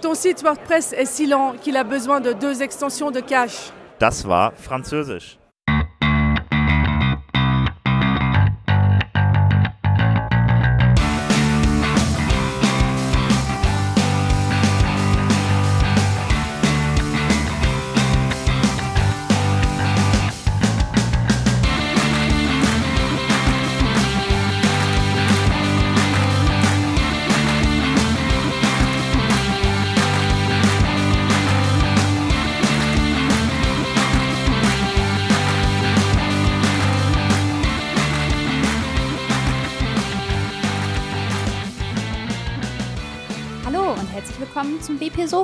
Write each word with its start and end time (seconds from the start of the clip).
ton 0.00 0.14
site 0.14 0.42
WordPress 0.42 0.92
est 0.92 1.06
si 1.06 1.26
lent 1.26 1.54
qu'il 1.60 1.76
a 1.76 1.84
besoin 1.84 2.20
de 2.20 2.32
deux 2.32 2.62
extensions 2.62 3.10
de 3.10 3.20
cache. 3.20 3.70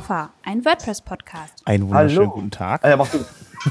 Sofa, 0.04 0.28
ein 0.44 0.62
WordPress-Podcast. 0.66 1.62
Einen 1.64 1.88
wunderschönen 1.88 2.18
Hallo. 2.26 2.30
guten 2.32 2.50
Tag. 2.50 2.84
Äh, 2.84 2.94
mach 2.94 3.08
du. 3.08 3.24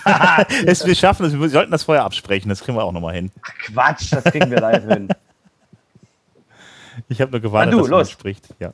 es, 0.66 0.84
wir 0.84 0.96
schaffen 0.96 1.28
es, 1.28 1.40
wir 1.40 1.48
sollten 1.50 1.72
das 1.72 1.84
vorher 1.84 2.04
absprechen, 2.04 2.50
das 2.50 2.62
kriegen 2.62 2.76
wir 2.76 2.84
auch 2.84 2.92
nochmal 2.92 3.14
hin. 3.14 3.32
Quatsch, 3.68 4.12
das 4.12 4.23
kriegen 4.23 4.50
wir 4.50 4.59
live 4.59 4.84
hin. 4.84 5.09
Ich 7.08 7.22
habe 7.22 7.30
nur 7.30 7.40
gewartet, 7.40 7.73
Ah, 7.73 7.78
du, 7.78 7.82
dass 7.84 7.90
man 7.92 8.00
los. 8.00 8.09
spricht. 8.09 8.50
Ja. 8.59 8.73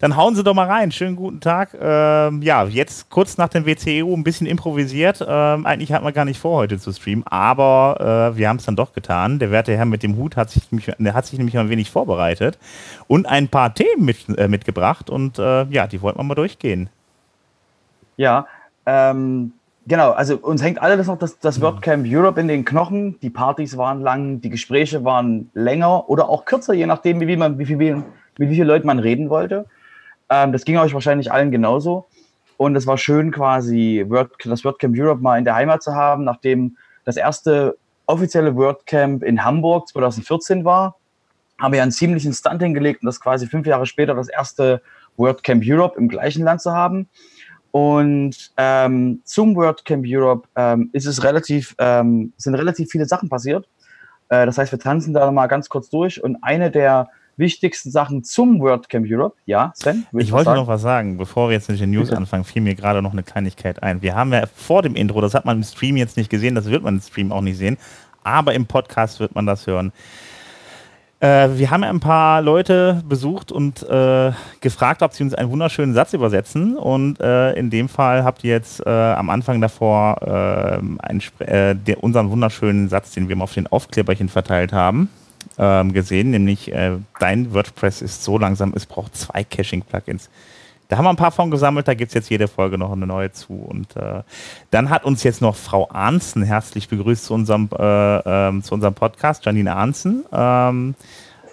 Dann 0.00 0.16
hauen 0.16 0.36
Sie 0.36 0.44
doch 0.44 0.54
mal 0.54 0.68
rein. 0.68 0.92
Schönen 0.92 1.16
guten 1.16 1.40
Tag. 1.40 1.70
Ähm, 1.80 2.40
ja, 2.42 2.64
jetzt 2.64 3.10
kurz 3.10 3.36
nach 3.36 3.48
dem 3.48 3.66
WCEU 3.66 4.14
ein 4.14 4.22
bisschen 4.22 4.46
improvisiert. 4.46 5.24
Ähm, 5.26 5.66
eigentlich 5.66 5.92
hatten 5.92 6.04
wir 6.04 6.12
gar 6.12 6.24
nicht 6.24 6.38
vor, 6.38 6.58
heute 6.58 6.78
zu 6.78 6.92
streamen, 6.92 7.26
aber 7.26 8.30
äh, 8.32 8.38
wir 8.38 8.48
haben 8.48 8.58
es 8.58 8.64
dann 8.64 8.76
doch 8.76 8.92
getan. 8.92 9.40
Der 9.40 9.50
werte 9.50 9.76
Herr 9.76 9.86
mit 9.86 10.04
dem 10.04 10.16
Hut 10.16 10.36
hat 10.36 10.50
sich, 10.50 10.70
nämlich- 10.70 10.94
der 10.98 11.14
hat 11.14 11.26
sich 11.26 11.36
nämlich 11.38 11.58
ein 11.58 11.68
wenig 11.68 11.90
vorbereitet 11.90 12.58
und 13.08 13.26
ein 13.26 13.48
paar 13.48 13.74
Themen 13.74 14.04
mit, 14.04 14.18
äh, 14.38 14.46
mitgebracht 14.46 15.10
und 15.10 15.40
äh, 15.40 15.64
ja, 15.64 15.88
die 15.88 16.00
wollten 16.00 16.20
wir 16.20 16.24
mal 16.24 16.36
durchgehen. 16.36 16.90
Ja, 18.16 18.46
ähm, 18.86 19.52
genau. 19.88 20.12
Also 20.12 20.36
uns 20.36 20.62
hängt 20.62 20.80
alles 20.80 21.08
noch 21.08 21.18
das, 21.18 21.40
das 21.40 21.60
WordCamp 21.60 22.06
Europe 22.08 22.40
in 22.40 22.46
den 22.46 22.64
Knochen. 22.64 23.18
Die 23.20 23.30
Partys 23.30 23.76
waren 23.76 24.00
lang, 24.02 24.40
die 24.42 24.50
Gespräche 24.50 25.04
waren 25.04 25.50
länger 25.54 26.08
oder 26.08 26.28
auch 26.28 26.44
kürzer, 26.44 26.72
je 26.72 26.86
nachdem, 26.86 27.18
wie, 27.20 27.26
wie, 27.26 27.36
man, 27.36 27.58
wie, 27.58 27.66
viel, 27.66 27.80
wie, 27.80 27.96
wie 28.36 28.48
viele 28.48 28.64
Leute 28.64 28.86
man 28.86 29.00
reden 29.00 29.28
wollte. 29.28 29.66
Ähm, 30.30 30.52
das 30.52 30.64
ging 30.64 30.76
euch 30.76 30.94
wahrscheinlich 30.94 31.32
allen 31.32 31.50
genauso. 31.50 32.06
Und 32.56 32.74
es 32.76 32.86
war 32.86 32.98
schön, 32.98 33.30
quasi 33.30 34.04
Word, 34.08 34.32
das 34.44 34.64
WordCamp 34.64 34.96
Europe 34.98 35.22
mal 35.22 35.38
in 35.38 35.44
der 35.44 35.54
Heimat 35.54 35.82
zu 35.82 35.94
haben, 35.94 36.24
nachdem 36.24 36.76
das 37.04 37.16
erste 37.16 37.76
offizielle 38.06 38.56
WordCamp 38.56 39.22
in 39.22 39.44
Hamburg 39.44 39.88
2014 39.88 40.64
war. 40.64 40.96
Haben 41.60 41.74
wir 41.74 41.82
einen 41.82 41.92
ziemlichen 41.92 42.32
Stunt 42.32 42.62
hingelegt 42.62 43.02
und 43.02 43.06
das 43.06 43.20
quasi 43.20 43.46
fünf 43.46 43.66
Jahre 43.66 43.86
später 43.86 44.14
das 44.14 44.28
erste 44.28 44.82
WordCamp 45.16 45.62
Europe 45.64 45.98
im 45.98 46.08
gleichen 46.08 46.44
Land 46.44 46.62
zu 46.62 46.72
haben. 46.72 47.08
Und 47.70 48.52
ähm, 48.56 49.20
zum 49.24 49.54
WordCamp 49.54 50.04
Europe 50.06 50.48
ähm, 50.56 50.90
ist 50.92 51.06
es 51.06 51.22
relativ, 51.22 51.74
ähm, 51.78 52.32
sind 52.36 52.54
relativ 52.54 52.90
viele 52.90 53.04
Sachen 53.04 53.28
passiert. 53.28 53.68
Äh, 54.30 54.46
das 54.46 54.58
heißt, 54.58 54.72
wir 54.72 54.78
tanzen 54.78 55.14
da 55.14 55.30
mal 55.30 55.46
ganz 55.46 55.68
kurz 55.68 55.90
durch. 55.90 56.22
Und 56.22 56.38
eine 56.42 56.70
der 56.70 57.08
wichtigsten 57.38 57.90
Sachen 57.90 58.24
zum 58.24 58.60
WordCamp 58.60 59.06
Europe, 59.08 59.36
ja, 59.46 59.72
Sven? 59.74 60.06
Ich 60.12 60.32
wollte 60.32 60.54
noch 60.54 60.66
was 60.66 60.82
sagen, 60.82 61.16
bevor 61.16 61.48
wir 61.48 61.54
jetzt 61.54 61.68
mit 61.68 61.80
den 61.80 61.90
News 61.90 62.08
Bitte. 62.08 62.18
anfangen, 62.18 62.44
fiel 62.44 62.62
mir 62.62 62.74
gerade 62.74 63.02
noch 63.02 63.12
eine 63.12 63.22
Kleinigkeit 63.22 63.82
ein. 63.82 64.02
Wir 64.02 64.14
haben 64.14 64.32
ja 64.32 64.44
vor 64.54 64.82
dem 64.82 64.96
Intro, 64.96 65.20
das 65.20 65.34
hat 65.34 65.44
man 65.44 65.58
im 65.58 65.62
Stream 65.62 65.96
jetzt 65.96 66.16
nicht 66.16 66.30
gesehen, 66.30 66.54
das 66.54 66.66
wird 66.66 66.82
man 66.82 66.96
im 66.96 67.00
Stream 67.00 67.32
auch 67.32 67.40
nicht 67.40 67.58
sehen, 67.58 67.78
aber 68.24 68.54
im 68.54 68.66
Podcast 68.66 69.20
wird 69.20 69.34
man 69.34 69.46
das 69.46 69.66
hören. 69.66 69.92
Äh, 71.20 71.48
wir 71.54 71.70
haben 71.70 71.82
ja 71.82 71.90
ein 71.90 71.98
paar 71.98 72.42
Leute 72.42 73.02
besucht 73.08 73.50
und 73.50 73.82
äh, 73.82 74.30
gefragt, 74.60 75.02
ob 75.02 75.12
sie 75.12 75.24
uns 75.24 75.34
einen 75.34 75.50
wunderschönen 75.50 75.92
Satz 75.92 76.12
übersetzen. 76.12 76.76
Und 76.76 77.20
äh, 77.20 77.54
in 77.54 77.70
dem 77.70 77.88
Fall 77.88 78.22
habt 78.22 78.44
ihr 78.44 78.52
jetzt 78.52 78.86
äh, 78.86 78.88
am 78.88 79.28
Anfang 79.28 79.60
davor 79.60 80.18
äh, 80.22 80.78
einen, 81.02 81.22
äh, 81.40 81.96
unseren 82.00 82.30
wunderschönen 82.30 82.88
Satz, 82.88 83.12
den 83.12 83.28
wir 83.28 83.34
mal 83.34 83.44
auf 83.44 83.54
den 83.54 83.66
Aufkleberchen 83.66 84.28
verteilt 84.28 84.72
haben, 84.72 85.08
ähm, 85.58 85.92
gesehen, 85.92 86.30
nämlich 86.30 86.72
äh, 86.72 86.96
dein 87.18 87.52
WordPress 87.52 88.02
ist 88.02 88.24
so 88.24 88.38
langsam, 88.38 88.72
es 88.74 88.86
braucht 88.86 89.16
zwei 89.16 89.44
Caching-Plugins. 89.44 90.30
Da 90.88 90.96
haben 90.96 91.04
wir 91.04 91.10
ein 91.10 91.16
paar 91.16 91.32
von 91.32 91.50
gesammelt, 91.50 91.86
da 91.86 91.92
gibt 91.92 92.10
es 92.10 92.14
jetzt 92.14 92.30
jede 92.30 92.48
Folge 92.48 92.78
noch 92.78 92.92
eine 92.92 93.06
neue 93.06 93.30
zu. 93.30 93.52
Und 93.52 93.94
äh, 93.96 94.22
dann 94.70 94.88
hat 94.88 95.04
uns 95.04 95.22
jetzt 95.22 95.42
noch 95.42 95.54
Frau 95.54 95.90
Arnzen 95.90 96.42
herzlich 96.42 96.88
begrüßt 96.88 97.26
zu 97.26 97.34
unserem, 97.34 97.68
äh, 97.78 98.18
ähm, 98.48 98.62
zu 98.62 98.72
unserem 98.72 98.94
Podcast, 98.94 99.44
Janine 99.44 99.76
Arnzen. 99.76 100.24
Ähm, 100.32 100.94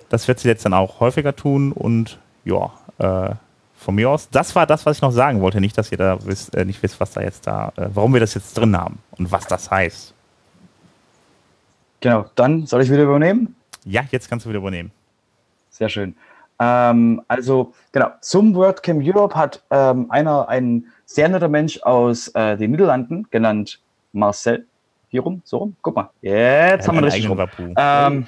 das 0.07 0.29
wird 0.29 0.39
sie 0.39 0.47
jetzt 0.47 0.63
dann 0.63 0.73
auch 0.73 1.01
häufiger 1.01 1.35
tun 1.35 1.73
und 1.73 2.17
ja, 2.45 2.71
äh, 2.99 3.35
von 3.75 3.95
mir 3.95 4.09
aus, 4.09 4.29
das 4.29 4.55
war 4.55 4.65
das, 4.65 4.85
was 4.85 4.97
ich 4.97 5.01
noch 5.01 5.11
sagen 5.11 5.41
wollte. 5.41 5.59
Nicht, 5.59 5.77
dass 5.77 5.91
ihr 5.91 5.97
da 5.97 6.17
wisst, 6.25 6.55
äh, 6.55 6.63
nicht 6.63 6.81
wisst, 6.81 6.99
was 6.99 7.11
da 7.11 7.21
jetzt 7.21 7.45
da, 7.45 7.73
äh, 7.75 7.87
warum 7.93 8.13
wir 8.13 8.21
das 8.21 8.33
jetzt 8.33 8.57
drin 8.57 8.75
haben 8.77 8.99
und 9.11 9.31
was 9.31 9.45
das 9.47 9.69
heißt. 9.69 10.13
Genau, 11.99 12.25
dann 12.35 12.65
soll 12.65 12.81
ich 12.81 12.89
wieder 12.89 13.03
übernehmen? 13.03 13.55
Ja, 13.85 14.03
jetzt 14.11 14.29
kannst 14.29 14.45
du 14.45 14.49
wieder 14.49 14.59
übernehmen. 14.59 14.91
Sehr 15.69 15.89
schön. 15.89 16.15
Ähm, 16.59 17.21
also, 17.27 17.73
genau, 17.91 18.11
zum 18.21 18.55
WordCamp 18.55 19.01
Europe 19.03 19.35
hat 19.35 19.63
ähm, 19.69 20.09
einer, 20.09 20.47
ein 20.49 20.85
sehr 21.05 21.29
netter 21.29 21.49
Mensch 21.49 21.81
aus 21.83 22.29
äh, 22.29 22.57
den 22.57 22.71
Niederlanden, 22.71 23.27
genannt 23.29 23.81
Marcel, 24.13 24.65
hier 25.09 25.21
rum, 25.21 25.41
so 25.43 25.57
rum, 25.57 25.75
guck 25.81 25.95
mal, 25.95 26.09
jetzt 26.21 26.87
haben 26.87 26.97
wir 26.97 27.03
richtig 27.03 27.29
rum. 27.29 27.45
Ähm, 27.77 28.27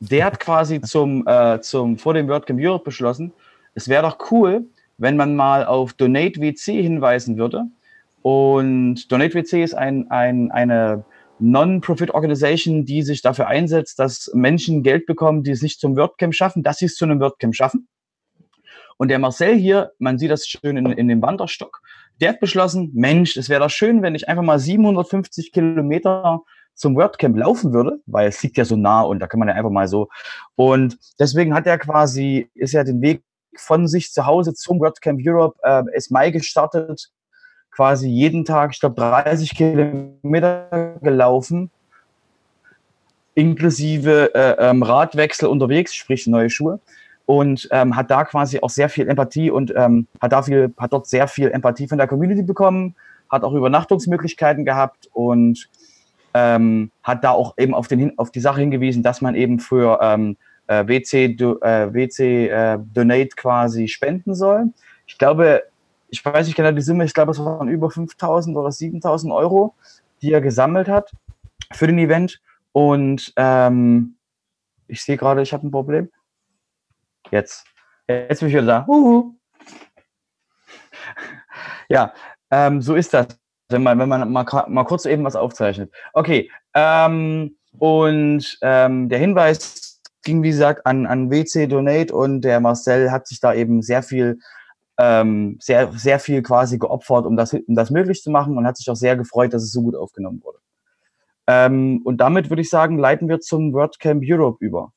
der 0.00 0.24
hat 0.24 0.40
quasi 0.40 0.80
zum, 0.80 1.26
äh, 1.26 1.60
zum, 1.60 1.98
vor 1.98 2.14
dem 2.14 2.28
WordCamp 2.28 2.60
Europe 2.62 2.84
beschlossen, 2.84 3.32
es 3.74 3.88
wäre 3.88 4.02
doch 4.02 4.30
cool, 4.30 4.64
wenn 4.98 5.16
man 5.16 5.34
mal 5.34 5.66
auf 5.66 5.92
Donate 5.94 6.40
WC 6.40 6.80
hinweisen 6.80 7.36
würde. 7.36 7.64
Und 8.22 9.10
Donate 9.10 9.34
WC 9.34 9.62
ist 9.62 9.74
ein, 9.74 10.10
ein, 10.10 10.50
eine 10.52 11.04
Non-Profit-Organisation, 11.50 12.84
die 12.84 13.02
sich 13.02 13.22
dafür 13.22 13.46
einsetzt, 13.46 13.98
dass 13.98 14.30
Menschen 14.34 14.82
Geld 14.82 15.06
bekommen, 15.06 15.42
die 15.42 15.50
es 15.50 15.62
nicht 15.62 15.80
zum 15.80 15.96
WordCamp 15.96 16.34
schaffen, 16.34 16.62
dass 16.62 16.78
sie 16.78 16.86
es 16.86 16.96
zu 16.96 17.04
einem 17.04 17.20
WordCamp 17.20 17.54
schaffen. 17.54 17.88
Und 18.96 19.08
der 19.08 19.18
Marcel 19.18 19.56
hier, 19.56 19.92
man 19.98 20.18
sieht 20.18 20.30
das 20.30 20.46
schön 20.46 20.76
in, 20.76 20.86
in 20.86 21.08
dem 21.08 21.20
Wanderstock, 21.20 21.80
der 22.20 22.30
hat 22.30 22.40
beschlossen, 22.40 22.92
Mensch, 22.94 23.36
es 23.36 23.48
wäre 23.48 23.60
doch 23.60 23.70
schön, 23.70 24.02
wenn 24.02 24.14
ich 24.14 24.28
einfach 24.28 24.44
mal 24.44 24.58
750 24.58 25.52
Kilometer 25.52 26.42
zum 26.74 26.96
WordCamp 26.96 27.36
laufen 27.36 27.72
würde, 27.72 28.00
weil 28.06 28.28
es 28.28 28.42
liegt 28.42 28.56
ja 28.56 28.64
so 28.64 28.76
nah 28.76 29.02
und 29.02 29.20
da 29.20 29.26
kann 29.26 29.38
man 29.38 29.48
ja 29.48 29.54
einfach 29.54 29.70
mal 29.70 29.88
so. 29.88 30.08
Und 30.54 30.98
deswegen 31.18 31.54
hat 31.54 31.66
er 31.66 31.78
quasi, 31.78 32.50
ist 32.54 32.72
ja 32.72 32.84
den 32.84 33.00
Weg 33.00 33.22
von 33.56 33.86
sich 33.86 34.12
zu 34.12 34.26
Hause 34.26 34.54
zum 34.54 34.80
WordCamp 34.80 35.20
Europe, 35.24 35.58
äh, 35.62 35.82
ist 35.94 36.10
Mai 36.10 36.30
gestartet, 36.30 37.10
quasi 37.74 38.08
jeden 38.08 38.44
Tag, 38.44 38.70
ich 38.72 38.80
glaube, 38.80 38.96
30 38.96 39.50
Kilometer 39.54 40.96
gelaufen, 41.02 41.70
inklusive 43.34 44.34
äh, 44.34 44.56
ähm, 44.58 44.82
Radwechsel 44.82 45.48
unterwegs, 45.48 45.94
sprich 45.94 46.26
neue 46.26 46.50
Schuhe. 46.50 46.80
Und 47.26 47.68
ähm, 47.70 47.96
hat 47.96 48.10
da 48.10 48.24
quasi 48.24 48.60
auch 48.60 48.68
sehr 48.68 48.90
viel 48.90 49.08
Empathie 49.08 49.50
und 49.50 49.72
ähm, 49.74 50.06
hat, 50.20 50.32
da 50.32 50.42
viel, 50.42 50.74
hat 50.76 50.92
dort 50.92 51.06
sehr 51.06 51.26
viel 51.26 51.50
Empathie 51.50 51.88
von 51.88 51.96
der 51.96 52.06
Community 52.06 52.42
bekommen, 52.42 52.94
hat 53.30 53.44
auch 53.44 53.54
Übernachtungsmöglichkeiten 53.54 54.66
gehabt 54.66 55.08
und 55.14 55.70
ähm, 56.34 56.90
hat 57.02 57.24
da 57.24 57.30
auch 57.30 57.54
eben 57.56 57.74
auf, 57.74 57.88
den, 57.88 58.18
auf 58.18 58.30
die 58.30 58.40
Sache 58.40 58.60
hingewiesen, 58.60 59.02
dass 59.02 59.22
man 59.22 59.34
eben 59.34 59.58
für 59.58 60.00
ähm, 60.02 60.36
äh, 60.66 60.86
WC, 60.86 61.24
äh, 61.24 61.94
WC 61.94 62.48
äh, 62.48 62.78
Donate 62.92 63.30
quasi 63.36 63.88
spenden 63.88 64.34
soll. 64.34 64.66
Ich 65.06 65.16
glaube, 65.16 65.62
ich 66.14 66.24
weiß 66.24 66.46
nicht 66.46 66.54
genau 66.54 66.70
die 66.70 66.80
Summe, 66.80 67.04
ich 67.04 67.12
glaube, 67.12 67.32
es 67.32 67.44
waren 67.44 67.68
über 67.68 67.90
5000 67.90 68.56
oder 68.56 68.70
7000 68.70 69.32
Euro, 69.32 69.74
die 70.22 70.32
er 70.32 70.40
gesammelt 70.40 70.88
hat 70.88 71.10
für 71.72 71.88
den 71.88 71.98
Event. 71.98 72.40
Und 72.70 73.32
ähm, 73.34 74.16
ich 74.86 75.02
sehe 75.02 75.16
gerade, 75.16 75.42
ich 75.42 75.52
habe 75.52 75.66
ein 75.66 75.72
Problem. 75.72 76.08
Jetzt. 77.32 77.66
Jetzt 78.06 78.38
bin 78.40 78.48
ich 78.48 78.54
wieder 78.54 78.66
da. 78.66 78.86
Huhu. 78.86 79.34
Ja, 81.88 82.14
ähm, 82.50 82.80
so 82.80 82.94
ist 82.94 83.12
das, 83.12 83.26
wenn 83.68 83.82
man, 83.82 83.98
wenn 83.98 84.08
man 84.08 84.32
mal, 84.32 84.44
mal 84.68 84.84
kurz 84.84 85.04
eben 85.04 85.22
was 85.22 85.36
aufzeichnet. 85.36 85.92
Okay, 86.14 86.50
ähm, 86.72 87.56
und 87.78 88.58
ähm, 88.62 89.10
der 89.10 89.18
Hinweis 89.18 90.00
ging, 90.22 90.42
wie 90.42 90.48
gesagt, 90.48 90.86
an, 90.86 91.04
an 91.04 91.30
WC 91.30 91.66
Donate 91.66 92.14
und 92.14 92.40
der 92.40 92.60
Marcel 92.60 93.10
hat 93.10 93.26
sich 93.26 93.38
da 93.38 93.52
eben 93.52 93.82
sehr 93.82 94.02
viel, 94.02 94.38
ähm, 94.98 95.58
sehr, 95.60 95.92
sehr 95.92 96.18
viel 96.18 96.42
quasi 96.42 96.78
geopfert, 96.78 97.26
um 97.26 97.36
das, 97.36 97.52
um 97.52 97.74
das 97.74 97.90
möglich 97.90 98.22
zu 98.22 98.30
machen 98.30 98.56
und 98.56 98.66
hat 98.66 98.76
sich 98.76 98.88
auch 98.90 98.96
sehr 98.96 99.16
gefreut, 99.16 99.52
dass 99.52 99.62
es 99.62 99.72
so 99.72 99.82
gut 99.82 99.96
aufgenommen 99.96 100.42
wurde. 100.42 100.58
Ähm, 101.46 102.00
und 102.04 102.18
damit 102.18 102.48
würde 102.50 102.62
ich 102.62 102.70
sagen, 102.70 102.98
leiten 102.98 103.28
wir 103.28 103.40
zum 103.40 103.72
WordCamp 103.72 104.22
Europe 104.24 104.64
über. 104.64 104.92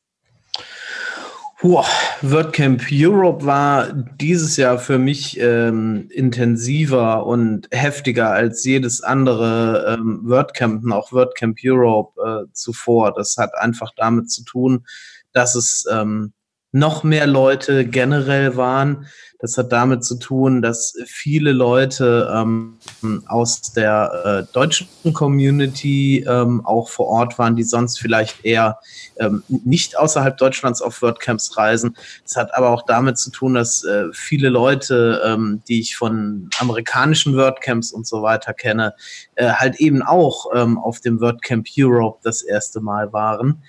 Boah, 1.60 1.86
WordCamp 2.22 2.84
Europe 2.92 3.44
war 3.44 3.92
dieses 3.92 4.58
Jahr 4.58 4.78
für 4.78 5.00
mich 5.00 5.40
ähm, 5.40 6.08
intensiver 6.12 7.26
und 7.26 7.68
heftiger 7.72 8.30
als 8.30 8.64
jedes 8.64 9.02
andere 9.02 9.98
ähm, 9.98 10.22
WordCamp, 10.24 10.90
auch 10.92 11.12
WordCamp 11.12 11.58
Europe 11.66 12.22
äh, 12.22 12.52
zuvor. 12.54 13.12
Das 13.16 13.38
hat 13.38 13.56
einfach 13.56 13.92
damit 13.98 14.30
zu 14.30 14.44
tun, 14.44 14.86
dass 15.34 15.56
es 15.56 15.86
ähm, 15.92 16.34
noch 16.78 17.04
mehr 17.04 17.28
Leute 17.28 17.86
generell 17.86 18.58
waren, 18.58 19.08
das 19.40 19.56
hat 19.58 19.72
damit 19.72 20.04
zu 20.04 20.16
tun, 20.18 20.64
dass 20.64 20.96
viele 21.06 21.52
Leute 21.52 22.28
ähm, 22.34 22.80
aus 23.28 23.62
der 23.74 24.48
äh, 24.50 24.54
deutschen 24.54 24.88
Community 25.14 26.26
ähm, 26.28 26.66
auch 26.66 26.90
vor 26.90 27.06
Ort 27.06 27.38
waren, 27.38 27.56
die 27.56 27.64
sonst 27.64 28.00
vielleicht 28.00 28.44
eher 28.44 28.80
ähm, 29.18 29.44
nicht 29.48 29.98
außerhalb 29.98 30.36
Deutschlands 30.38 30.82
auf 30.82 31.04
WordCamps 31.04 31.56
reisen. 31.56 31.96
Es 32.26 32.36
hat 32.36 32.56
aber 32.56 32.72
auch 32.72 32.84
damit 32.88 33.20
zu 33.20 33.30
tun, 33.30 33.54
dass 33.54 33.84
äh, 33.84 34.06
viele 34.12 34.50
Leute, 34.50 35.22
ähm, 35.24 35.62
die 35.68 35.82
ich 35.82 35.96
von 35.96 36.50
amerikanischen 36.60 37.38
WordCamps 37.38 37.92
und 37.92 38.08
so 38.08 38.24
weiter 38.24 38.56
kenne, 38.56 38.96
äh, 39.36 39.52
halt 39.52 39.76
eben 39.76 40.02
auch 40.02 40.48
ähm, 40.56 40.80
auf 40.80 41.00
dem 41.00 41.22
WordCamp 41.22 41.68
Europe 41.78 42.20
das 42.24 42.42
erste 42.42 42.82
Mal 42.82 43.14
waren. 43.14 43.62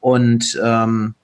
Und 0.00 0.60
ähm, 0.60 1.14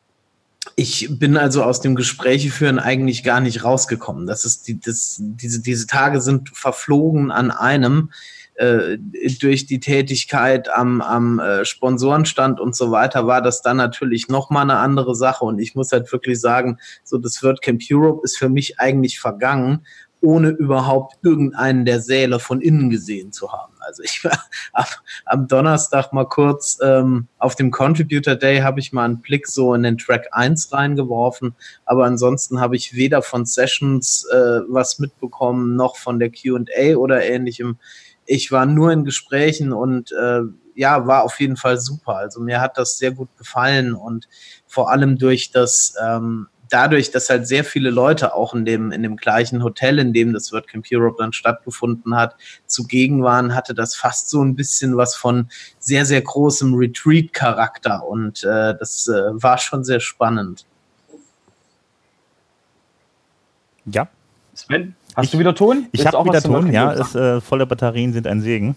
ich 0.78 1.08
bin 1.18 1.36
also 1.36 1.64
aus 1.64 1.80
dem 1.80 1.96
Gespräche 1.96 2.50
führen 2.50 2.78
eigentlich 2.78 3.24
gar 3.24 3.40
nicht 3.40 3.64
rausgekommen. 3.64 4.28
Das 4.28 4.44
ist 4.44 4.68
die, 4.68 4.78
das, 4.78 5.16
diese, 5.18 5.60
diese 5.60 5.88
Tage 5.88 6.20
sind 6.20 6.50
verflogen 6.56 7.32
an 7.32 7.50
einem 7.50 8.12
äh, 8.54 8.96
durch 9.40 9.66
die 9.66 9.80
Tätigkeit 9.80 10.68
am, 10.68 11.00
am 11.00 11.40
äh, 11.40 11.64
Sponsorenstand 11.64 12.60
und 12.60 12.76
so 12.76 12.92
weiter 12.92 13.26
war 13.26 13.42
das 13.42 13.60
dann 13.60 13.76
natürlich 13.76 14.28
nochmal 14.28 14.62
eine 14.62 14.78
andere 14.78 15.16
Sache. 15.16 15.44
Und 15.44 15.58
ich 15.58 15.74
muss 15.74 15.90
halt 15.90 16.12
wirklich 16.12 16.40
sagen, 16.40 16.78
so 17.02 17.18
das 17.18 17.42
WordCamp 17.42 17.82
Europe 17.90 18.20
ist 18.22 18.38
für 18.38 18.48
mich 18.48 18.78
eigentlich 18.78 19.18
vergangen, 19.18 19.84
ohne 20.20 20.50
überhaupt 20.50 21.16
irgendeinen 21.22 21.84
der 21.84 22.00
Säle 22.00 22.38
von 22.38 22.60
innen 22.60 22.90
gesehen 22.90 23.32
zu 23.32 23.52
haben. 23.52 23.74
Also 23.80 24.02
ich 24.02 24.24
war 24.24 24.38
am, 25.24 25.48
Donnerstag 25.48 26.12
mal 26.12 26.26
kurz 26.28 26.78
ähm, 26.82 27.28
auf 27.38 27.54
dem 27.54 27.70
Contributor 27.70 28.34
Day 28.34 28.60
habe 28.60 28.80
ich 28.80 28.92
mal 28.92 29.04
einen 29.04 29.20
Blick 29.20 29.46
so 29.46 29.74
in 29.74 29.82
den 29.82 29.98
Track 29.98 30.28
1 30.32 30.72
reingeworfen, 30.72 31.54
aber 31.84 32.04
ansonsten 32.04 32.60
habe 32.60 32.76
ich 32.76 32.94
weder 32.94 33.22
von 33.22 33.44
Sessions 33.46 34.26
äh, 34.32 34.60
was 34.68 34.98
mitbekommen, 34.98 35.76
noch 35.76 35.96
von 35.96 36.18
der 36.18 36.30
QA 36.30 36.96
oder 36.96 37.24
ähnlichem. 37.24 37.78
Ich 38.26 38.52
war 38.52 38.66
nur 38.66 38.92
in 38.92 39.04
Gesprächen 39.04 39.72
und 39.72 40.12
äh, 40.12 40.42
ja, 40.74 41.06
war 41.06 41.24
auf 41.24 41.40
jeden 41.40 41.56
Fall 41.56 41.78
super. 41.78 42.16
Also 42.16 42.40
mir 42.40 42.60
hat 42.60 42.78
das 42.78 42.98
sehr 42.98 43.10
gut 43.10 43.28
gefallen 43.36 43.94
und 43.94 44.28
vor 44.66 44.90
allem 44.90 45.18
durch 45.18 45.50
das 45.50 45.94
ähm, 46.00 46.46
dadurch, 46.68 47.10
dass 47.10 47.30
halt 47.30 47.46
sehr 47.46 47.64
viele 47.64 47.90
Leute 47.90 48.34
auch 48.34 48.54
in 48.54 48.64
dem, 48.64 48.92
in 48.92 49.02
dem 49.02 49.16
gleichen 49.16 49.62
Hotel, 49.62 49.98
in 49.98 50.12
dem 50.12 50.32
das 50.32 50.52
WordCamp 50.52 50.86
Europe 50.92 51.16
dann 51.18 51.32
stattgefunden 51.32 52.16
hat, 52.16 52.36
zugegen 52.66 53.22
waren, 53.22 53.54
hatte 53.54 53.74
das 53.74 53.94
fast 53.94 54.30
so 54.30 54.42
ein 54.42 54.54
bisschen 54.54 54.96
was 54.96 55.14
von 55.14 55.48
sehr, 55.78 56.04
sehr 56.04 56.22
großem 56.22 56.74
Retreat-Charakter 56.74 58.06
und 58.06 58.44
äh, 58.44 58.76
das 58.78 59.08
äh, 59.08 59.42
war 59.42 59.58
schon 59.58 59.84
sehr 59.84 60.00
spannend. 60.00 60.66
Ja. 63.86 64.08
Sven, 64.54 64.94
hast 65.14 65.26
ich, 65.26 65.30
du 65.30 65.38
wieder 65.38 65.54
Ton? 65.54 65.86
Ich 65.92 66.06
habe 66.06 66.24
wieder 66.24 66.42
Ton, 66.42 66.72
ja. 66.72 66.92
Ist, 66.92 67.14
äh, 67.14 67.40
volle 67.40 67.66
Batterien 67.66 68.12
sind 68.12 68.26
ein 68.26 68.40
Segen. 68.40 68.76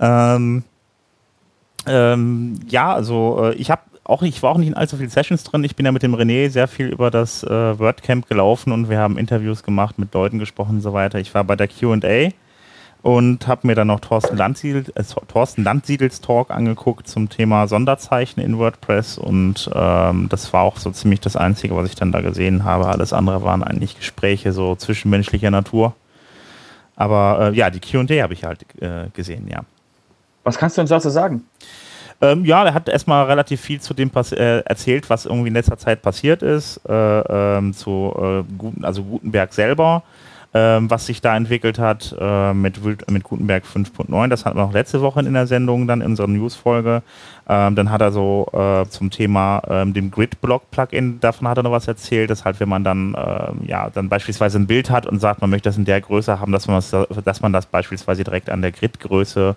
Ähm, 0.00 0.64
ähm, 1.86 2.60
ja, 2.66 2.92
also 2.92 3.44
äh, 3.44 3.54
ich 3.54 3.70
habe 3.70 3.82
auch 4.04 4.22
ich 4.22 4.42
war 4.42 4.52
auch 4.52 4.58
nicht 4.58 4.68
in 4.68 4.74
allzu 4.74 4.96
vielen 4.96 5.10
Sessions 5.10 5.44
drin. 5.44 5.64
Ich 5.64 5.76
bin 5.76 5.86
ja 5.86 5.92
mit 5.92 6.02
dem 6.02 6.14
René 6.14 6.50
sehr 6.50 6.68
viel 6.68 6.88
über 6.88 7.10
das 7.10 7.42
äh, 7.42 7.78
WordCamp 7.78 8.28
gelaufen 8.28 8.72
und 8.72 8.90
wir 8.90 8.98
haben 8.98 9.18
Interviews 9.18 9.62
gemacht, 9.62 9.98
mit 9.98 10.12
Leuten 10.12 10.38
gesprochen 10.38 10.76
und 10.76 10.80
so 10.82 10.92
weiter. 10.92 11.18
Ich 11.18 11.34
war 11.34 11.44
bei 11.44 11.56
der 11.56 11.68
Q&A 11.68 12.30
und 13.02 13.46
habe 13.48 13.66
mir 13.66 13.74
dann 13.74 13.88
noch 13.88 14.00
Thorsten, 14.00 14.36
Landsiedel, 14.36 14.84
äh, 14.94 15.04
Thorsten 15.28 15.64
Landsiedels 15.64 16.20
Talk 16.20 16.50
angeguckt 16.50 17.08
zum 17.08 17.30
Thema 17.30 17.66
Sonderzeichen 17.66 18.42
in 18.42 18.58
WordPress 18.58 19.16
und 19.16 19.70
ähm, 19.74 20.28
das 20.28 20.52
war 20.52 20.62
auch 20.62 20.76
so 20.76 20.90
ziemlich 20.90 21.20
das 21.20 21.36
Einzige, 21.36 21.74
was 21.74 21.88
ich 21.88 21.94
dann 21.94 22.12
da 22.12 22.20
gesehen 22.20 22.64
habe. 22.64 22.86
Alles 22.86 23.14
andere 23.14 23.42
waren 23.42 23.62
eigentlich 23.62 23.98
Gespräche 23.98 24.52
so 24.52 24.76
zwischenmenschlicher 24.76 25.50
Natur. 25.50 25.94
Aber 26.96 27.52
äh, 27.52 27.56
ja, 27.56 27.70
die 27.70 27.80
Q&A 27.80 28.22
habe 28.22 28.34
ich 28.34 28.44
halt 28.44 28.64
äh, 28.80 29.08
gesehen, 29.14 29.48
ja. 29.48 29.64
Was 30.44 30.58
kannst 30.58 30.76
du 30.76 30.82
uns 30.82 30.90
dazu 30.90 31.08
sagen? 31.08 31.44
Ähm, 32.24 32.44
ja, 32.46 32.64
er 32.64 32.72
hat 32.72 32.88
erstmal 32.88 33.26
relativ 33.26 33.60
viel 33.60 33.80
zu 33.80 33.92
dem 33.92 34.10
äh, 34.14 34.60
erzählt, 34.60 35.10
was 35.10 35.26
irgendwie 35.26 35.48
in 35.48 35.54
letzter 35.54 35.76
Zeit 35.76 36.00
passiert 36.00 36.42
ist, 36.42 36.80
äh, 36.88 36.92
ähm, 36.92 37.74
zu 37.74 38.14
äh, 38.16 38.52
Guten, 38.56 38.84
also 38.84 39.02
Gutenberg 39.02 39.52
selber, 39.52 40.02
ähm, 40.56 40.88
was 40.88 41.06
sich 41.06 41.20
da 41.20 41.36
entwickelt 41.36 41.80
hat 41.80 42.14
äh, 42.18 42.54
mit, 42.54 42.80
mit 43.10 43.24
Gutenberg 43.24 43.64
5.9. 43.64 44.28
Das 44.28 44.44
hatten 44.44 44.56
wir 44.56 44.62
auch 44.62 44.72
letzte 44.72 45.00
Woche 45.00 45.20
in 45.20 45.34
der 45.34 45.48
Sendung, 45.48 45.88
dann 45.88 46.00
in 46.00 46.06
unserer 46.06 46.28
Newsfolge. 46.28 47.02
Ähm, 47.48 47.74
dann 47.74 47.90
hat 47.90 48.00
er 48.00 48.12
so 48.12 48.48
äh, 48.52 48.88
zum 48.88 49.10
Thema 49.10 49.62
ähm, 49.68 49.92
dem 49.92 50.12
Grid-Block-Plugin, 50.12 51.18
davon 51.18 51.48
hat 51.48 51.58
er 51.58 51.64
noch 51.64 51.72
was 51.72 51.88
erzählt, 51.88 52.30
dass 52.30 52.44
halt, 52.44 52.60
wenn 52.60 52.68
man 52.68 52.84
dann, 52.84 53.14
äh, 53.14 53.66
ja, 53.66 53.90
dann 53.90 54.08
beispielsweise 54.08 54.58
ein 54.58 54.68
Bild 54.68 54.90
hat 54.90 55.06
und 55.06 55.18
sagt, 55.18 55.40
man 55.40 55.50
möchte 55.50 55.68
das 55.68 55.76
in 55.76 55.84
der 55.84 56.00
Größe 56.00 56.40
haben, 56.40 56.52
dass 56.52 56.68
man 56.68 56.76
das, 56.76 56.90
dass 57.24 57.40
man 57.42 57.52
das 57.52 57.66
beispielsweise 57.66 58.22
direkt 58.22 58.48
an 58.48 58.62
der 58.62 58.70
Grid-Größe 58.70 59.56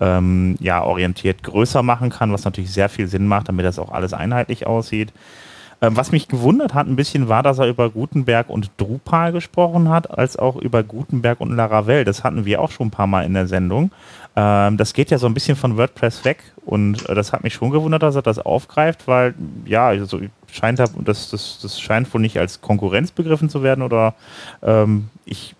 ähm, 0.00 0.56
ja, 0.60 0.82
orientiert 0.82 1.42
größer 1.42 1.82
machen 1.82 2.10
kann, 2.10 2.32
was 2.32 2.44
natürlich 2.44 2.72
sehr 2.72 2.90
viel 2.90 3.06
Sinn 3.06 3.26
macht, 3.26 3.48
damit 3.48 3.64
das 3.64 3.78
auch 3.78 3.90
alles 3.90 4.12
einheitlich 4.12 4.66
aussieht. 4.66 5.12
Ähm, 5.84 5.96
was 5.98 6.12
mich 6.12 6.28
gewundert 6.28 6.72
hat 6.72 6.86
ein 6.86 6.96
bisschen 6.96 7.28
war, 7.28 7.42
dass 7.42 7.58
er 7.58 7.66
über 7.66 7.90
Gutenberg 7.90 8.48
und 8.48 8.70
Drupal 8.78 9.32
gesprochen 9.32 9.90
hat, 9.90 10.10
als 10.10 10.38
auch 10.38 10.56
über 10.56 10.82
Gutenberg 10.82 11.40
und 11.40 11.54
Laravel. 11.54 12.04
Das 12.04 12.24
hatten 12.24 12.46
wir 12.46 12.62
auch 12.62 12.70
schon 12.70 12.86
ein 12.86 12.90
paar 12.90 13.06
Mal 13.06 13.26
in 13.26 13.34
der 13.34 13.46
Sendung. 13.46 13.90
Ähm, 14.34 14.78
das 14.78 14.94
geht 14.94 15.10
ja 15.10 15.18
so 15.18 15.26
ein 15.26 15.34
bisschen 15.34 15.56
von 15.56 15.76
WordPress 15.76 16.24
weg 16.24 16.42
und 16.64 17.06
äh, 17.08 17.14
das 17.14 17.34
hat 17.34 17.44
mich 17.44 17.52
schon 17.52 17.70
gewundert, 17.70 18.02
dass 18.02 18.16
er 18.16 18.22
das 18.22 18.38
aufgreift, 18.38 19.06
weil 19.06 19.34
ja, 19.66 19.88
also 19.88 20.20
scheint 20.50 20.78
das, 20.78 20.94
das, 21.04 21.58
das 21.60 21.80
scheint 21.80 22.12
wohl 22.14 22.22
nicht 22.22 22.38
als 22.38 22.62
Konkurrenz 22.62 23.10
begriffen 23.10 23.50
zu 23.50 23.62
werden 23.62 23.82
oder 23.82 24.14
ähm, 24.62 25.10
ich 25.26 25.54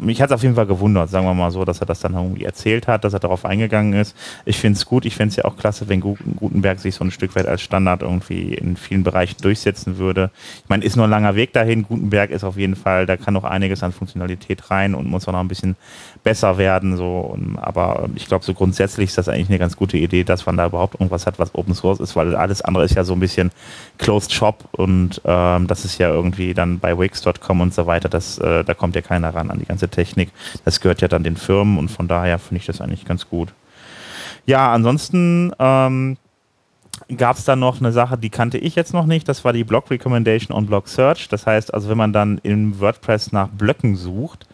mich 0.00 0.22
hat 0.22 0.30
es 0.30 0.34
auf 0.34 0.42
jeden 0.42 0.54
Fall 0.54 0.66
gewundert, 0.66 1.10
sagen 1.10 1.26
wir 1.26 1.34
mal 1.34 1.50
so, 1.50 1.64
dass 1.64 1.80
er 1.80 1.86
das 1.86 2.00
dann 2.00 2.14
irgendwie 2.14 2.44
erzählt 2.44 2.88
hat, 2.88 3.04
dass 3.04 3.12
er 3.12 3.20
darauf 3.20 3.44
eingegangen 3.44 3.92
ist. 3.92 4.16
Ich 4.44 4.58
finde 4.58 4.76
es 4.76 4.86
gut. 4.86 5.04
Ich 5.04 5.14
fände 5.14 5.30
es 5.30 5.36
ja 5.36 5.44
auch 5.44 5.56
klasse, 5.56 5.88
wenn 5.88 6.00
Gutenberg 6.00 6.78
sich 6.78 6.94
so 6.94 7.04
ein 7.04 7.10
Stück 7.10 7.34
weit 7.36 7.46
als 7.46 7.62
Standard 7.62 8.02
irgendwie 8.02 8.54
in 8.54 8.76
vielen 8.76 9.02
Bereichen 9.02 9.40
durchsetzen 9.42 9.98
würde. 9.98 10.30
Ich 10.62 10.68
meine, 10.68 10.84
ist 10.84 10.96
nur 10.96 11.06
ein 11.06 11.10
langer 11.10 11.34
Weg 11.34 11.52
dahin. 11.52 11.82
Gutenberg 11.82 12.30
ist 12.30 12.44
auf 12.44 12.56
jeden 12.56 12.76
Fall, 12.76 13.06
da 13.06 13.16
kann 13.16 13.34
noch 13.34 13.44
einiges 13.44 13.82
an 13.82 13.92
Funktionalität 13.92 14.70
rein 14.70 14.94
und 14.94 15.08
muss 15.08 15.28
auch 15.28 15.32
noch 15.32 15.40
ein 15.40 15.48
bisschen 15.48 15.76
besser 16.24 16.58
werden. 16.58 16.96
So. 16.96 17.36
aber 17.56 18.08
ich 18.14 18.26
glaube, 18.26 18.44
so 18.44 18.54
grundsätzlich 18.54 19.10
ist 19.10 19.18
das 19.18 19.28
eigentlich 19.28 19.48
eine 19.48 19.58
ganz 19.58 19.76
gute 19.76 19.98
Idee, 19.98 20.24
dass 20.24 20.46
man 20.46 20.56
da 20.56 20.66
überhaupt 20.66 20.94
irgendwas 20.94 21.26
hat, 21.26 21.38
was 21.38 21.54
Open 21.54 21.74
Source 21.74 22.00
ist, 22.00 22.16
weil 22.16 22.34
alles 22.34 22.62
andere 22.62 22.84
ist 22.84 22.94
ja 22.94 23.04
so 23.04 23.12
ein 23.12 23.20
bisschen 23.20 23.50
Closed 23.98 24.32
Shop 24.32 24.64
und 24.72 25.20
ähm, 25.24 25.66
das 25.66 25.84
ist 25.84 25.98
ja 25.98 26.08
irgendwie 26.08 26.54
dann 26.54 26.78
bei 26.78 26.98
Wix.com 26.98 27.60
und 27.60 27.74
so 27.74 27.86
weiter, 27.86 28.08
das, 28.08 28.38
äh, 28.38 28.64
da 28.64 28.74
kommt 28.74 28.94
ja 28.94 29.02
keiner 29.02 29.34
ran 29.34 29.50
an 29.50 29.58
die 29.58 29.66
ganze 29.66 29.89
Technik. 29.90 30.30
Das 30.64 30.80
gehört 30.80 31.00
ja 31.00 31.08
dann 31.08 31.24
den 31.24 31.36
Firmen 31.36 31.78
und 31.78 31.90
von 31.90 32.08
daher 32.08 32.38
finde 32.38 32.60
ich 32.60 32.66
das 32.66 32.80
eigentlich 32.80 33.04
ganz 33.04 33.28
gut. 33.28 33.52
Ja, 34.46 34.72
ansonsten 34.72 35.52
ähm, 35.58 36.16
gab 37.16 37.36
es 37.36 37.44
dann 37.44 37.60
noch 37.60 37.80
eine 37.80 37.92
Sache, 37.92 38.18
die 38.18 38.30
kannte 38.30 38.58
ich 38.58 38.74
jetzt 38.74 38.94
noch 38.94 39.06
nicht. 39.06 39.28
Das 39.28 39.44
war 39.44 39.52
die 39.52 39.64
Block 39.64 39.90
Recommendation 39.90 40.56
on 40.56 40.66
Block 40.66 40.88
Search. 40.88 41.28
Das 41.28 41.46
heißt 41.46 41.72
also, 41.74 41.88
wenn 41.88 41.98
man 41.98 42.12
dann 42.12 42.38
im 42.42 42.80
WordPress 42.80 43.32
nach 43.32 43.48
Blöcken 43.48 43.96
sucht, 43.96 44.46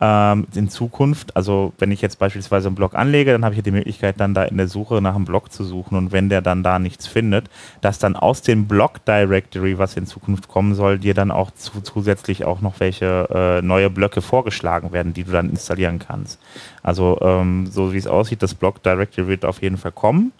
ähm, 0.00 0.46
in 0.54 0.68
Zukunft, 0.68 1.36
also 1.36 1.72
wenn 1.78 1.90
ich 1.92 2.02
jetzt 2.02 2.18
beispielsweise 2.18 2.68
einen 2.68 2.74
Blog 2.74 2.94
anlege, 2.94 3.32
dann 3.32 3.44
habe 3.44 3.54
ich 3.54 3.62
die 3.62 3.70
Möglichkeit, 3.70 4.18
dann 4.18 4.34
da 4.34 4.44
in 4.44 4.56
der 4.56 4.68
Suche 4.68 5.00
nach 5.00 5.14
einem 5.14 5.24
Blog 5.24 5.52
zu 5.52 5.64
suchen 5.64 5.96
und 5.96 6.12
wenn 6.12 6.28
der 6.28 6.42
dann 6.42 6.62
da 6.62 6.78
nichts 6.78 7.06
findet, 7.06 7.48
dass 7.80 7.98
dann 7.98 8.16
aus 8.16 8.42
dem 8.42 8.66
Blog 8.66 9.04
Directory, 9.04 9.78
was 9.78 9.96
in 9.96 10.06
Zukunft 10.06 10.48
kommen 10.48 10.74
soll, 10.74 10.98
dir 10.98 11.14
dann 11.14 11.30
auch 11.30 11.52
zu, 11.52 11.80
zusätzlich 11.80 12.44
auch 12.44 12.60
noch 12.60 12.80
welche 12.80 13.28
äh, 13.30 13.62
neue 13.62 13.88
Blöcke 13.88 14.20
vorgeschlagen 14.20 14.92
werden, 14.92 15.14
die 15.14 15.24
du 15.24 15.32
dann 15.32 15.50
installieren 15.50 16.00
kannst. 16.00 16.40
Also 16.82 17.18
ähm, 17.22 17.66
so 17.66 17.92
wie 17.92 17.98
es 17.98 18.06
aussieht, 18.06 18.42
das 18.42 18.54
Blog 18.54 18.82
Directory 18.82 19.28
wird 19.28 19.44
auf 19.44 19.62
jeden 19.62 19.76
Fall 19.76 19.92
kommen. 19.92 20.32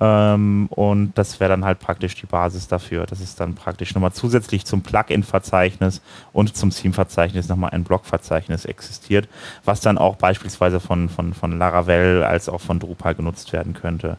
Ähm, 0.00 0.66
und 0.70 1.12
das 1.16 1.38
wäre 1.38 1.50
dann 1.50 1.64
halt 1.64 1.78
praktisch 1.78 2.16
die 2.16 2.26
Basis 2.26 2.66
dafür. 2.66 3.06
Das 3.06 3.20
ist 3.20 3.38
dann 3.38 3.54
praktisch 3.54 3.94
nochmal 3.94 4.12
zusätzlich 4.12 4.64
zum 4.64 4.82
Plugin-Verzeichnis 4.82 6.02
und 6.32 6.56
zum 6.56 6.70
Theme-Verzeichnis 6.70 7.48
nochmal 7.48 7.70
ein 7.70 7.84
Blog-Verzeichnis 7.84 8.64
existiert, 8.64 9.28
was 9.64 9.80
dann 9.80 9.98
auch 9.98 10.16
beispielsweise 10.16 10.80
von, 10.80 11.08
von, 11.08 11.32
von 11.32 11.58
Laravel 11.58 12.24
als 12.24 12.48
auch 12.48 12.60
von 12.60 12.80
Drupal 12.80 13.14
genutzt 13.14 13.52
werden 13.52 13.74
könnte. 13.74 14.16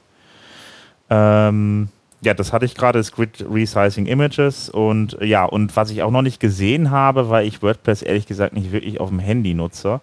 Ähm, 1.10 1.90
ja, 2.22 2.34
das 2.34 2.54
hatte 2.54 2.66
ich 2.66 2.76
gerade, 2.76 3.00
das 3.00 3.12
Grid 3.12 3.46
Resizing 3.48 4.08
Images 4.08 4.70
und 4.70 5.18
ja, 5.22 5.46
und 5.46 5.76
was 5.76 5.92
ich 5.92 6.02
auch 6.02 6.12
noch 6.12 6.22
nicht 6.22 6.40
gesehen 6.40 6.90
habe, 6.90 7.30
weil 7.30 7.46
ich 7.46 7.62
WordPress 7.62 8.02
ehrlich 8.02 8.26
gesagt 8.26 8.54
nicht 8.54 8.72
wirklich 8.72 9.00
auf 9.00 9.10
dem 9.10 9.20
Handy 9.20 9.54
nutze, 9.54 10.02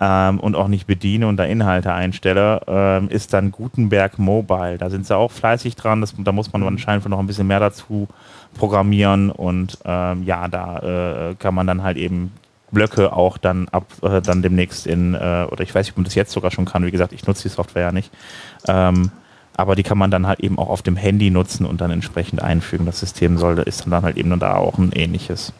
ähm, 0.00 0.40
und 0.40 0.56
auch 0.56 0.68
nicht 0.68 0.86
bediene 0.86 1.26
und 1.26 1.36
da 1.36 1.44
Inhalte 1.44 1.92
einstelle, 1.92 2.60
ähm, 2.66 3.08
ist 3.08 3.32
dann 3.32 3.52
Gutenberg 3.52 4.18
Mobile. 4.18 4.78
Da 4.78 4.90
sind 4.90 5.06
sie 5.06 5.16
auch 5.16 5.30
fleißig 5.30 5.76
dran. 5.76 6.00
Das, 6.00 6.14
da 6.16 6.32
muss 6.32 6.52
man 6.52 6.62
anscheinend 6.64 7.08
noch 7.08 7.18
ein 7.18 7.26
bisschen 7.26 7.46
mehr 7.46 7.60
dazu 7.60 8.08
programmieren 8.54 9.30
und 9.30 9.78
ähm, 9.84 10.22
ja, 10.24 10.48
da 10.48 11.30
äh, 11.30 11.34
kann 11.36 11.54
man 11.54 11.66
dann 11.66 11.82
halt 11.82 11.96
eben 11.96 12.32
Blöcke 12.70 13.12
auch 13.12 13.38
dann 13.38 13.68
ab 13.68 13.86
äh, 14.02 14.20
dann 14.20 14.42
demnächst 14.42 14.86
in 14.86 15.14
äh, 15.14 15.46
oder 15.50 15.62
ich 15.62 15.74
weiß 15.74 15.86
nicht, 15.86 15.92
ob 15.92 15.98
man 15.98 16.04
das 16.04 16.14
jetzt 16.14 16.32
sogar 16.32 16.50
schon 16.50 16.64
kann. 16.64 16.84
Wie 16.84 16.90
gesagt, 16.90 17.12
ich 17.12 17.26
nutze 17.26 17.44
die 17.44 17.54
Software 17.54 17.82
ja 17.82 17.92
nicht. 17.92 18.10
Ähm, 18.66 19.10
aber 19.56 19.76
die 19.76 19.84
kann 19.84 19.98
man 19.98 20.10
dann 20.10 20.26
halt 20.26 20.40
eben 20.40 20.58
auch 20.58 20.68
auf 20.68 20.82
dem 20.82 20.96
Handy 20.96 21.30
nutzen 21.30 21.64
und 21.64 21.80
dann 21.80 21.92
entsprechend 21.92 22.42
einfügen. 22.42 22.86
Das 22.86 22.98
System 22.98 23.38
sollte 23.38 23.62
ist 23.62 23.86
dann 23.88 24.02
halt 24.02 24.16
eben 24.16 24.36
da 24.40 24.56
auch 24.56 24.78
ein 24.78 24.90
ähnliches. 24.92 25.52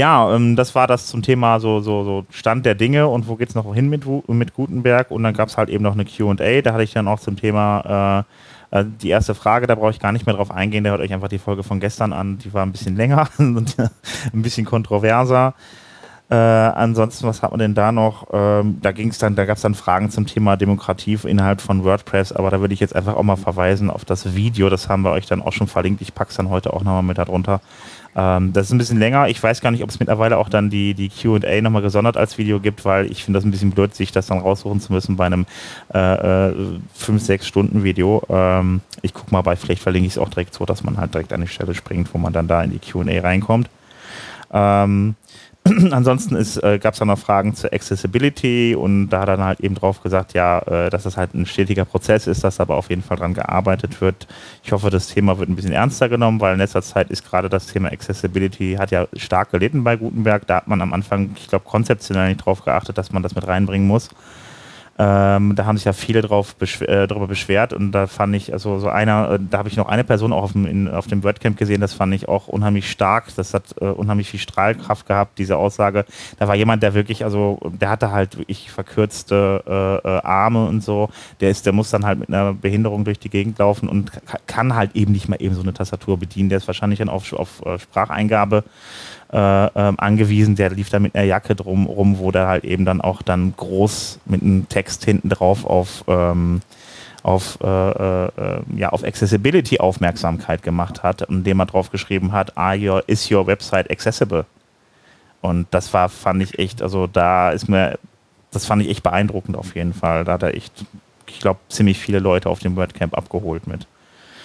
Ja, 0.00 0.34
ähm, 0.34 0.56
das 0.56 0.74
war 0.74 0.86
das 0.86 1.08
zum 1.08 1.20
Thema 1.20 1.60
so, 1.60 1.80
so, 1.80 2.04
so 2.04 2.24
Stand 2.30 2.64
der 2.64 2.74
Dinge 2.74 3.06
und 3.06 3.28
wo 3.28 3.36
geht 3.36 3.50
es 3.50 3.54
noch 3.54 3.74
hin 3.74 3.90
mit, 3.90 4.06
mit 4.28 4.54
Gutenberg. 4.54 5.10
Und 5.10 5.22
dann 5.24 5.34
gab 5.34 5.50
es 5.50 5.58
halt 5.58 5.68
eben 5.68 5.84
noch 5.84 5.92
eine 5.92 6.06
QA. 6.06 6.62
Da 6.62 6.72
hatte 6.72 6.84
ich 6.84 6.94
dann 6.94 7.06
auch 7.06 7.20
zum 7.20 7.36
Thema 7.36 8.24
äh, 8.72 8.78
äh, 8.80 8.84
die 9.02 9.10
erste 9.10 9.34
Frage, 9.34 9.66
da 9.66 9.74
brauche 9.74 9.90
ich 9.90 10.00
gar 10.00 10.12
nicht 10.12 10.24
mehr 10.24 10.34
drauf 10.34 10.50
eingehen. 10.50 10.84
Der 10.84 10.92
hört 10.92 11.02
euch 11.02 11.12
einfach 11.12 11.28
die 11.28 11.36
Folge 11.36 11.64
von 11.64 11.80
gestern 11.80 12.14
an. 12.14 12.38
Die 12.38 12.54
war 12.54 12.64
ein 12.64 12.72
bisschen 12.72 12.96
länger 12.96 13.28
und 13.38 13.76
ein 14.32 14.40
bisschen 14.40 14.64
kontroverser. 14.64 15.52
Äh, 16.30 16.34
ansonsten, 16.34 17.26
was 17.26 17.42
hat 17.42 17.50
man 17.50 17.58
denn 17.58 17.74
da 17.74 17.92
noch? 17.92 18.28
Ähm, 18.32 18.78
da 18.80 18.92
ging 18.92 19.08
es 19.08 19.18
dann, 19.18 19.34
da 19.34 19.44
gab 19.44 19.56
es 19.56 19.62
dann 19.62 19.74
Fragen 19.74 20.08
zum 20.08 20.26
Thema 20.26 20.56
Demokratie 20.56 21.18
innerhalb 21.24 21.60
von 21.60 21.84
WordPress, 21.84 22.32
aber 22.32 22.50
da 22.50 22.60
würde 22.60 22.72
ich 22.72 22.80
jetzt 22.80 22.96
einfach 22.96 23.16
auch 23.16 23.22
mal 23.22 23.36
verweisen 23.36 23.90
auf 23.90 24.06
das 24.06 24.34
Video. 24.34 24.70
Das 24.70 24.88
haben 24.88 25.02
wir 25.02 25.10
euch 25.10 25.26
dann 25.26 25.42
auch 25.42 25.52
schon 25.52 25.66
verlinkt. 25.66 26.00
Ich 26.00 26.14
packe 26.14 26.30
es 26.30 26.36
dann 26.36 26.48
heute 26.48 26.72
auch 26.72 26.84
nochmal 26.84 27.02
mit 27.02 27.18
darunter. 27.18 27.60
Ähm, 28.16 28.52
das 28.52 28.66
ist 28.66 28.72
ein 28.72 28.78
bisschen 28.78 28.98
länger. 28.98 29.28
Ich 29.28 29.42
weiß 29.42 29.60
gar 29.60 29.70
nicht, 29.70 29.82
ob 29.82 29.90
es 29.90 30.00
mittlerweile 30.00 30.38
auch 30.38 30.48
dann 30.48 30.70
die, 30.70 30.94
die 30.94 31.08
QA 31.08 31.60
nochmal 31.60 31.82
gesondert 31.82 32.16
als 32.16 32.38
Video 32.38 32.60
gibt, 32.60 32.84
weil 32.84 33.10
ich 33.10 33.24
finde 33.24 33.38
das 33.38 33.44
ein 33.44 33.50
bisschen 33.50 33.70
blöd, 33.70 33.94
sich 33.94 34.12
das 34.12 34.26
dann 34.26 34.38
raussuchen 34.38 34.80
zu 34.80 34.92
müssen 34.92 35.16
bei 35.16 35.26
einem 35.26 35.46
äh, 35.92 36.50
5, 36.94 37.22
6 37.22 37.46
Stunden 37.46 37.84
Video. 37.84 38.22
Ähm, 38.28 38.80
ich 39.02 39.14
gucke 39.14 39.30
mal 39.30 39.42
bei, 39.42 39.56
vielleicht 39.56 39.82
verlinke 39.82 40.06
ich 40.06 40.14
es 40.14 40.18
auch 40.18 40.28
direkt 40.28 40.54
so, 40.54 40.64
dass 40.66 40.82
man 40.82 40.96
halt 40.96 41.14
direkt 41.14 41.32
an 41.32 41.40
die 41.40 41.48
Stelle 41.48 41.74
springt, 41.74 42.12
wo 42.12 42.18
man 42.18 42.32
dann 42.32 42.48
da 42.48 42.62
in 42.62 42.70
die 42.70 42.78
QA 42.78 43.20
reinkommt. 43.20 43.68
Ähm, 44.52 45.14
Ansonsten 45.92 46.36
äh, 46.36 46.78
gab 46.78 46.94
es 46.94 46.98
dann 46.98 47.08
noch 47.08 47.18
Fragen 47.18 47.54
zur 47.54 47.72
Accessibility 47.72 48.74
und 48.74 49.10
da 49.10 49.20
hat 49.20 49.28
er 49.28 49.36
dann 49.36 49.46
halt 49.46 49.60
eben 49.60 49.74
drauf 49.74 50.02
gesagt, 50.02 50.34
ja, 50.34 50.58
äh, 50.60 50.90
dass 50.90 51.04
das 51.04 51.16
halt 51.16 51.34
ein 51.34 51.46
stetiger 51.46 51.84
Prozess 51.84 52.26
ist, 52.26 52.42
dass 52.44 52.60
aber 52.60 52.76
auf 52.76 52.90
jeden 52.90 53.02
Fall 53.02 53.16
dran 53.16 53.34
gearbeitet 53.34 54.00
wird. 54.00 54.26
Ich 54.64 54.72
hoffe, 54.72 54.90
das 54.90 55.08
Thema 55.08 55.38
wird 55.38 55.48
ein 55.48 55.56
bisschen 55.56 55.72
ernster 55.72 56.08
genommen, 56.08 56.40
weil 56.40 56.54
in 56.54 56.58
letzter 56.58 56.82
Zeit 56.82 57.10
ist 57.10 57.24
gerade 57.24 57.48
das 57.48 57.66
Thema 57.66 57.92
Accessibility 57.92 58.76
hat 58.78 58.90
ja 58.90 59.06
stark 59.14 59.52
gelitten 59.52 59.84
bei 59.84 59.96
Gutenberg. 59.96 60.46
Da 60.46 60.56
hat 60.56 60.68
man 60.68 60.80
am 60.80 60.92
Anfang, 60.92 61.30
ich 61.36 61.48
glaube, 61.48 61.64
konzeptionell 61.64 62.28
nicht 62.28 62.44
drauf 62.44 62.64
geachtet, 62.64 62.98
dass 62.98 63.12
man 63.12 63.22
das 63.22 63.34
mit 63.34 63.46
reinbringen 63.46 63.86
muss. 63.86 64.08
Ähm, 65.02 65.54
da 65.54 65.64
haben 65.64 65.78
sich 65.78 65.86
ja 65.86 65.94
viele 65.94 66.20
drauf 66.20 66.56
beschw 66.56 66.84
äh, 66.84 67.06
darüber 67.06 67.26
beschwert 67.26 67.72
und 67.72 67.90
da 67.92 68.06
fand 68.06 68.36
ich, 68.36 68.52
also 68.52 68.78
so 68.78 68.90
einer, 68.90 69.30
äh, 69.30 69.38
da 69.40 69.56
habe 69.56 69.70
ich 69.70 69.78
noch 69.78 69.88
eine 69.88 70.04
Person 70.04 70.30
auch 70.30 70.42
auf 70.42 70.52
dem, 70.52 70.66
in, 70.66 70.88
auf 70.88 71.06
dem 71.06 71.24
WordCamp 71.24 71.56
gesehen, 71.56 71.80
das 71.80 71.94
fand 71.94 72.12
ich 72.12 72.28
auch 72.28 72.48
unheimlich 72.48 72.90
stark, 72.90 73.34
das 73.34 73.54
hat 73.54 73.62
äh, 73.80 73.86
unheimlich 73.86 74.28
viel 74.28 74.40
Strahlkraft 74.40 75.06
gehabt, 75.06 75.38
diese 75.38 75.56
Aussage. 75.56 76.04
Da 76.38 76.48
war 76.48 76.54
jemand, 76.54 76.82
der 76.82 76.92
wirklich, 76.92 77.24
also 77.24 77.58
der 77.80 77.88
hatte 77.88 78.12
halt 78.12 78.36
wirklich 78.36 78.70
verkürzte 78.70 79.64
äh, 79.66 80.06
äh, 80.06 80.20
Arme 80.22 80.66
und 80.66 80.84
so, 80.84 81.08
der 81.40 81.48
ist, 81.48 81.64
der 81.64 81.72
muss 81.72 81.88
dann 81.88 82.04
halt 82.04 82.18
mit 82.18 82.28
einer 82.28 82.52
Behinderung 82.52 83.06
durch 83.06 83.18
die 83.18 83.30
Gegend 83.30 83.58
laufen 83.58 83.88
und 83.88 84.12
kann 84.46 84.74
halt 84.74 84.94
eben 84.96 85.12
nicht 85.12 85.30
mal 85.30 85.40
eben 85.40 85.54
so 85.54 85.62
eine 85.62 85.72
Tastatur 85.72 86.18
bedienen, 86.18 86.50
der 86.50 86.58
ist 86.58 86.66
wahrscheinlich 86.66 86.98
dann 86.98 87.08
auf, 87.08 87.32
auf 87.32 87.64
äh, 87.64 87.78
Spracheingabe 87.78 88.64
äh, 89.32 89.66
ähm, 89.66 89.94
angewiesen. 89.98 90.56
Der 90.56 90.70
lief 90.70 90.90
da 90.90 90.98
mit 90.98 91.14
einer 91.14 91.24
Jacke 91.24 91.54
drum 91.54 91.86
rum, 91.86 92.18
wo 92.18 92.30
der 92.30 92.46
halt 92.46 92.64
eben 92.64 92.84
dann 92.84 93.00
auch 93.00 93.22
dann 93.22 93.54
groß 93.56 94.20
mit 94.26 94.42
einem 94.42 94.68
Text 94.68 95.04
hinten 95.04 95.28
drauf 95.28 95.64
auf 95.64 96.04
ähm, 96.08 96.62
auf, 97.22 97.58
äh, 97.62 97.66
äh, 98.24 98.60
ja, 98.76 98.90
auf 98.90 99.04
Accessibility 99.04 99.78
Aufmerksamkeit 99.78 100.62
gemacht 100.62 101.02
hat, 101.02 101.22
indem 101.22 101.60
er 101.60 101.66
drauf 101.66 101.90
geschrieben 101.90 102.32
hat, 102.32 102.56
Are 102.56 102.76
your, 102.76 103.04
is 103.08 103.30
your 103.30 103.46
website 103.46 103.90
accessible? 103.90 104.46
Und 105.40 105.66
das 105.70 105.92
war, 105.92 106.08
fand 106.08 106.42
ich 106.42 106.58
echt, 106.58 106.82
also 106.82 107.06
da 107.06 107.50
ist 107.50 107.68
mir, 107.68 107.98
das 108.50 108.66
fand 108.66 108.82
ich 108.82 108.88
echt 108.88 109.02
beeindruckend 109.02 109.56
auf 109.56 109.74
jeden 109.74 109.94
Fall. 109.94 110.24
Da 110.24 110.32
hat 110.32 110.42
er 110.42 110.54
echt, 110.54 110.84
ich 111.26 111.40
glaube, 111.40 111.60
ziemlich 111.68 111.98
viele 111.98 112.18
Leute 112.18 112.48
auf 112.50 112.60
dem 112.60 112.76
WordCamp 112.76 113.16
abgeholt 113.16 113.66
mit. 113.66 113.86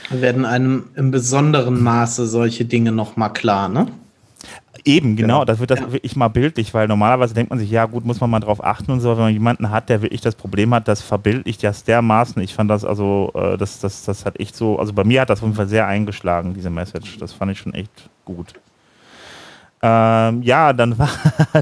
Werden 0.10 0.46
einem 0.46 0.90
im 0.96 1.12
besonderen 1.12 1.82
Maße 1.82 2.28
solche 2.28 2.66
Dinge 2.66 2.92
nochmal 2.92 3.34
klar, 3.34 3.70
ne? 3.70 3.88
Eben, 4.88 5.16
genau, 5.16 5.40
genau. 5.40 5.46
das 5.46 5.60
wird 5.60 5.72
das 5.72 5.80
ja. 5.80 5.92
wirklich 5.92 6.16
mal 6.16 6.28
bildlich, 6.28 6.72
weil 6.76 6.88
normalerweise 6.88 7.34
denkt 7.34 7.50
man 7.50 7.58
sich, 7.58 7.72
ja 7.72 7.86
gut, 7.86 8.06
muss 8.06 8.22
man 8.22 8.30
mal 8.30 8.40
drauf 8.40 8.64
achten 8.64 8.92
und 8.92 9.00
so, 9.00 9.10
wenn 9.18 9.24
man 9.24 9.34
jemanden 9.34 9.72
hat, 9.72 9.90
der 9.90 10.04
wirklich 10.04 10.22
das 10.22 10.36
Problem 10.36 10.72
hat, 10.76 10.88
das 10.88 11.02
verbildlicht 11.02 11.64
das 11.64 11.84
dermaßen. 11.84 12.40
Ich 12.44 12.54
fand 12.54 12.70
das 12.70 12.86
also, 12.86 13.32
äh, 13.34 13.58
das, 13.58 13.80
das, 13.80 14.06
das 14.06 14.26
hat 14.26 14.40
echt 14.40 14.56
so, 14.56 14.78
also 14.78 14.94
bei 14.94 15.04
mir 15.04 15.22
hat 15.22 15.32
das 15.32 15.40
auf 15.40 15.46
jeden 15.46 15.56
Fall 15.56 15.68
sehr 15.68 15.88
eingeschlagen, 15.88 16.54
diese 16.54 16.70
Message. 16.70 17.18
Das 17.18 17.34
fand 17.34 17.52
ich 17.52 17.58
schon 17.58 17.74
echt 17.74 18.10
gut. 18.26 18.54
Ähm, 19.82 20.44
ja, 20.44 20.72
dann 20.72 20.98
war 21.00 21.10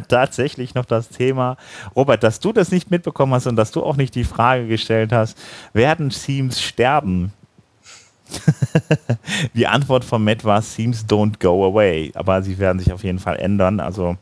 tatsächlich 0.09 0.75
noch 0.75 0.85
das 0.85 1.07
Thema, 1.07 1.55
Robert, 1.95 2.23
dass 2.23 2.41
du 2.41 2.51
das 2.51 2.71
nicht 2.71 2.91
mitbekommen 2.91 3.33
hast 3.33 3.47
und 3.47 3.55
dass 3.55 3.71
du 3.71 3.83
auch 3.83 3.95
nicht 3.95 4.15
die 4.15 4.25
Frage 4.25 4.67
gestellt 4.67 5.13
hast, 5.13 5.37
werden 5.71 6.09
Teams 6.09 6.61
sterben? 6.61 7.31
die 9.53 9.67
Antwort 9.67 10.05
von 10.05 10.23
Matt 10.23 10.43
war, 10.43 10.61
Themes 10.61 11.05
don't 11.07 11.39
go 11.39 11.65
away. 11.65 12.11
Aber 12.15 12.41
sie 12.41 12.57
werden 12.57 12.79
sich 12.79 12.91
auf 12.93 13.03
jeden 13.03 13.19
Fall 13.19 13.37
ändern. 13.37 13.79
Also, 13.79 14.17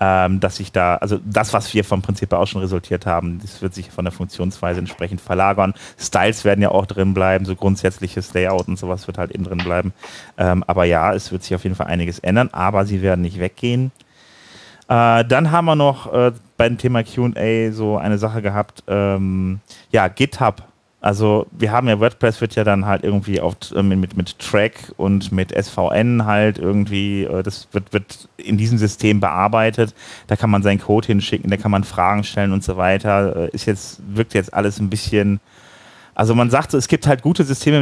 ähm, 0.00 0.40
dass 0.40 0.56
sich 0.56 0.72
da, 0.72 0.96
also 0.96 1.18
das, 1.24 1.52
was 1.52 1.72
wir 1.72 1.84
vom 1.84 2.02
Prinzip 2.02 2.32
auch 2.32 2.46
schon 2.46 2.60
resultiert 2.60 3.06
haben, 3.06 3.38
das 3.40 3.62
wird 3.62 3.74
sich 3.74 3.90
von 3.90 4.04
der 4.04 4.12
Funktionsweise 4.12 4.80
entsprechend 4.80 5.20
verlagern. 5.20 5.72
Styles 5.98 6.44
werden 6.44 6.62
ja 6.62 6.70
auch 6.70 6.86
drin 6.86 7.14
bleiben, 7.14 7.44
so 7.44 7.54
grundsätzliches 7.54 8.34
Layout 8.34 8.68
und 8.68 8.78
sowas 8.78 9.06
wird 9.06 9.18
halt 9.18 9.30
eben 9.30 9.44
drin 9.44 9.58
bleiben. 9.58 9.92
Ähm, 10.36 10.64
aber 10.66 10.84
ja, 10.84 11.14
es 11.14 11.30
wird 11.30 11.44
sich 11.44 11.54
auf 11.54 11.62
jeden 11.62 11.76
Fall 11.76 11.86
einiges 11.86 12.18
ändern, 12.18 12.50
aber 12.52 12.86
sie 12.86 13.02
werden 13.02 13.22
nicht 13.22 13.38
weggehen. 13.38 13.92
Äh, 14.88 15.24
dann 15.24 15.50
haben 15.50 15.64
wir 15.64 15.76
noch 15.76 16.12
äh, 16.12 16.32
beim 16.56 16.76
Thema 16.76 17.02
QA 17.04 17.72
so 17.72 17.96
eine 17.96 18.18
Sache 18.18 18.42
gehabt. 18.42 18.82
Ähm, 18.86 19.60
ja, 19.90 20.08
GitHub 20.08 20.62
also 21.04 21.46
wir 21.50 21.70
haben 21.70 21.86
ja 21.86 22.00
WordPress 22.00 22.40
wird 22.40 22.54
ja 22.54 22.64
dann 22.64 22.86
halt 22.86 23.04
irgendwie 23.04 23.38
auf, 23.38 23.56
äh, 23.76 23.82
mit, 23.82 24.16
mit 24.16 24.38
Track 24.38 24.90
und 24.96 25.32
mit 25.32 25.52
SVN 25.52 26.24
halt 26.24 26.56
irgendwie, 26.56 27.24
äh, 27.24 27.42
das 27.42 27.68
wird, 27.72 27.92
wird 27.92 28.26
in 28.38 28.56
diesem 28.56 28.78
System 28.78 29.20
bearbeitet. 29.20 29.94
Da 30.28 30.36
kann 30.36 30.48
man 30.48 30.62
seinen 30.62 30.80
Code 30.80 31.08
hinschicken, 31.08 31.50
da 31.50 31.58
kann 31.58 31.70
man 31.70 31.84
Fragen 31.84 32.24
stellen 32.24 32.52
und 32.52 32.64
so 32.64 32.78
weiter. 32.78 33.36
Äh, 33.36 33.50
ist 33.50 33.66
jetzt, 33.66 34.00
wirkt 34.08 34.32
jetzt 34.32 34.54
alles 34.54 34.80
ein 34.80 34.88
bisschen 34.88 35.40
also 36.14 36.34
man 36.34 36.50
sagt, 36.50 36.74
es 36.74 36.88
gibt 36.88 37.06
halt 37.06 37.22
gute 37.22 37.44
Systeme, 37.44 37.80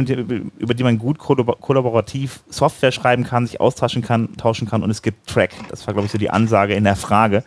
über 0.57 0.73
die 0.73 0.83
man 0.83 0.97
gut 0.97 1.17
kollaborativ 1.17 2.41
Software 2.49 2.91
schreiben 2.91 3.23
kann, 3.23 3.45
sich 3.45 3.61
austauschen 3.61 4.01
kann, 4.01 4.35
tauschen 4.37 4.67
kann 4.67 4.83
und 4.83 4.89
es 4.89 5.01
gibt 5.01 5.27
Track. 5.27 5.51
Das 5.69 5.85
war, 5.85 5.93
glaube 5.93 6.07
ich, 6.07 6.11
so 6.11 6.17
die 6.17 6.29
Ansage 6.29 6.73
in 6.73 6.83
der 6.83 6.95
Frage. 6.95 7.43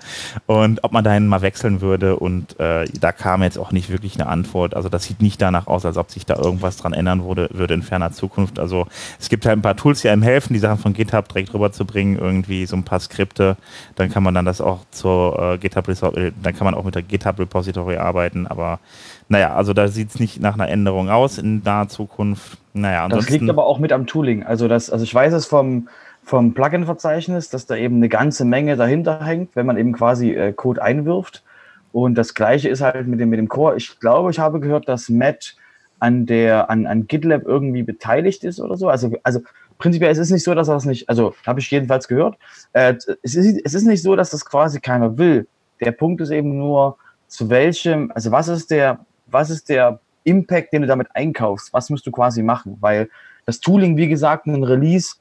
Und 0.47 0.85
ob 0.85 0.93
man 0.93 1.02
dahin 1.02 1.26
mal 1.26 1.43
wechseln 1.43 1.81
würde 1.81 2.16
und 2.16 2.59
äh, 2.61 2.87
da 3.00 3.12
kam 3.12 3.43
jetzt 3.43 3.59
auch 3.59 3.73
nicht 3.73 3.90
wirklich 3.90 4.14
eine 4.14 4.28
Antwort. 4.28 4.75
Also 4.75 4.88
das 4.88 5.05
sieht 5.05 5.21
nicht 5.21 5.43
danach 5.43 5.66
aus, 5.66 5.85
als 5.85 5.97
ob 5.97 6.11
sich 6.11 6.25
da 6.25 6.37
irgendwas 6.37 6.76
dran 6.76 6.93
ändern 6.93 7.25
würde, 7.25 7.49
würde 7.52 7.75
in 7.75 7.83
ferner 7.83 8.12
Zukunft. 8.12 8.59
Also 8.59 8.87
es 9.19 9.28
gibt 9.28 9.45
halt 9.45 9.59
ein 9.59 9.62
paar 9.62 9.76
Tools, 9.76 10.02
die 10.02 10.09
einem 10.09 10.23
helfen, 10.23 10.52
die 10.52 10.61
Sachen 10.61 10.78
von 10.78 10.93
GitHub 10.93 11.28
direkt 11.28 11.52
rüberzubringen, 11.52 12.19
irgendwie 12.19 12.66
so 12.66 12.76
ein 12.76 12.85
paar 12.85 13.00
Skripte. 13.00 13.57
Dann 13.97 14.11
kann 14.11 14.23
man 14.23 14.35
dann 14.35 14.45
das 14.45 14.61
auch 14.61 14.81
zur 14.90 15.55
äh, 15.55 15.59
GitHub, 15.59 15.87
dann 15.87 16.57
kann 16.57 16.64
man 16.64 16.75
auch 16.75 16.85
mit 16.85 16.95
der 16.95 17.02
GitHub 17.02 17.38
Repository 17.38 17.97
arbeiten, 17.97 18.47
aber 18.47 18.78
naja, 19.28 19.54
also 19.54 19.73
da 19.73 19.88
sieht 19.88 20.11
es 20.11 20.21
nicht 20.21 20.40
nach 20.40 20.54
einer 20.54 20.68
Änderung 20.68 21.11
aus 21.11 21.38
in 21.38 21.62
naher 21.64 21.88
Zukunft. 21.88 22.59
Naja, 22.75 23.09
das 23.09 23.28
liegt 23.28 23.49
aber 23.49 23.66
auch 23.66 23.78
mit 23.78 23.92
am 23.92 24.06
Tooling. 24.06 24.45
Also, 24.45 24.68
das, 24.68 24.90
also 24.90 25.02
ich 25.02 25.14
weiß 25.14 25.33
es 25.33 25.47
vom, 25.47 25.88
vom 26.23 26.54
Plugin-Verzeichnis, 26.54 27.50
dass 27.50 27.66
da 27.66 27.76
eben 27.76 27.97
eine 27.97 28.09
ganze 28.09 28.45
Menge 28.45 28.76
dahinter 28.76 29.25
hängt, 29.25 29.56
wenn 29.56 29.66
man 29.66 29.78
eben 29.78 29.92
quasi 29.92 30.33
äh, 30.33 30.52
Code 30.52 30.83
einwirft. 30.83 31.42
Und 31.92 32.14
das 32.16 32.35
gleiche 32.35 32.68
ist 32.68 32.83
halt 32.83 33.09
mit 33.09 33.18
dem, 33.18 33.30
mit 33.30 33.38
dem 33.38 33.49
Core. 33.49 33.76
Ich 33.76 33.99
glaube, 34.00 34.30
ich 34.30 34.38
habe 34.38 34.61
gehört, 34.61 34.88
dass 34.88 35.09
Matt 35.09 35.56
an 35.99 36.26
der, 36.26 36.68
an, 36.68 36.87
an 36.87 37.06
GitLab 37.06 37.45
irgendwie 37.47 37.83
beteiligt 37.83 38.45
ist 38.45 38.61
oder 38.61 38.76
so. 38.76 38.88
Also, 38.88 39.12
also 39.23 39.40
prinzipiell 39.78 40.11
es 40.11 40.18
ist 40.18 40.26
es 40.26 40.33
nicht 40.33 40.45
so, 40.45 40.54
dass 40.54 40.68
er 40.68 40.75
das 40.75 40.85
nicht, 40.85 41.09
also 41.09 41.35
habe 41.47 41.61
ich 41.61 41.71
jedenfalls 41.71 42.06
gehört. 42.06 42.37
Äh, 42.75 42.95
es, 43.23 43.35
ist, 43.35 43.61
es 43.64 43.75
ist 43.75 43.85
nicht 43.85 44.02
so, 44.02 44.14
dass 44.14 44.30
das 44.30 44.45
quasi 44.45 44.80
keiner 44.80 45.16
will. 45.18 45.49
Der 45.80 45.92
Punkt 45.92 46.21
ist 46.21 46.30
eben 46.30 46.59
nur, 46.59 46.99
zu 47.28 47.50
welchem, 47.50 48.12
also 48.14 48.30
was 48.30 48.49
ist 48.49 48.71
der, 48.71 49.00
was 49.26 49.50
ist 49.50 49.68
der 49.68 50.00
Impact, 50.25 50.73
den 50.73 50.83
du 50.83 50.88
damit 50.88 51.09
einkaufst? 51.14 51.73
Was 51.73 51.90
musst 51.90 52.06
du 52.06 52.11
quasi 52.11 52.42
machen? 52.42 52.76
Weil 52.80 53.09
das 53.45 53.61
Tooling, 53.61 53.97
wie 53.97 54.09
gesagt, 54.09 54.47
ein 54.47 54.64
Release 54.64 55.16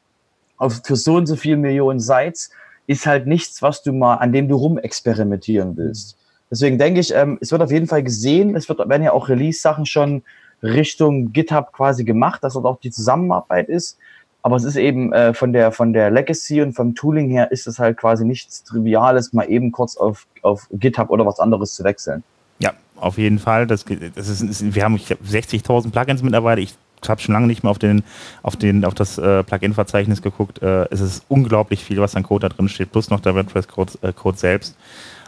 auf, 0.58 0.82
für 0.84 0.96
so 0.96 1.16
und 1.16 1.28
so 1.28 1.36
viele 1.36 1.58
Millionen 1.58 2.00
Sites 2.00 2.50
ist 2.88 3.06
halt 3.06 3.28
nichts, 3.28 3.62
was 3.62 3.84
du 3.84 3.94
mal, 3.94 4.16
an 4.16 4.32
dem 4.32 4.48
du 4.48 4.56
rumexperimentieren 4.56 5.76
willst. 5.78 6.18
Deswegen 6.52 6.78
denke 6.78 7.00
ich, 7.00 7.14
ähm, 7.14 7.38
es 7.42 7.52
wird 7.52 7.62
auf 7.62 7.72
jeden 7.72 7.88
Fall 7.88 8.04
gesehen, 8.04 8.56
es 8.56 8.70
wird, 8.70 8.80
werden 8.80 9.04
ja 9.04 9.12
auch 9.12 9.30
Release-Sachen 9.30 9.86
schon 9.86 10.24
Richtung 10.62 11.34
GitHub 11.34 11.72
quasi 11.74 12.04
gemacht, 12.04 12.44
dass 12.44 12.54
dort 12.54 12.66
auch 12.66 12.80
die 12.80 12.92
Zusammenarbeit 12.92 13.70
ist. 13.70 13.98
aber 14.42 14.56
es 14.58 14.64
ist 14.64 14.76
eben 14.76 15.12
äh, 15.12 15.34
von, 15.34 15.54
der, 15.54 15.72
von 15.72 15.92
der 15.92 16.12
Legacy 16.12 16.62
und 16.62 16.74
vom 16.74 16.94
Tooling 16.94 17.30
her 17.30 17.52
ist 17.52 17.66
es 17.66 17.80
halt 17.80 17.98
quasi 17.98 18.26
nichts 18.26 18.64
Triviales, 18.64 19.34
mal 19.34 19.50
eben 19.50 19.72
kurz 19.72 19.98
auf, 19.98 20.28
auf 20.44 20.68
GitHub 20.72 21.10
oder 21.10 21.26
was 21.26 21.40
anderes 21.40 21.74
zu 21.74 21.84
wechseln. 21.84 22.24
Ja, 22.60 22.74
auf 22.96 23.18
jeden 23.18 23.40
Fall. 23.40 23.68
Das, 23.68 23.86
das 24.16 24.30
ist, 24.30 24.76
wir 24.76 24.84
haben 24.84 24.98
60.000 24.98 25.92
Plugins 25.92 26.24
mittlerweile. 26.24 26.62
Ich 26.62 26.74
habe 27.08 27.22
schon 27.22 27.34
lange 27.34 27.48
nicht 27.48 27.64
mehr 27.64 27.72
auf, 27.72 27.80
den, 27.80 28.04
auf, 28.42 28.56
den, 28.56 28.84
auf 28.86 28.94
das 28.94 29.18
äh, 29.18 29.44
Plugin-Verzeichnis 29.44 30.22
geguckt. 30.22 30.62
Äh, 30.62 30.88
es 30.90 31.02
ist 31.02 31.26
unglaublich 31.28 31.84
viel, 31.84 32.00
was 32.00 32.16
an 32.16 32.24
Code 32.24 32.50
da 32.50 32.56
drin 32.56 32.70
steht, 32.70 32.92
plus 32.92 33.10
noch 33.10 33.20
der 33.20 33.36
WordPress-Code 33.36 33.94
äh, 34.02 34.14
Code 34.14 34.38
selbst. 34.38 34.76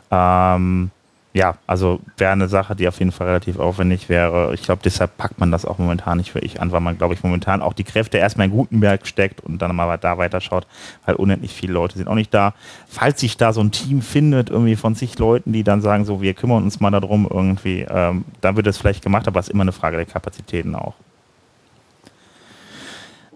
Ähm, 0.09 0.91
ja, 1.37 1.55
also 1.67 1.99
wäre 2.17 2.31
eine 2.31 2.47
Sache, 2.47 2.75
die 2.75 2.87
auf 2.87 2.97
jeden 2.97 3.11
Fall 3.11 3.27
relativ 3.27 3.59
aufwendig 3.59 4.09
wäre. 4.09 4.55
Ich 4.55 4.63
glaube, 4.63 4.81
deshalb 4.83 5.17
packt 5.17 5.39
man 5.39 5.51
das 5.51 5.65
auch 5.65 5.77
momentan 5.77 6.17
nicht 6.17 6.31
für 6.31 6.39
ich 6.39 6.59
an, 6.59 6.71
weil 6.71 6.79
man, 6.81 6.97
glaube 6.97 7.13
ich, 7.13 7.21
momentan 7.21 7.61
auch 7.61 7.73
die 7.73 7.83
Kräfte 7.83 8.17
erstmal 8.17 8.47
in 8.47 8.53
Gutenberg 8.53 9.05
steckt 9.05 9.41
und 9.41 9.61
dann 9.61 9.75
mal 9.75 9.97
da 9.97 10.17
weiterschaut, 10.17 10.65
weil 11.05 11.13
unendlich 11.13 11.53
viele 11.53 11.73
Leute 11.73 11.95
sind 11.95 12.07
auch 12.07 12.15
nicht 12.15 12.33
da. 12.33 12.55
Falls 12.87 13.19
sich 13.19 13.37
da 13.37 13.53
so 13.53 13.61
ein 13.61 13.71
Team 13.71 14.01
findet, 14.01 14.49
irgendwie 14.49 14.75
von 14.75 14.95
sich 14.95 15.19
Leuten, 15.19 15.53
die 15.53 15.63
dann 15.63 15.81
sagen, 15.81 16.05
so, 16.05 16.23
wir 16.23 16.33
kümmern 16.33 16.63
uns 16.63 16.79
mal 16.79 16.89
darum 16.89 17.27
irgendwie, 17.31 17.85
ähm, 17.87 18.25
dann 18.41 18.55
wird 18.55 18.65
das 18.65 18.79
vielleicht 18.79 19.03
gemacht, 19.03 19.27
aber 19.27 19.39
es 19.39 19.47
ist 19.47 19.53
immer 19.53 19.61
eine 19.61 19.73
Frage 19.73 19.97
der 19.97 20.07
Kapazitäten 20.07 20.73
auch. 20.73 20.95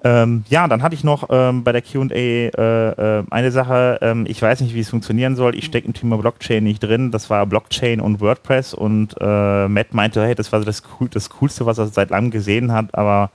Ähm, 0.03 0.43
ja, 0.49 0.67
dann 0.67 0.81
hatte 0.81 0.95
ich 0.95 1.03
noch 1.03 1.27
ähm, 1.29 1.63
bei 1.63 1.71
der 1.71 1.81
QA 1.83 2.09
äh, 2.11 2.47
äh, 2.47 3.23
eine 3.29 3.51
Sache, 3.51 3.99
ähm, 4.01 4.25
ich 4.27 4.41
weiß 4.41 4.61
nicht, 4.61 4.73
wie 4.73 4.79
es 4.79 4.89
funktionieren 4.89 5.35
soll. 5.35 5.55
Ich 5.55 5.65
stecke 5.65 5.87
im 5.87 5.93
Thema 5.93 6.17
Blockchain 6.17 6.63
nicht 6.63 6.81
drin. 6.81 7.11
Das 7.11 7.29
war 7.29 7.45
Blockchain 7.45 8.01
und 8.01 8.19
WordPress 8.19 8.73
und 8.73 9.15
äh, 9.19 9.67
Matt 9.67 9.93
meinte, 9.93 10.23
hey, 10.25 10.33
das 10.33 10.51
war 10.51 10.61
das, 10.61 10.81
cool, 10.99 11.07
das 11.09 11.29
Coolste, 11.29 11.65
was 11.67 11.77
er 11.77 11.87
seit 11.87 12.09
langem 12.09 12.31
gesehen 12.31 12.71
hat, 12.71 12.95
aber 12.95 13.29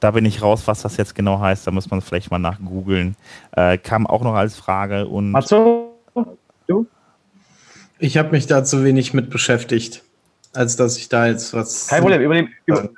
da 0.00 0.12
bin 0.12 0.24
ich 0.24 0.42
raus, 0.42 0.62
was 0.66 0.82
das 0.82 0.96
jetzt 0.96 1.14
genau 1.14 1.40
heißt. 1.40 1.66
Da 1.66 1.72
muss 1.72 1.90
man 1.90 2.00
vielleicht 2.00 2.30
mal 2.30 2.38
nachgoogeln. 2.38 3.16
Äh, 3.52 3.78
kam 3.78 4.06
auch 4.06 4.22
noch 4.22 4.34
als 4.34 4.56
Frage 4.56 5.06
und. 5.06 5.32
Matzo, 5.32 5.94
du? 6.66 6.86
Ich 7.98 8.16
habe 8.16 8.30
mich 8.30 8.46
da 8.46 8.64
zu 8.64 8.84
wenig 8.84 9.12
mit 9.12 9.28
beschäftigt, 9.28 10.04
als 10.52 10.76
dass 10.76 10.96
ich 10.96 11.08
da 11.08 11.26
jetzt 11.26 11.52
was. 11.52 11.88
Kein 11.88 12.00
Problem, 12.00 12.22
übernehmen. 12.22 12.48
Über, 12.64 12.88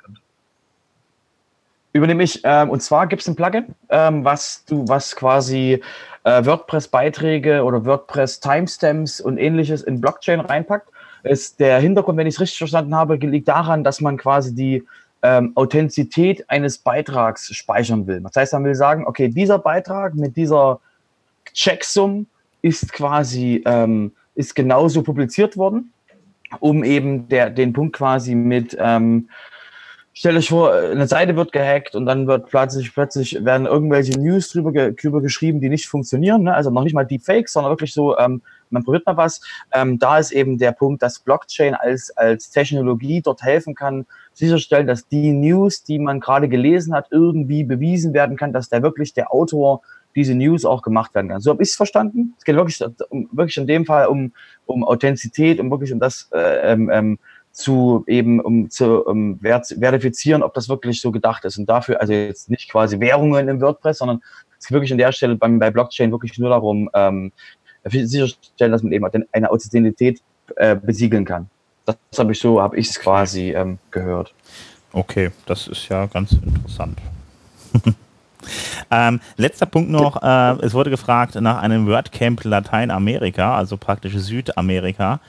übernehme 1.93 2.23
ich. 2.23 2.41
Ähm, 2.43 2.69
und 2.69 2.81
zwar 2.81 3.07
gibt 3.07 3.21
es 3.21 3.27
ein 3.27 3.35
Plugin, 3.35 3.75
ähm, 3.89 4.23
was 4.23 4.65
du, 4.65 4.87
was 4.87 5.15
quasi 5.15 5.81
äh, 6.23 6.45
WordPress-Beiträge 6.45 7.63
oder 7.63 7.85
WordPress-Timestamps 7.85 9.21
und 9.21 9.37
ähnliches 9.37 9.81
in 9.83 10.01
Blockchain 10.01 10.39
reinpackt. 10.39 10.89
Ist 11.23 11.59
der 11.59 11.79
Hintergrund, 11.79 12.17
wenn 12.17 12.27
ich 12.27 12.35
es 12.35 12.41
richtig 12.41 12.57
verstanden 12.57 12.95
habe, 12.95 13.15
liegt 13.15 13.47
daran, 13.47 13.83
dass 13.83 14.01
man 14.01 14.17
quasi 14.17 14.55
die 14.55 14.83
ähm, 15.21 15.51
Authentizität 15.55 16.49
eines 16.49 16.79
Beitrags 16.79 17.53
speichern 17.55 18.07
will. 18.07 18.21
Das 18.21 18.35
heißt, 18.35 18.53
man 18.53 18.63
will 18.63 18.75
sagen, 18.75 19.05
okay, 19.05 19.27
dieser 19.27 19.59
Beitrag 19.59 20.15
mit 20.15 20.35
dieser 20.35 20.79
Checksum 21.53 22.25
ist 22.63 22.91
quasi 22.93 23.61
ähm, 23.65 24.13
ist 24.35 24.55
genauso 24.55 25.03
publiziert 25.03 25.57
worden, 25.57 25.93
um 26.59 26.83
eben 26.83 27.27
der, 27.27 27.49
den 27.49 27.73
Punkt 27.73 27.95
quasi 27.95 28.35
mit 28.35 28.75
Stellt 30.13 30.35
euch 30.35 30.49
vor, 30.49 30.73
eine 30.73 31.07
Seite 31.07 31.37
wird 31.37 31.53
gehackt 31.53 31.95
und 31.95 32.05
dann 32.05 32.27
wird 32.27 32.49
plötzlich, 32.49 32.93
plötzlich 32.93 33.45
werden 33.45 33.65
irgendwelche 33.65 34.19
News 34.19 34.49
drüber, 34.49 34.73
ge 34.73 34.93
drüber 34.93 35.21
geschrieben, 35.21 35.61
die 35.61 35.69
nicht 35.69 35.87
funktionieren. 35.87 36.43
Ne? 36.43 36.53
Also 36.53 36.69
noch 36.69 36.83
nicht 36.83 36.93
mal 36.93 37.05
Deepfakes, 37.05 37.53
sondern 37.53 37.71
wirklich 37.71 37.93
so, 37.93 38.17
ähm, 38.17 38.41
man 38.69 38.83
probiert 38.83 39.05
mal 39.05 39.15
was. 39.15 39.39
Ähm, 39.71 39.99
da 39.99 40.19
ist 40.19 40.31
eben 40.31 40.57
der 40.57 40.73
Punkt, 40.73 41.01
dass 41.01 41.19
Blockchain 41.19 41.75
als, 41.75 42.11
als 42.17 42.49
Technologie 42.49 43.21
dort 43.21 43.41
helfen 43.41 43.73
kann, 43.73 44.05
sicherstellen, 44.33 44.85
dass 44.85 45.07
die 45.07 45.31
News, 45.31 45.83
die 45.83 45.97
man 45.97 46.19
gerade 46.19 46.49
gelesen 46.49 46.93
hat, 46.93 47.07
irgendwie 47.11 47.63
bewiesen 47.63 48.13
werden 48.13 48.35
kann, 48.35 48.51
dass 48.51 48.67
der 48.67 48.83
wirklich 48.83 49.13
der 49.13 49.33
Autor 49.33 49.81
diese 50.13 50.35
News 50.35 50.65
auch 50.65 50.81
gemacht 50.81 51.15
werden 51.15 51.29
kann. 51.29 51.39
So 51.39 51.51
habe 51.51 51.63
ich 51.63 51.69
es 51.69 51.75
verstanden. 51.75 52.33
Es 52.37 52.43
geht 52.43 52.57
wirklich, 52.57 52.83
um, 53.09 53.29
wirklich 53.31 53.55
in 53.55 53.65
dem 53.65 53.85
Fall 53.85 54.07
um, 54.07 54.33
um 54.65 54.83
Authentizität, 54.83 55.57
um 55.61 55.71
wirklich 55.71 55.93
um 55.93 55.99
das 55.99 56.29
äh, 56.33 56.73
ähm, 56.73 56.89
ähm 56.91 57.19
zu 57.51 58.03
eben, 58.07 58.39
um 58.39 58.69
zu 58.69 59.05
um 59.05 59.39
verifizieren, 59.39 60.43
ob 60.43 60.53
das 60.53 60.69
wirklich 60.69 61.01
so 61.01 61.11
gedacht 61.11 61.45
ist. 61.45 61.57
Und 61.57 61.67
dafür, 61.67 61.99
also 61.99 62.13
jetzt 62.13 62.49
nicht 62.49 62.69
quasi 62.69 62.99
Währungen 62.99 63.47
im 63.47 63.61
WordPress, 63.61 63.99
sondern 63.99 64.21
es 64.57 64.67
geht 64.67 64.75
wirklich 64.75 64.91
an 64.91 64.97
der 64.97 65.11
Stelle 65.11 65.35
beim, 65.35 65.59
bei 65.59 65.71
Blockchain 65.71 66.11
wirklich 66.11 66.37
nur 66.37 66.49
darum, 66.49 66.89
ähm, 66.93 67.31
sicherstellen, 67.83 68.71
dass 68.71 68.83
man 68.83 68.91
eben 68.91 69.05
eine 69.31 69.49
Authentizität 69.49 70.21
äh, 70.55 70.75
besiegeln 70.75 71.25
kann. 71.25 71.49
Das 71.85 71.97
habe 72.19 72.31
ich 72.31 72.39
so, 72.39 72.61
habe 72.61 72.77
ich 72.77 72.89
es 72.89 72.99
quasi 72.99 73.51
ähm, 73.51 73.79
gehört. 73.89 74.33
Okay, 74.93 75.31
das 75.45 75.67
ist 75.67 75.89
ja 75.89 76.05
ganz 76.05 76.33
interessant. 76.33 76.99
ähm, 78.91 79.19
letzter 79.37 79.65
Punkt 79.65 79.89
noch, 79.89 80.21
äh, 80.21 80.65
es 80.65 80.73
wurde 80.73 80.89
gefragt 80.89 81.35
nach 81.35 81.61
einem 81.61 81.87
WordCamp 81.87 82.43
Lateinamerika, 82.43 83.55
also 83.57 83.77
praktisch 83.77 84.15
Südamerika. 84.15 85.21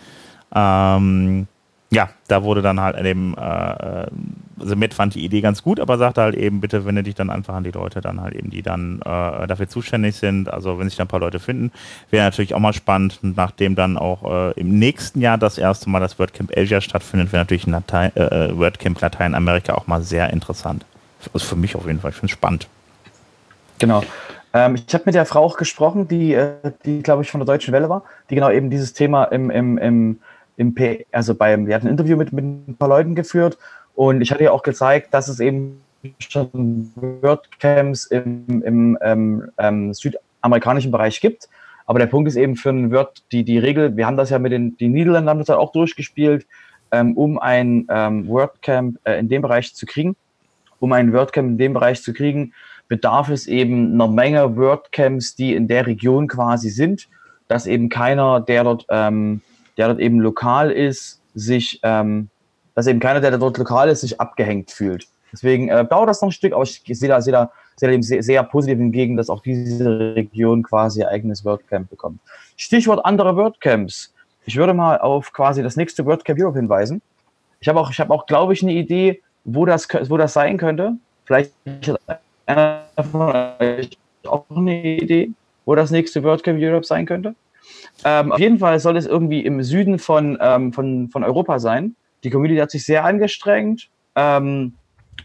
Ähm, 0.55 1.47
ja, 1.93 2.09
da 2.27 2.43
wurde 2.43 2.63
dann 2.63 2.81
halt 2.81 2.99
eben, 3.05 3.35
äh, 3.37 4.07
also 4.59 4.77
Matt 4.77 4.95
fand 4.95 5.15
die 5.15 5.23
Idee 5.23 5.43
ganz 5.43 5.63
gut, 5.63 5.79
aber 5.79 5.99
sagte 5.99 6.23
halt 6.23 6.35
eben, 6.35 6.59
bitte 6.59 6.87
wende 6.87 7.03
dich 7.03 7.15
dann 7.15 7.29
einfach 7.29 7.53
an 7.53 7.65
die 7.65 7.71
Leute 7.71 8.01
dann 8.01 8.23
halt 8.23 8.35
eben, 8.35 8.49
die 8.49 8.63
dann 8.63 9.01
äh, 9.01 9.47
dafür 9.47 9.69
zuständig 9.69 10.17
sind. 10.17 10.51
Also 10.51 10.79
wenn 10.79 10.89
sich 10.89 10.97
dann 10.97 11.05
ein 11.05 11.11
paar 11.11 11.21
Leute 11.21 11.39
finden, 11.39 11.71
wäre 12.09 12.25
natürlich 12.25 12.55
auch 12.55 12.61
mal 12.61 12.73
spannend, 12.73 13.19
nachdem 13.21 13.75
dann 13.75 13.99
auch 13.99 14.25
äh, 14.25 14.59
im 14.59 14.79
nächsten 14.79 15.21
Jahr 15.21 15.37
das 15.37 15.59
erste 15.59 15.91
Mal 15.91 16.01
das 16.01 16.19
WordCamp 16.19 16.57
Asia 16.57 16.81
stattfindet, 16.81 17.31
wäre 17.31 17.43
natürlich 17.43 17.67
ein 17.67 17.73
Latein, 17.73 18.11
äh, 18.17 18.23
äh, 18.23 18.59
WordCamp 18.59 18.99
Lateinamerika 18.99 19.75
auch 19.75 19.87
mal 19.87 20.03
sehr 20.03 20.31
interessant. 20.31 20.87
Also 21.35 21.47
für 21.47 21.57
mich 21.57 21.77
auf 21.77 21.87
jeden 21.87 22.01
Fall, 22.01 22.13
ich 22.13 22.17
finde 22.17 22.33
es 22.33 22.33
spannend. 22.33 22.69
Genau. 23.79 24.03
Ähm, 24.55 24.77
ich 24.77 24.95
habe 24.95 25.05
mit 25.05 25.15
der 25.15 25.27
Frau 25.27 25.45
auch 25.45 25.59
gesprochen, 25.59 26.09
die, 26.09 26.33
äh, 26.33 26.55
die 26.87 27.03
glaube 27.03 27.23
ich, 27.23 27.31
von 27.31 27.41
der 27.41 27.47
Deutschen 27.47 27.73
Welle 27.75 27.91
war, 27.91 28.05
die 28.31 28.35
genau 28.35 28.51
eben 28.51 28.71
dieses 28.71 28.95
Thema 28.95 29.25
im, 29.25 29.51
im, 29.51 29.77
im 29.77 30.21
im 30.57 30.75
P 30.75 31.07
also 31.13 31.35
beim, 31.35 31.67
wir 31.67 31.75
hatten 31.75 31.87
ein 31.87 31.93
Interview 31.93 32.17
mit, 32.17 32.33
mit 32.33 32.45
ein 32.45 32.77
paar 32.79 32.89
Leuten 32.89 33.15
geführt 33.15 33.59
und 33.95 34.21
ich 34.21 34.31
hatte 34.31 34.45
ja 34.45 34.53
auch 34.53 34.63
gezeigt, 34.63 35.13
dass 35.15 35.29
es 35.29 35.41
eben 35.41 35.81
schon 36.19 36.91
WordCamps 36.97 38.07
im, 38.07 38.63
im 38.65 38.99
ähm, 39.03 39.51
ähm, 39.59 39.95
südamerikanischen 39.95 40.91
Bereich 40.91 41.21
gibt. 41.21 41.49
Aber 41.87 41.99
der 41.99 42.07
Punkt 42.07 42.29
ist 42.29 42.37
eben 42.37 42.57
für 42.57 42.71
ein 42.71 42.91
Word, 42.93 43.23
die, 43.33 43.45
die 43.45 43.59
Regel, 43.59 43.97
wir 43.97 44.07
haben 44.07 44.17
das 44.17 44.31
ja 44.31 44.39
mit 44.39 44.53
den, 44.53 44.77
die 44.77 44.89
Niederländern 44.89 45.31
haben 45.31 45.39
das 45.41 45.51
auch 45.51 45.73
durchgespielt, 45.73 46.47
ähm, 46.91 47.17
um 47.17 47.39
ein 47.39 47.87
ähm, 47.89 48.29
WordCamp 48.29 48.99
äh, 49.05 49.19
in 49.19 49.29
dem 49.29 49.43
Bereich 49.43 49.75
zu 49.75 49.87
kriegen. 49.87 50.17
Um 50.79 50.93
ein 50.93 51.13
WordCamp 51.13 51.51
in 51.51 51.59
dem 51.59 51.73
Bereich 51.75 52.03
zu 52.03 52.13
kriegen, 52.13 52.53
bedarf 52.89 53.29
es 53.29 53.47
eben 53.47 53.95
einer 53.95 54.09
Menge 54.09 54.57
WordCamps, 54.57 55.35
die 55.35 55.55
in 55.55 55.69
der 55.69 55.87
Region 55.87 56.29
quasi 56.29 56.71
sind, 56.71 57.09
dass 57.49 57.67
eben 57.67 57.89
keiner, 57.89 58.41
der 58.41 58.65
dort 58.65 58.87
ähm, 58.89 59.41
der 59.77 59.89
dort 59.89 60.01
eben 60.01 60.21
lokal 60.21 60.71
ist, 60.71 61.21
sich, 61.35 61.81
ähm, 61.83 62.29
dass 62.75 62.87
eben 62.87 63.01
keiner, 63.01 63.21
der 63.21 63.37
dort 63.39 63.59
lokal 63.59 63.89
ist, 63.89 64.03
sich 64.03 64.21
abgehängt 64.21 64.71
fühlt. 64.71 65.07
Deswegen 65.33 65.69
äh, 65.69 65.85
dauert 65.87 66.09
das 66.09 66.21
noch 66.21 66.29
ein 66.29 66.33
Stück, 66.33 66.53
aber 66.53 66.63
ich, 66.63 66.83
sehe 66.87 67.09
da, 67.09 67.21
sehe 67.23 67.33
da, 67.33 67.51
sehe 67.77 67.89
da 67.89 67.95
eben 67.95 68.03
sehr, 68.03 68.23
sehr 68.23 68.43
positiv 68.43 68.79
entgegen, 68.79 69.17
dass 69.17 69.31
auch 69.31 69.41
diese 69.41 70.15
Region 70.15 70.63
quasi 70.63 71.01
ihr 71.01 71.09
eigenes 71.09 71.45
WordCamp 71.45 71.89
bekommt. 71.89 72.21
Stichwort 72.57 73.05
andere 73.05 73.35
WordCamps. 73.37 74.13
Ich 74.45 74.57
würde 74.57 74.75
mal 74.75 74.99
auf 74.99 75.33
quasi 75.33 75.63
das 75.63 75.77
nächste 75.77 76.05
WordCamp 76.05 76.39
Europe 76.39 76.59
hinweisen. 76.59 77.01
Ich 77.61 77.69
habe 77.69 77.81
auch, 77.81 77.91
ich 77.91 78.01
habe 78.01 78.13
auch, 78.13 78.27
glaube 78.27 78.53
ich, 78.53 78.63
eine 78.63 78.73
Idee, 78.73 79.23
wo 79.45 79.65
das, 79.65 79.89
wo 80.09 80.17
das 80.17 80.35
sein 80.35 80.59
könnte. 80.59 80.95
Vielleicht 81.25 81.53
hat 81.67 82.21
einer 82.47 82.83
von 83.11 83.35
euch 83.59 83.97
auch 84.25 84.45
eine 84.51 84.97
Idee, 84.97 85.31
wo 85.65 85.75
das 85.75 85.91
nächste 85.91 86.23
WordCamp 86.23 86.59
Europe 86.61 86.85
sein 86.85 87.07
könnte. 87.07 87.35
Ähm, 88.05 88.33
auf 88.33 88.39
jeden 88.39 88.59
Fall 88.59 88.79
soll 88.81 88.97
es 88.97 89.07
irgendwie 89.07 89.41
im 89.41 89.63
Süden 89.63 89.99
von, 89.99 90.39
ähm, 90.41 90.73
von, 90.73 91.09
von 91.11 91.25
Europa 91.25 91.59
sein. 91.59 91.97
Die 92.25 92.31
Community 92.31 92.61
hat 92.61 92.71
sich 92.71 92.85
sehr 92.85 93.05
angestrengt. 93.05 93.89
Ähm, 94.15 94.75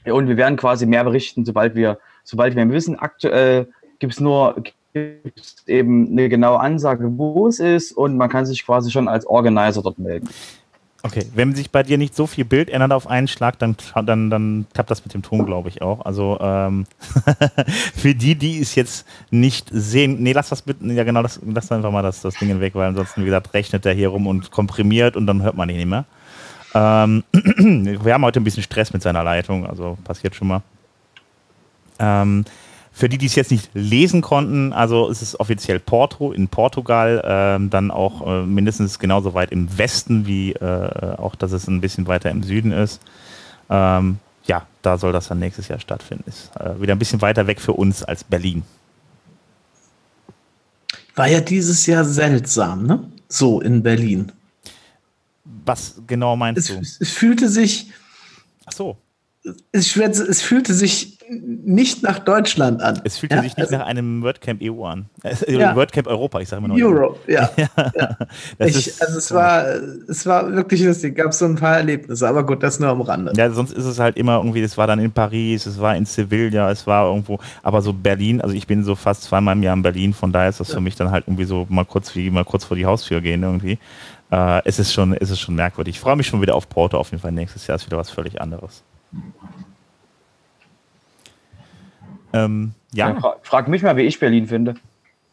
und 0.05 0.27
wir 0.27 0.37
werden 0.37 0.57
quasi 0.57 0.85
mehr 0.85 1.03
berichten, 1.03 1.45
sobald 1.45 1.75
wir, 1.75 1.99
sobald 2.23 2.55
wir 2.55 2.69
wissen. 2.69 2.97
Aktuell 2.97 3.67
gibt 3.99 4.13
es 4.13 4.19
nur 4.19 4.55
gibt's 4.93 5.63
eben 5.67 6.11
eine 6.11 6.29
genaue 6.29 6.59
Ansage, 6.59 7.17
wo 7.17 7.47
es 7.47 7.59
ist 7.59 7.91
und 7.91 8.17
man 8.17 8.29
kann 8.29 8.45
sich 8.45 8.65
quasi 8.65 8.91
schon 8.91 9.07
als 9.07 9.25
Organizer 9.25 9.81
dort 9.81 9.99
melden. 9.99 10.29
Okay, 11.03 11.25
wenn 11.35 11.53
sich 11.53 11.69
bei 11.69 11.83
dir 11.83 11.97
nicht 11.97 12.15
so 12.15 12.25
viel 12.25 12.43
Bild 12.43 12.69
ändert 12.69 12.91
auf 12.91 13.07
einen 13.07 13.27
Schlag, 13.27 13.59
dann, 13.59 13.77
dann, 14.05 14.29
dann 14.29 14.65
klappt 14.73 14.89
das 14.89 15.03
mit 15.05 15.13
dem 15.13 15.21
Ton, 15.21 15.45
glaube 15.45 15.69
ich, 15.69 15.81
auch. 15.81 16.03
Also 16.05 16.37
ähm, 16.41 16.85
für 17.95 18.15
die, 18.15 18.35
die 18.35 18.59
es 18.59 18.73
jetzt 18.75 19.05
nicht 19.29 19.69
sehen, 19.71 20.23
nee, 20.23 20.33
lass 20.33 20.49
das 20.49 20.65
mit, 20.65 20.77
ja 20.81 21.03
genau, 21.03 21.21
lass, 21.21 21.39
lass 21.45 21.71
einfach 21.71 21.91
mal 21.91 22.01
das, 22.01 22.21
das 22.21 22.35
Ding 22.35 22.59
weg, 22.59 22.73
weil 22.73 22.87
ansonsten, 22.87 23.21
wie 23.21 23.25
gesagt, 23.25 23.53
rechnet 23.53 23.85
der 23.85 23.93
hier 23.93 24.09
rum 24.09 24.25
und 24.25 24.49
komprimiert 24.49 25.15
und 25.15 25.27
dann 25.27 25.43
hört 25.43 25.55
man 25.55 25.69
ihn 25.69 25.77
nicht 25.77 25.85
mehr. 25.85 26.05
Ähm, 26.73 27.23
wir 27.31 28.13
haben 28.13 28.25
heute 28.25 28.41
ein 28.41 28.43
bisschen 28.43 28.63
Stress 28.63 28.91
mit 28.91 29.03
seiner 29.03 29.23
Leitung, 29.23 29.67
also 29.67 29.97
passiert 30.03 30.35
schon 30.35 30.47
mal. 30.47 30.61
Ähm, 31.99 32.43
für 32.97 33.09
die, 33.09 33.19
die 33.19 33.27
es 33.27 33.35
jetzt 33.35 33.51
nicht 33.51 33.69
lesen 33.75 34.21
konnten, 34.21 34.73
also 34.73 35.07
es 35.07 35.21
ist 35.21 35.39
offiziell 35.39 35.79
Porto 35.79 36.31
in 36.31 36.47
Portugal, 36.47 37.21
ähm, 37.23 37.69
dann 37.69 37.91
auch 37.91 38.25
äh, 38.25 38.43
mindestens 38.43 38.97
genauso 38.97 39.35
weit 39.35 39.51
im 39.51 39.77
Westen 39.77 40.25
wie 40.25 40.53
äh, 40.53 41.15
auch, 41.17 41.35
dass 41.35 41.51
es 41.51 41.67
ein 41.67 41.79
bisschen 41.79 42.07
weiter 42.07 42.31
im 42.31 42.41
Süden 42.41 42.71
ist. 42.71 42.99
Ähm, 43.69 44.17
ja, 44.45 44.65
da 44.81 44.97
soll 44.97 45.13
das 45.13 45.27
dann 45.27 45.37
nächstes 45.37 45.67
Jahr 45.67 45.79
stattfinden. 45.79 46.23
Ist 46.25 46.49
äh, 46.59 46.81
wieder 46.81 46.95
ein 46.95 46.97
bisschen 46.97 47.21
weiter 47.21 47.45
weg 47.45 47.61
für 47.61 47.73
uns 47.73 48.01
als 48.01 48.23
Berlin. 48.23 48.63
War 51.13 51.27
ja 51.27 51.39
dieses 51.39 51.85
Jahr 51.85 52.03
seltsam, 52.03 52.87
ne? 52.87 53.03
So 53.29 53.61
in 53.61 53.83
Berlin. 53.83 54.31
Was 55.65 56.01
genau 56.07 56.35
meinst 56.35 56.67
Es, 56.67 56.97
du? 56.97 57.03
es 57.03 57.11
fühlte 57.11 57.47
sich, 57.47 57.91
Ach 58.65 58.73
so, 58.73 58.97
es, 59.71 59.95
es 59.95 60.41
fühlte 60.41 60.73
sich 60.73 61.16
nicht 61.29 62.03
nach 62.03 62.19
Deutschland 62.19 62.81
an. 62.81 63.01
es 63.03 63.17
fühlte 63.17 63.35
Ja, 63.35 63.41
sich 63.41 63.57
nicht 63.57 63.67
also 63.67 63.77
nach 63.77 63.85
einem 63.87 64.21
WordCamp 64.21 64.61
EU 64.63 64.83
an. 64.85 65.05
Äh, 65.23 65.53
Ja. 65.57 65.75
WordCamp 65.75 66.07
Europa, 66.07 66.39
ich 66.39 66.49
sage 66.49 66.61
mal 66.61 66.69
noch. 66.69 66.77
Europe, 66.77 67.19
ja. 67.31 67.49
Das 68.57 68.75
Ich, 68.75 69.01
also 69.01 69.17
es 69.17 69.33
war, 69.33 69.65
es 70.07 70.25
war 70.25 70.51
wirklich 70.53 70.83
lustig, 70.83 71.15
gab 71.15 71.33
so 71.33 71.45
ein 71.45 71.55
paar 71.55 71.77
Erlebnisse, 71.77 72.27
aber 72.27 72.45
gut, 72.45 72.63
das 72.63 72.79
nur 72.79 72.89
am 72.89 73.01
Rande. 73.01 73.33
Ja, 73.35 73.49
sonst 73.51 73.73
ist 73.73 73.85
es 73.85 73.99
halt 73.99 74.17
immer 74.17 74.37
irgendwie, 74.37 74.61
es 74.61 74.77
war 74.77 74.87
dann 74.87 74.99
in 74.99 75.11
Paris, 75.11 75.65
es 75.65 75.79
war 75.79 75.95
in 75.95 76.05
Sevilla, 76.05 76.71
es 76.71 76.87
war 76.87 77.07
irgendwo, 77.07 77.39
aber 77.63 77.81
so 77.81 77.93
Berlin, 77.93 78.41
also 78.41 78.55
ich 78.55 78.67
bin 78.67 78.83
so 78.83 78.95
fast 78.95 79.23
zweimal 79.23 79.55
im 79.55 79.63
Jahr 79.63 79.75
in 79.75 79.81
Berlin, 79.81 80.13
von 80.13 80.31
daher 80.31 80.49
ist 80.49 80.59
das 80.59 80.71
für 80.71 80.81
mich 80.81 80.95
dann 80.95 81.11
halt 81.11 81.25
irgendwie 81.27 81.45
so 81.45 81.65
mal 81.69 81.85
kurz 81.85 82.15
wie 82.15 82.29
mal 82.29 82.45
kurz 82.45 82.63
vor 82.65 82.77
die 82.77 82.85
Haustür 82.85 83.21
gehen 83.21 83.43
irgendwie. 83.43 83.77
Äh, 84.31 84.61
es 84.65 84.79
ist 84.79 84.93
schon, 84.93 85.13
es 85.13 85.29
ist 85.29 85.39
schon 85.39 85.55
merkwürdig. 85.55 85.95
Ich 85.95 85.99
freue 85.99 86.15
mich 86.15 86.27
schon 86.27 86.41
wieder 86.41 86.55
auf 86.55 86.67
Porto 86.67 86.97
auf 86.97 87.11
jeden 87.11 87.21
Fall. 87.21 87.31
Nächstes 87.31 87.65
Jahr 87.67 87.75
ist 87.75 87.85
wieder 87.85 87.97
was 87.97 88.09
völlig 88.09 88.41
anderes. 88.41 88.83
Ähm, 92.45 92.71
Ja. 92.93 93.09
ja, 93.09 93.19
Fra 93.19 93.35
frag 93.43 93.67
mich 93.67 93.83
mal, 93.83 93.95
wie 93.97 94.03
ich 94.03 94.19
Berlin 94.19 94.47
finde. 94.47 94.75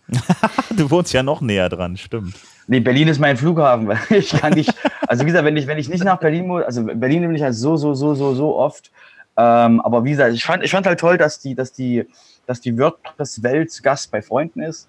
du 0.77 0.91
wohnst 0.91 1.13
ja 1.13 1.23
noch 1.23 1.41
näher 1.41 1.69
dran, 1.69 1.97
stimmt. 1.97 2.35
Nee, 2.67 2.81
Berlin 2.81 3.09
ist 3.09 3.19
mein 3.19 3.37
Flughafen, 3.37 3.91
ich 4.11 4.31
kann 4.31 4.55
nicht, 4.55 4.75
also 5.07 5.23
wie 5.23 5.27
gesagt, 5.27 5.45
wenn 5.45 5.57
ich, 5.57 5.67
wenn 5.67 5.79
ich 5.79 5.89
nicht 5.89 6.05
nach 6.05 6.19
Berlin 6.19 6.47
muss, 6.47 6.63
also 6.65 6.85
Berlin 6.85 7.23
bin 7.23 7.35
ich 7.35 7.43
halt 7.43 7.55
so, 7.55 7.77
so, 7.77 7.95
so, 7.95 8.15
so, 8.15 8.35
so 8.35 8.57
oft. 8.57 8.91
Ähm, 9.37 9.81
aber 9.81 10.05
wie 10.05 10.11
gesagt, 10.11 10.33
ich 10.35 10.45
fand, 10.45 10.63
ich 10.63 10.71
fand 10.71 10.87
halt 10.87 11.01
toll, 11.01 11.19
dass 11.19 11.41
die, 11.41 11.55
dass 11.55 11.73
die, 11.73 12.07
dass 12.47 12.61
die 12.61 12.79
WordPress-Welt 12.79 13.83
Gast 13.83 14.11
bei 14.11 14.23
Freunden 14.23 14.61
ist 14.63 14.89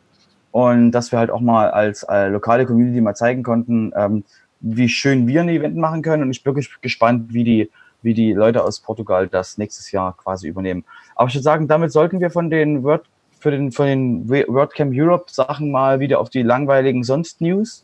und 0.52 0.92
dass 0.92 1.12
wir 1.12 1.20
halt 1.20 1.32
auch 1.32 1.42
mal 1.42 1.72
als 1.72 2.04
äh, 2.04 2.28
lokale 2.28 2.66
Community 2.66 3.02
mal 3.02 3.16
zeigen 3.16 3.44
konnten, 3.44 3.92
ähm, 3.96 4.24
wie 4.62 4.88
schön 4.88 5.28
wir 5.28 5.42
ein 5.42 5.50
Event 5.50 5.76
machen 5.78 6.02
können. 6.02 6.24
Und 6.24 6.32
ich 6.32 6.44
bin 6.44 6.54
wirklich 6.54 6.70
gespannt, 6.82 7.34
wie 7.34 7.44
die, 7.44 7.72
wie 8.06 8.14
die 8.14 8.32
Leute 8.32 8.64
aus 8.64 8.80
Portugal 8.80 9.28
das 9.28 9.58
nächstes 9.58 9.92
Jahr 9.92 10.16
quasi 10.16 10.48
übernehmen. 10.48 10.86
Aber 11.16 11.28
ich 11.28 11.36
würde 11.36 11.44
sagen, 11.44 11.68
damit 11.68 11.92
sollten 11.92 12.22
wir 12.22 12.30
von 12.30 12.50
den 12.50 12.84
Word, 12.84 13.06
für 13.40 13.52
den, 13.52 13.72
von 13.72 13.88
den 13.88 14.30
WordCamp 14.30 14.94
Europe 14.96 15.26
Sachen 15.32 15.72
mal 15.72 16.00
wieder 16.00 16.20
auf 16.20 16.30
die 16.30 16.44
langweiligen 16.44 17.04
Sonst-News 17.04 17.84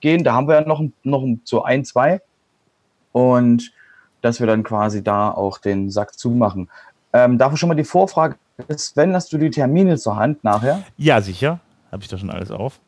gehen. 0.00 0.24
Da 0.24 0.32
haben 0.32 0.48
wir 0.48 0.60
ja 0.60 0.66
noch, 0.66 0.82
noch 1.04 1.24
so 1.44 1.62
ein, 1.62 1.84
zwei. 1.84 2.20
Und 3.12 3.72
dass 4.22 4.40
wir 4.40 4.46
dann 4.46 4.64
quasi 4.64 5.04
da 5.04 5.30
auch 5.30 5.58
den 5.58 5.90
Sack 5.90 6.18
zumachen. 6.18 6.68
Ähm, 7.12 7.38
dafür 7.38 7.56
schon 7.56 7.68
mal 7.68 7.74
die 7.74 7.84
Vorfrage, 7.84 8.36
Sven, 8.76 9.14
hast 9.14 9.32
du 9.32 9.38
die 9.38 9.50
Termine 9.50 9.96
zur 9.98 10.16
Hand 10.16 10.42
nachher? 10.42 10.82
Ja, 10.96 11.20
sicher. 11.20 11.60
Habe 11.92 12.02
ich 12.02 12.08
da 12.08 12.18
schon 12.18 12.30
alles 12.30 12.50
auf. 12.50 12.80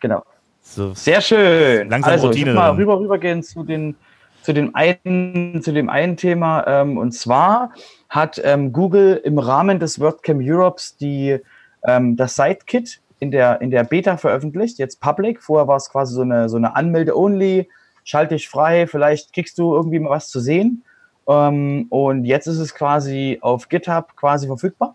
Genau. 0.00 0.22
So, 0.62 0.94
Sehr 0.94 1.20
schön. 1.20 1.88
Langsam 1.88 2.12
also, 2.12 2.26
Routine 2.28 2.50
ich 2.50 2.56
mal 2.56 2.70
drin. 2.70 2.80
rüber, 2.80 2.98
rübergehen 2.98 3.42
zu, 3.42 3.64
den, 3.64 3.96
zu, 4.44 4.52
dem 4.52 4.74
einen, 4.74 5.62
zu 5.62 5.72
dem 5.72 5.88
einen 5.88 6.18
Thema. 6.18 6.66
Ähm, 6.66 6.98
und 6.98 7.12
zwar 7.12 7.72
hat 8.10 8.40
ähm, 8.44 8.72
Google 8.72 9.18
im 9.24 9.38
Rahmen 9.38 9.80
des 9.80 9.98
WordCamp 9.98 10.42
Europes 10.44 10.98
die, 10.98 11.38
ähm, 11.84 12.16
das 12.16 12.36
Sitekit 12.36 13.00
in 13.20 13.30
der, 13.30 13.62
in 13.62 13.70
der 13.70 13.84
Beta 13.84 14.18
veröffentlicht, 14.18 14.78
jetzt 14.78 15.00
public. 15.00 15.42
Vorher 15.42 15.66
war 15.66 15.76
es 15.76 15.88
quasi 15.88 16.14
so 16.14 16.20
eine, 16.20 16.50
so 16.50 16.58
eine 16.58 16.76
Anmelde-only, 16.76 17.70
schalte 18.04 18.34
dich 18.34 18.50
frei, 18.50 18.86
vielleicht 18.86 19.32
kriegst 19.32 19.56
du 19.58 19.74
irgendwie 19.74 19.98
mal 19.98 20.10
was 20.10 20.28
zu 20.28 20.40
sehen. 20.40 20.84
Ähm, 21.26 21.86
und 21.88 22.26
jetzt 22.26 22.46
ist 22.46 22.58
es 22.58 22.74
quasi 22.74 23.38
auf 23.40 23.70
GitHub 23.70 24.14
quasi 24.14 24.46
verfügbar. 24.46 24.94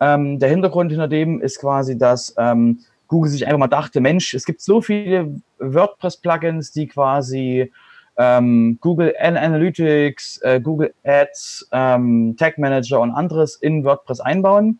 Ähm, 0.00 0.40
der 0.40 0.48
Hintergrund 0.48 0.90
hinter 0.90 1.06
dem 1.06 1.40
ist 1.40 1.60
quasi, 1.60 1.96
dass 1.96 2.34
ähm, 2.38 2.80
Google 3.06 3.30
sich 3.30 3.46
einfach 3.46 3.58
mal 3.60 3.68
dachte, 3.68 4.00
Mensch, 4.00 4.34
es 4.34 4.44
gibt 4.44 4.62
so 4.62 4.82
viele 4.82 5.40
WordPress-Plugins, 5.60 6.72
die 6.72 6.88
quasi 6.88 7.70
ähm, 8.16 8.78
Google 8.80 9.14
Analytics, 9.18 10.38
äh, 10.42 10.60
Google 10.60 10.92
Ads, 11.04 11.68
ähm, 11.72 12.36
Tag 12.38 12.58
Manager 12.58 13.00
und 13.00 13.12
anderes 13.12 13.56
in 13.56 13.84
WordPress 13.84 14.20
einbauen. 14.20 14.78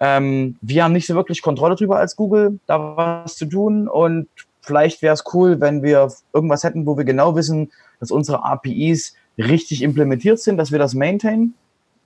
Ähm, 0.00 0.56
wir 0.60 0.84
haben 0.84 0.92
nicht 0.92 1.06
so 1.06 1.14
wirklich 1.14 1.42
Kontrolle 1.42 1.76
drüber 1.76 1.98
als 1.98 2.16
Google, 2.16 2.58
da 2.66 2.96
was 2.96 3.36
zu 3.36 3.46
tun 3.46 3.88
und 3.88 4.28
vielleicht 4.60 5.02
wäre 5.02 5.14
es 5.14 5.24
cool, 5.32 5.60
wenn 5.60 5.82
wir 5.82 6.12
irgendwas 6.32 6.64
hätten, 6.64 6.86
wo 6.86 6.96
wir 6.96 7.04
genau 7.04 7.36
wissen, 7.36 7.70
dass 8.00 8.10
unsere 8.10 8.44
APIs 8.44 9.14
richtig 9.38 9.82
implementiert 9.82 10.40
sind, 10.40 10.56
dass 10.56 10.72
wir 10.72 10.78
das 10.78 10.94
maintainen. 10.94 11.54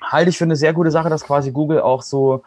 Halte 0.02 0.30
ich 0.30 0.38
für 0.38 0.44
eine 0.44 0.56
sehr 0.56 0.72
gute 0.72 0.90
Sache, 0.90 1.08
dass 1.08 1.24
quasi 1.24 1.52
Google 1.52 1.80
auch 1.80 2.02
so 2.02 2.42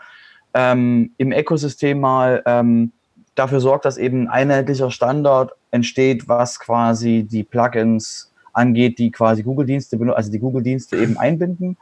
ähm, 0.53 1.12
im 1.17 1.32
Ökosystem 1.32 1.99
mal 1.99 2.43
ähm, 2.45 2.91
dafür 3.39 3.62
sorgt, 3.62 3.86
dass 3.86 3.97
eben 3.97 4.28
ein 4.28 4.49
einheitlicher 4.49 4.91
Standard 4.91 5.54
entsteht, 5.71 6.28
was 6.28 6.60
quasi 6.60 7.23
die 7.23 7.43
Plugins 7.43 8.32
angeht, 8.54 8.99
die 8.99 9.12
quasi 9.12 9.43
Google-Dienste, 9.43 9.97
also 10.15 10.32
die 10.32 10.39
Google-Dienste 10.39 10.97
eben 10.97 11.17
einbinden. 11.17 11.78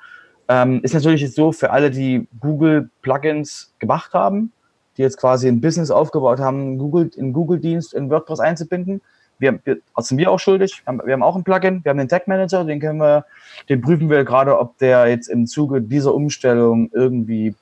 Ähm, 0.47 0.79
ist 0.83 0.93
natürlich 0.93 1.21
jetzt 1.21 1.35
so 1.35 1.51
für 1.51 1.71
alle, 1.71 1.91
die 1.91 2.27
Google-Plugins 2.39 3.73
gemacht 3.79 4.13
haben, 4.13 4.53
die 4.95 5.01
jetzt 5.01 5.17
quasi 5.17 5.47
ein 5.47 5.59
Business 5.59 5.91
aufgebaut 5.91 6.39
haben, 6.39 6.77
Google, 6.77 7.09
in 7.15 7.33
Google-Dienst 7.33 7.93
in 7.93 8.09
WordPress 8.09 8.39
einzubinden. 8.39 9.01
Wir, 9.39 9.59
wir, 9.65 9.77
sind 9.97 10.17
wir 10.17 10.31
auch 10.31 10.39
schuldig. 10.39 10.81
Wir 10.83 10.87
haben, 10.87 11.01
wir 11.05 11.13
haben 11.13 11.23
auch 11.23 11.35
einen 11.35 11.43
Plugin, 11.43 11.83
wir 11.83 11.89
haben 11.89 11.97
den 11.97 12.07
Tag 12.07 12.27
Manager, 12.27 12.63
den 12.63 12.79
können 12.79 12.99
wir, 12.99 13.25
den 13.67 13.81
prüfen 13.81 14.09
wir 14.09 14.23
gerade, 14.23 14.57
ob 14.57 14.77
der 14.77 15.07
jetzt 15.07 15.27
im 15.27 15.47
Zuge 15.47 15.81
dieser 15.81 16.13
Umstellung 16.13 16.89
irgendwie 16.93 17.53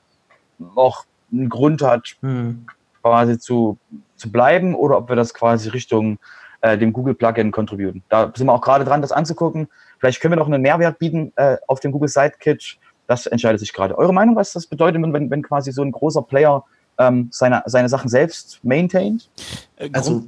noch 0.58 1.04
einen 1.32 1.48
Grund 1.48 1.82
hat, 1.82 2.16
Hm. 2.20 2.66
Quasi 3.06 3.38
zu, 3.38 3.78
zu 4.16 4.32
bleiben 4.32 4.74
oder 4.74 4.98
ob 4.98 5.08
wir 5.08 5.16
das 5.16 5.32
quasi 5.32 5.68
Richtung 5.68 6.18
äh, 6.60 6.76
dem 6.76 6.92
Google 6.92 7.14
Plugin 7.14 7.52
contributen. 7.52 8.02
Da 8.08 8.32
sind 8.34 8.46
wir 8.46 8.52
auch 8.52 8.60
gerade 8.60 8.84
dran, 8.84 9.00
das 9.00 9.12
anzugucken. 9.12 9.68
Vielleicht 9.98 10.20
können 10.20 10.32
wir 10.32 10.36
noch 10.36 10.46
einen 10.46 10.62
Mehrwert 10.62 10.98
bieten 10.98 11.32
äh, 11.36 11.56
auf 11.68 11.78
dem 11.80 11.92
Google 11.92 12.08
Sitekit. 12.08 12.78
Das 13.06 13.26
entscheidet 13.26 13.60
sich 13.60 13.72
gerade. 13.72 13.96
Eure 13.96 14.12
Meinung, 14.12 14.34
was 14.34 14.52
das 14.52 14.66
bedeutet, 14.66 15.00
wenn, 15.00 15.30
wenn 15.30 15.42
quasi 15.42 15.70
so 15.70 15.82
ein 15.82 15.92
großer 15.92 16.22
Player 16.22 16.64
ähm, 16.98 17.28
seine, 17.30 17.62
seine 17.66 17.88
Sachen 17.88 18.08
selbst 18.08 18.58
maintaint? 18.64 19.30
Äh, 19.76 19.90
Also 19.92 20.24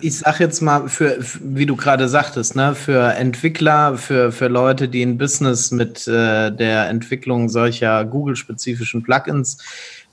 ich 0.00 0.18
sag 0.18 0.40
jetzt 0.40 0.62
mal, 0.62 0.88
für, 0.88 1.22
für 1.22 1.38
wie 1.42 1.66
du 1.66 1.76
gerade 1.76 2.08
sagtest, 2.08 2.56
ne, 2.56 2.74
für 2.74 3.12
Entwickler, 3.12 3.98
für, 3.98 4.32
für 4.32 4.48
Leute, 4.48 4.88
die 4.88 5.02
ein 5.02 5.18
Business 5.18 5.70
mit 5.70 6.08
äh, 6.08 6.50
der 6.50 6.88
Entwicklung 6.88 7.50
solcher 7.50 8.04
Google-spezifischen 8.06 9.02
Plugins 9.02 9.58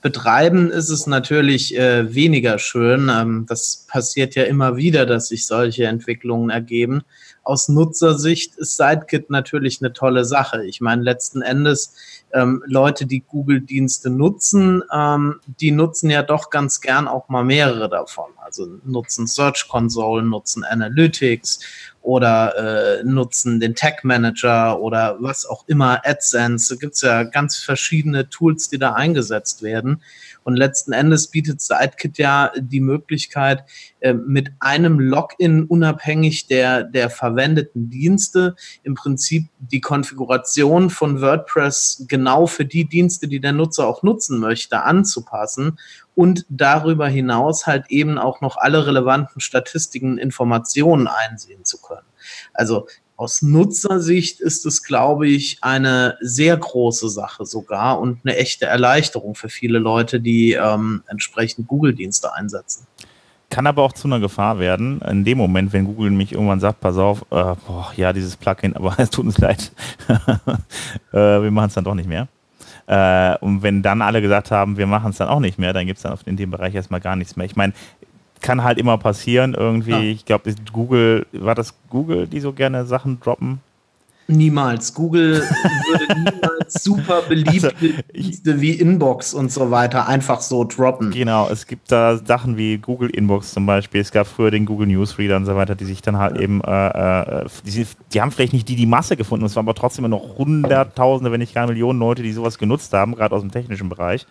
betreiben, 0.04 0.70
ist 0.70 0.90
es 0.90 1.06
natürlich 1.06 1.78
äh, 1.78 2.14
weniger 2.14 2.58
schön. 2.58 3.10
Ähm, 3.10 3.46
das 3.48 3.86
passiert 3.88 4.34
ja 4.34 4.42
immer 4.42 4.76
wieder, 4.76 5.06
dass 5.06 5.28
sich 5.28 5.46
solche 5.46 5.86
Entwicklungen 5.86 6.50
ergeben. 6.50 7.04
Aus 7.42 7.70
Nutzersicht 7.70 8.54
ist 8.56 8.76
Sitekit 8.76 9.30
natürlich 9.30 9.80
eine 9.80 9.94
tolle 9.94 10.26
Sache. 10.26 10.62
Ich 10.66 10.82
meine, 10.82 11.02
letzten 11.02 11.40
Endes 11.40 11.94
ähm, 12.34 12.62
Leute, 12.66 13.06
die 13.06 13.20
Google-Dienste 13.20 14.10
nutzen, 14.10 14.82
ähm, 14.92 15.40
die 15.46 15.70
nutzen 15.70 16.10
ja 16.10 16.22
doch 16.22 16.50
ganz 16.50 16.82
gern 16.82 17.08
auch 17.08 17.30
mal 17.30 17.44
mehrere 17.44 17.88
davon. 17.88 18.30
Also 18.42 18.66
nutzen 18.84 19.26
Search 19.26 19.68
Console, 19.68 20.22
nutzen 20.22 20.64
Analytics 20.64 21.60
oder 22.04 22.98
äh, 23.00 23.02
nutzen 23.02 23.60
den 23.60 23.74
Tag 23.74 24.04
Manager 24.04 24.78
oder 24.78 25.16
was 25.20 25.46
auch 25.46 25.66
immer, 25.68 26.02
AdSense. 26.04 26.74
Da 26.74 26.78
gibt's 26.78 27.00
ja 27.00 27.22
ganz 27.22 27.56
verschiedene 27.56 28.28
Tools, 28.28 28.68
die 28.68 28.78
da 28.78 28.92
eingesetzt 28.92 29.62
werden. 29.62 30.02
Und 30.44 30.56
letzten 30.56 30.92
Endes 30.92 31.28
bietet 31.28 31.62
Sitekit 31.62 32.18
ja 32.18 32.52
die 32.58 32.80
Möglichkeit, 32.80 33.64
äh, 34.00 34.12
mit 34.12 34.52
einem 34.60 35.00
Login 35.00 35.64
unabhängig 35.64 36.46
der, 36.46 36.84
der 36.84 37.08
verwendeten 37.08 37.88
Dienste 37.88 38.54
im 38.82 38.94
Prinzip 38.94 39.48
die 39.58 39.80
Konfiguration 39.80 40.90
von 40.90 41.22
WordPress 41.22 42.04
genau 42.06 42.46
für 42.46 42.66
die 42.66 42.84
Dienste, 42.84 43.28
die 43.28 43.40
der 43.40 43.52
Nutzer 43.52 43.86
auch 43.86 44.02
nutzen 44.02 44.38
möchte, 44.38 44.82
anzupassen 44.82 45.78
und 46.14 46.46
darüber 46.48 47.08
hinaus 47.08 47.66
halt 47.66 47.90
eben 47.90 48.18
auch 48.18 48.40
noch 48.40 48.56
alle 48.56 48.86
relevanten 48.86 49.40
Statistiken, 49.40 50.18
Informationen 50.18 51.08
einsehen 51.08 51.64
zu 51.64 51.80
können. 51.80 52.06
Also 52.52 52.86
aus 53.16 53.42
Nutzersicht 53.42 54.40
ist 54.40 54.66
es, 54.66 54.82
glaube 54.82 55.28
ich, 55.28 55.58
eine 55.60 56.16
sehr 56.20 56.56
große 56.56 57.08
Sache 57.08 57.46
sogar 57.46 58.00
und 58.00 58.20
eine 58.24 58.36
echte 58.36 58.66
Erleichterung 58.66 59.36
für 59.36 59.48
viele 59.48 59.78
Leute, 59.78 60.20
die 60.20 60.52
ähm, 60.52 61.04
entsprechend 61.06 61.68
Google-Dienste 61.68 62.34
einsetzen. 62.34 62.86
Kann 63.50 63.68
aber 63.68 63.82
auch 63.82 63.92
zu 63.92 64.08
einer 64.08 64.18
Gefahr 64.18 64.58
werden, 64.58 65.00
in 65.02 65.24
dem 65.24 65.38
Moment, 65.38 65.72
wenn 65.72 65.84
Google 65.84 66.10
mich 66.10 66.32
irgendwann 66.32 66.58
sagt, 66.58 66.80
pass 66.80 66.96
auf, 66.96 67.22
äh, 67.30 67.54
boah, 67.66 67.92
ja, 67.94 68.12
dieses 68.12 68.36
Plugin, 68.36 68.74
aber 68.74 68.94
es 68.98 69.10
tut 69.10 69.26
uns 69.26 69.38
leid, 69.38 69.70
äh, 71.12 71.16
wir 71.16 71.50
machen 71.52 71.68
es 71.68 71.74
dann 71.74 71.84
doch 71.84 71.94
nicht 71.94 72.08
mehr. 72.08 72.26
Äh, 72.86 73.36
und 73.38 73.62
wenn 73.62 73.82
dann 73.82 74.02
alle 74.02 74.20
gesagt 74.20 74.50
haben, 74.50 74.76
wir 74.76 74.86
machen 74.86 75.10
es 75.10 75.16
dann 75.16 75.28
auch 75.28 75.40
nicht 75.40 75.58
mehr, 75.58 75.72
dann 75.72 75.86
gibt 75.86 75.98
es 75.98 76.02
dann 76.02 76.18
in 76.26 76.36
dem 76.36 76.50
Bereich 76.50 76.74
erstmal 76.74 77.00
gar 77.00 77.16
nichts 77.16 77.36
mehr. 77.36 77.46
Ich 77.46 77.56
meine, 77.56 77.72
kann 78.40 78.62
halt 78.62 78.78
immer 78.78 78.98
passieren 78.98 79.54
irgendwie. 79.54 79.90
Ja. 79.90 80.00
Ich 80.00 80.24
glaube, 80.24 80.54
Google, 80.72 81.26
war 81.32 81.54
das 81.54 81.74
Google, 81.88 82.26
die 82.26 82.40
so 82.40 82.52
gerne 82.52 82.84
Sachen 82.84 83.18
droppen? 83.20 83.60
Niemals. 84.26 84.94
Google 84.94 85.42
würde 85.42 86.14
niemals 86.14 86.82
super 86.82 87.22
beliebte 87.28 87.54
Also, 87.74 87.94
Dienste 88.14 88.60
wie 88.60 88.72
Inbox 88.72 89.34
und 89.34 89.52
so 89.52 89.70
weiter 89.70 90.08
einfach 90.08 90.40
so 90.40 90.64
droppen. 90.64 91.10
Genau, 91.10 91.48
es 91.48 91.66
gibt 91.66 91.90
da 91.92 92.18
Sachen 92.18 92.56
wie 92.56 92.78
Google 92.78 93.10
Inbox 93.10 93.52
zum 93.52 93.66
Beispiel. 93.66 94.00
Es 94.00 94.12
gab 94.12 94.26
früher 94.26 94.50
den 94.50 94.64
Google 94.64 94.86
Newsreader 94.86 95.36
und 95.36 95.46
so 95.46 95.54
weiter, 95.56 95.74
die 95.74 95.84
sich 95.84 96.02
dann 96.02 96.18
halt 96.18 96.38
eben, 96.38 96.60
äh, 96.62 96.88
äh, 96.88 97.46
die, 97.64 97.86
die 98.12 98.20
haben 98.20 98.30
vielleicht 98.30 98.52
nicht 98.52 98.68
die, 98.68 98.76
die 98.76 98.86
Masse 98.86 99.16
gefunden. 99.16 99.44
Es 99.46 99.56
waren 99.56 99.66
aber 99.66 99.74
trotzdem 99.74 100.04
immer 100.04 100.16
noch 100.16 100.38
Hunderttausende, 100.38 101.30
wenn 101.32 101.40
nicht 101.40 101.54
gar 101.54 101.66
Millionen 101.66 101.98
Leute, 101.98 102.22
die 102.22 102.32
sowas 102.32 102.58
genutzt 102.58 102.92
haben, 102.92 103.14
gerade 103.14 103.34
aus 103.34 103.42
dem 103.42 103.50
technischen 103.50 103.88
Bereich. 103.88 104.26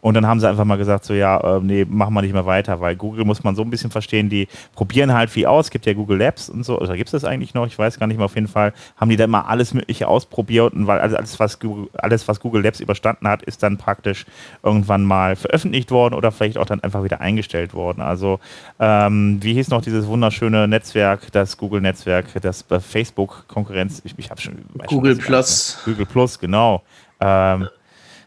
Und 0.00 0.14
dann 0.14 0.26
haben 0.26 0.40
sie 0.40 0.48
einfach 0.48 0.64
mal 0.64 0.76
gesagt, 0.76 1.04
so 1.04 1.14
ja, 1.14 1.56
äh, 1.56 1.60
nee, 1.60 1.84
machen 1.84 2.14
wir 2.14 2.22
nicht 2.22 2.32
mehr 2.32 2.46
weiter, 2.46 2.80
weil 2.80 2.96
Google 2.96 3.24
muss 3.24 3.42
man 3.42 3.56
so 3.56 3.62
ein 3.62 3.70
bisschen 3.70 3.90
verstehen, 3.90 4.28
die 4.28 4.48
probieren 4.74 5.12
halt 5.12 5.30
viel 5.30 5.46
aus. 5.46 5.66
Es 5.66 5.70
gibt 5.70 5.86
ja 5.86 5.94
Google 5.94 6.18
Labs 6.18 6.48
und 6.48 6.64
so, 6.64 6.78
oder 6.78 6.96
gibt 6.96 7.08
es 7.08 7.12
das 7.12 7.24
eigentlich 7.24 7.54
noch? 7.54 7.66
Ich 7.66 7.78
weiß 7.78 7.98
gar 7.98 8.06
nicht 8.06 8.16
mehr. 8.16 8.26
Auf 8.26 8.34
jeden 8.34 8.48
Fall 8.48 8.72
haben 8.96 9.08
die 9.08 9.16
da 9.16 9.24
immer 9.24 9.35
alles 9.42 9.74
Mögliche 9.74 10.08
ausprobiert 10.08 10.72
und 10.72 10.86
weil 10.86 11.00
alles, 11.00 11.38
was 11.38 11.60
Google, 11.60 11.88
alles, 11.94 12.26
was 12.26 12.40
Google 12.40 12.62
Labs 12.62 12.80
überstanden 12.80 13.28
hat, 13.28 13.42
ist 13.42 13.62
dann 13.62 13.76
praktisch 13.76 14.26
irgendwann 14.62 15.04
mal 15.04 15.36
veröffentlicht 15.36 15.90
worden 15.90 16.14
oder 16.14 16.32
vielleicht 16.32 16.58
auch 16.58 16.66
dann 16.66 16.80
einfach 16.80 17.04
wieder 17.04 17.20
eingestellt 17.20 17.74
worden. 17.74 18.00
Also 18.00 18.40
ähm, 18.80 19.38
wie 19.42 19.52
hieß 19.52 19.68
noch 19.68 19.82
dieses 19.82 20.06
wunderschöne 20.06 20.66
Netzwerk, 20.66 21.30
das 21.32 21.56
Google-Netzwerk, 21.56 22.26
das 22.40 22.62
bei 22.62 22.80
Facebook-Konkurrenz, 22.80 24.00
ich, 24.04 24.14
ich 24.16 24.30
habe 24.30 24.40
schon 24.40 24.46
schon, 24.46 24.86
Google 24.86 25.18
ich 25.18 25.24
Plus. 25.24 25.78
Google 25.84 26.06
Plus, 26.06 26.38
genau. 26.38 26.82
Ähm, 27.20 27.68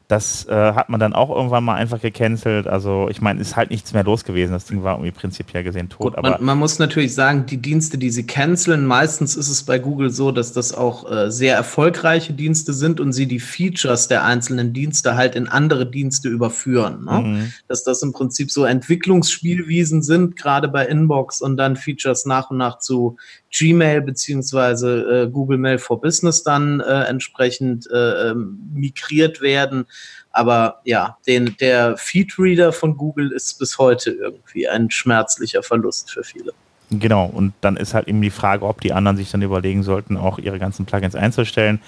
das 0.10 0.48
äh, 0.48 0.74
hat 0.74 0.90
man 0.90 1.00
dann 1.00 1.14
auch 1.14 1.30
irgendwann 1.30 1.64
mal 1.64 1.76
einfach 1.76 2.02
gecancelt. 2.02 2.66
Also 2.66 3.10
ich 3.12 3.22
meine, 3.22 3.40
ist 3.40 3.56
halt 3.56 3.70
nichts 3.70 3.94
mehr 3.94 4.04
los 4.04 4.24
gewesen. 4.24 4.54
Das 4.54 4.66
Ding 4.66 4.82
war 4.82 4.96
irgendwie 4.96 5.12
prinzipiell 5.12 5.64
gesehen 5.64 5.88
tot. 5.88 6.00
Gut, 6.00 6.18
aber 6.18 6.32
man, 6.32 6.44
man 6.44 6.58
muss 6.58 6.80
natürlich 6.80 7.14
sagen, 7.14 7.46
die 7.46 7.58
Dienste, 7.58 8.00
die 8.00 8.10
sie 8.10 8.26
canceln, 8.26 8.88
meistens 8.88 9.36
ist 9.36 9.50
es 9.50 9.62
bei 9.62 9.78
Google 9.78 10.10
so, 10.10 10.32
dass 10.32 10.52
das 10.52 10.74
auch 10.74 11.10
äh, 11.12 11.30
sehr 11.30 11.56
erfolgreiche 11.56 12.34
Dienste 12.34 12.74
sind 12.74 13.00
und 13.00 13.14
sie 13.14 13.28
die 13.28 13.40
Features 13.40 14.08
der 14.08 14.24
einzelnen 14.26 14.74
Dienste 14.74 15.16
halt 15.16 15.36
in 15.36 15.48
andere 15.48 15.86
Dienste 15.86 16.28
überführen. 16.28 17.06
Ne? 17.06 17.20
Mhm. 17.20 17.54
Dass 17.68 17.84
das 17.84 18.02
im 18.02 18.12
Prinzip 18.12 18.50
so 18.50 18.66
Entwicklungsspielwiesen 18.66 20.02
sind, 20.02 20.36
gerade 20.36 20.70
bei 20.70 20.88
Inbox 20.88 21.40
und 21.40 21.56
dann 21.56 21.76
Features 21.76 22.26
nach 22.26 22.50
und 22.50 22.58
nach 22.58 22.80
zu 22.80 23.18
Gmail 23.52 24.02
beziehungsweise 24.02 25.24
äh, 25.26 25.30
Google 25.30 25.58
Mail 25.58 25.78
for 25.78 26.00
Business 26.00 26.44
dann 26.44 26.80
äh, 26.82 27.04
entsprechend 27.04 27.90
äh, 27.92 28.30
ähm, 28.30 28.60
migriert 28.74 29.42
werden. 29.42 29.86
Aber 30.32 30.82
ja, 30.84 31.18
den, 31.28 31.56
der 31.60 31.98
Feedreader 31.98 32.72
von 32.72 32.96
Google 32.96 33.32
ist 33.32 33.60
bis 33.60 33.78
heute 33.78 34.12
irgendwie 34.12 34.68
ein 34.68 34.92
schmerzlicher 34.92 35.64
Verlust 35.64 36.12
für 36.12 36.24
viele. 36.24 36.54
Genau, 36.92 37.26
und 37.26 37.54
dann 37.62 37.78
ist 37.78 37.94
halt 37.94 38.08
eben 38.08 38.22
die 38.22 38.32
Frage, 38.32 38.66
ob 38.66 38.82
die 38.82 38.94
anderen 38.94 39.18
sich 39.18 39.30
dann 39.30 39.42
überlegen 39.42 39.84
sollten, 39.84 40.18
auch 40.18 40.40
ihre 40.40 40.58
ganzen 40.58 40.86
Plugins 40.86 41.16
einzustellen. 41.16 41.80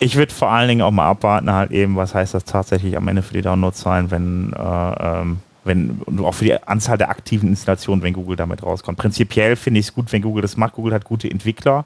Ich 0.00 0.16
würde 0.16 0.32
vor 0.32 0.50
allen 0.50 0.68
Dingen 0.68 0.82
auch 0.82 0.90
mal 0.90 1.08
abwarten, 1.08 1.52
halt 1.52 1.70
eben, 1.70 1.96
was 1.96 2.14
heißt 2.14 2.34
das 2.34 2.44
tatsächlich 2.44 2.96
am 2.96 3.08
Ende 3.08 3.22
für 3.22 3.34
die 3.34 3.42
Downloadzahlen, 3.42 4.10
wenn, 4.10 4.52
äh, 4.52 5.20
ähm, 5.20 5.38
wenn, 5.68 6.00
und 6.04 6.18
auch 6.24 6.34
für 6.34 6.44
die 6.44 6.62
Anzahl 6.62 6.98
der 6.98 7.10
aktiven 7.10 7.48
Installationen, 7.48 8.02
wenn 8.02 8.12
Google 8.12 8.36
damit 8.36 8.64
rauskommt. 8.64 8.98
Prinzipiell 8.98 9.54
finde 9.54 9.78
ich 9.78 9.86
es 9.86 9.94
gut, 9.94 10.12
wenn 10.12 10.22
Google 10.22 10.42
das 10.42 10.56
macht. 10.56 10.74
Google 10.74 10.92
hat 10.92 11.04
gute 11.04 11.30
Entwickler. 11.30 11.84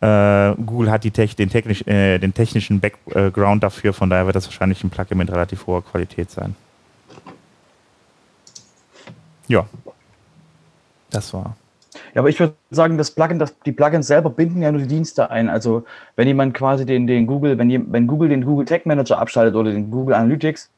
Äh, 0.00 0.54
Google 0.56 0.90
hat 0.90 1.02
Tech, 1.02 1.34
den, 1.34 1.48
technisch, 1.48 1.86
äh, 1.86 2.18
den 2.18 2.34
technischen 2.34 2.80
Background 2.80 3.62
dafür, 3.62 3.94
von 3.94 4.10
daher 4.10 4.26
wird 4.26 4.36
das 4.36 4.46
wahrscheinlich 4.46 4.84
ein 4.84 4.90
Plugin 4.90 5.16
mit 5.16 5.30
relativ 5.30 5.66
hoher 5.66 5.82
Qualität 5.82 6.30
sein. 6.30 6.54
Ja. 9.48 9.66
Das 11.10 11.32
war. 11.32 11.56
Ja, 12.14 12.20
aber 12.20 12.28
ich 12.28 12.38
würde 12.38 12.54
sagen, 12.70 12.98
das 12.98 13.12
Plugin, 13.12 13.38
das, 13.38 13.58
die 13.60 13.72
Plugins 13.72 14.06
selber 14.06 14.30
binden 14.30 14.62
ja 14.62 14.72
nur 14.72 14.80
die 14.80 14.88
Dienste 14.88 15.30
ein. 15.30 15.48
Also 15.48 15.84
wenn 16.16 16.26
jemand 16.26 16.54
quasi 16.54 16.84
den, 16.84 17.06
den 17.06 17.26
Google, 17.26 17.56
wenn, 17.56 17.92
wenn 17.92 18.06
Google 18.06 18.28
den 18.28 18.44
Google 18.44 18.66
Tag 18.66 18.84
Manager 18.84 19.18
abschaltet 19.18 19.54
oder 19.54 19.72
den 19.72 19.90
Google 19.90 20.14
Analytics, 20.14 20.70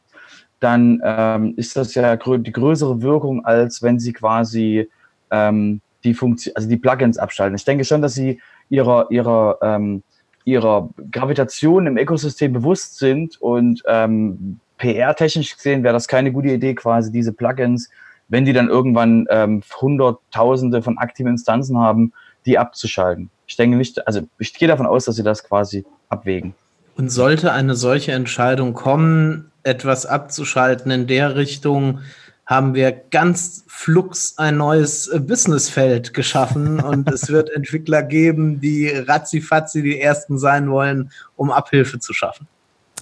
dann 0.61 1.01
ähm, 1.05 1.55
ist 1.57 1.77
das 1.77 1.95
ja 1.95 2.15
grö 2.17 2.39
die 2.39 2.53
größere 2.53 3.03
Wirkung, 3.03 3.45
als 3.45 3.83
wenn 3.83 3.99
sie 3.99 4.13
quasi 4.13 4.89
ähm, 5.31 5.81
die 6.05 6.15
Funktion, 6.15 6.55
also 6.57 6.69
die 6.69 6.77
Plugins 6.77 7.19
abschalten. 7.19 7.57
Ich 7.57 7.65
denke 7.65 7.85
schon, 7.85 8.03
dass 8.03 8.15
sie 8.15 8.41
ihrer, 8.69 9.11
ihrer, 9.11 9.59
ähm, 9.63 10.03
ihrer 10.45 10.89
Gravitation 11.11 11.87
im 11.87 11.99
Ökosystem 11.99 12.53
bewusst 12.53 12.99
sind 12.99 13.41
und 13.41 13.83
ähm, 13.87 14.61
PR-technisch 14.79 15.57
gesehen 15.57 15.83
wäre 15.83 15.95
das 15.95 16.09
keine 16.09 16.33
gute 16.33 16.49
Idee, 16.49 16.75
quasi 16.75 17.11
diese 17.11 17.33
Plugins 17.33 17.89
wenn 18.29 18.45
die 18.45 18.53
dann 18.53 18.69
irgendwann 18.69 19.27
ähm, 19.31 19.63
Hunderttausende 19.81 20.83
von 20.83 20.99
aktiven 20.99 21.33
Instanzen 21.33 21.79
haben, 21.79 22.13
die 22.45 22.59
abzuschalten. 22.59 23.31
Ich 23.47 23.57
denke 23.57 23.77
nicht, 23.77 24.07
also 24.07 24.23
ich 24.39 24.55
gehe 24.55 24.69
davon 24.69 24.87
aus, 24.87 25.05
dass 25.05 25.17
sie 25.17 25.23
das 25.23 25.45
quasi 25.45 25.85
abwägen. 26.09 26.55
Und 26.97 27.11
sollte 27.11 27.53
eine 27.53 27.75
solche 27.75 28.13
Entscheidung 28.13 28.73
kommen, 28.73 29.51
etwas 29.67 30.07
abzuschalten 30.07 30.91
in 30.91 31.07
der 31.07 31.37
Richtung, 31.37 32.01
haben 32.47 32.75
wir 32.75 32.93
ganz 32.93 33.65
flux 33.67 34.39
ein 34.39 34.57
neues 34.57 35.09
äh, 35.09 35.19
Businessfeld 35.19 36.15
geschaffen 36.15 36.79
und 36.91 37.11
es 37.11 37.29
wird 37.29 37.51
Entwickler 37.51 38.03
geben, 38.03 38.61
die 38.61 38.89
ratzifatzi 38.89 39.83
die 39.83 40.01
ersten 40.01 40.39
sein 40.39 40.71
wollen, 40.71 41.11
um 41.35 41.51
Abhilfe 41.51 41.99
zu 41.99 42.13
schaffen. 42.15 42.47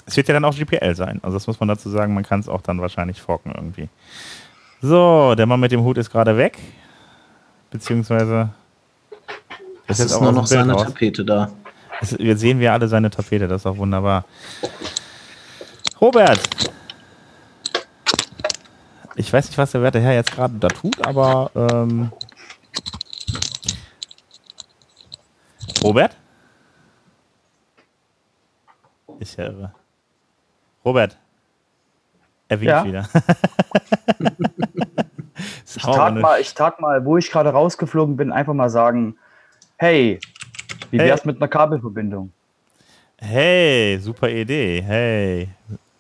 Es 0.07 0.17
wird 0.17 0.29
ja 0.29 0.35
dann 0.35 0.45
auch 0.45 0.55
GPL 0.57 0.95
sein. 0.95 1.21
Also 1.23 1.37
das 1.37 1.47
muss 1.47 1.61
man 1.61 1.69
dazu 1.69 1.89
sagen, 1.91 2.13
man 2.15 2.25
kann 2.25 2.41
es 2.41 2.49
auch 2.49 2.61
dann 2.63 2.81
wahrscheinlich 2.81 3.21
forken 3.23 3.53
irgendwie. 3.55 3.89
So, 4.83 5.35
der 5.35 5.47
Mann 5.47 5.61
mit 5.61 5.73
dem 5.73 5.83
Hut 5.83 5.97
ist 5.99 6.11
gerade 6.11 6.37
weg. 6.37 6.59
Beziehungsweise. 7.71 8.51
Es 9.87 10.01
ist 10.01 10.13
auch 10.13 10.21
nur 10.21 10.33
noch 10.33 10.47
seine. 10.47 10.77
Tapete 10.77 11.25
da. 11.25 11.51
Es- 12.01 12.17
Jetzt 12.19 12.41
sehen 12.41 12.61
wir 12.61 12.73
alle 12.73 12.89
seine 12.89 13.09
Tapete, 13.11 13.49
das 13.49 13.63
ist 13.63 13.67
auch 13.67 13.77
wunderbar. 13.79 14.25
Robert! 16.05 16.39
Ich 19.17 19.33
weiß 19.33 19.47
nicht, 19.47 19.57
was 19.57 19.71
der 19.71 19.81
werte 19.81 20.01
Herr 20.01 20.13
jetzt 20.13 20.33
gerade 20.33 20.53
da 20.59 20.69
tut, 20.69 21.01
aber. 21.01 21.51
Ähm 21.57 22.13
Robert? 25.83 26.15
Ist 29.19 29.39
ja 29.39 29.47
irre. 29.47 29.75
Robert. 30.85 31.17
Er 32.51 32.61
winkt 32.61 32.71
Ja. 32.71 32.85
wieder. 32.85 33.09
Ich 35.77 35.83
tag, 35.83 36.15
mal, 36.21 36.41
ich 36.41 36.55
tag 36.55 36.81
mal, 36.81 37.05
wo 37.05 37.17
ich 37.17 37.31
gerade 37.31 37.49
rausgeflogen 37.49 38.17
bin, 38.17 38.31
einfach 38.31 38.55
mal 38.55 38.69
sagen, 38.71 39.17
hey, 39.77 40.21
wie 40.91 40.99
Hey. 40.99 41.09
wär's 41.09 41.25
mit 41.25 41.39
einer 41.39 41.49
Kabelverbindung? 41.49 42.33
Hey, 43.19 43.99
super 44.01 44.29
Idee. 44.29 44.83
Hey, 44.83 45.49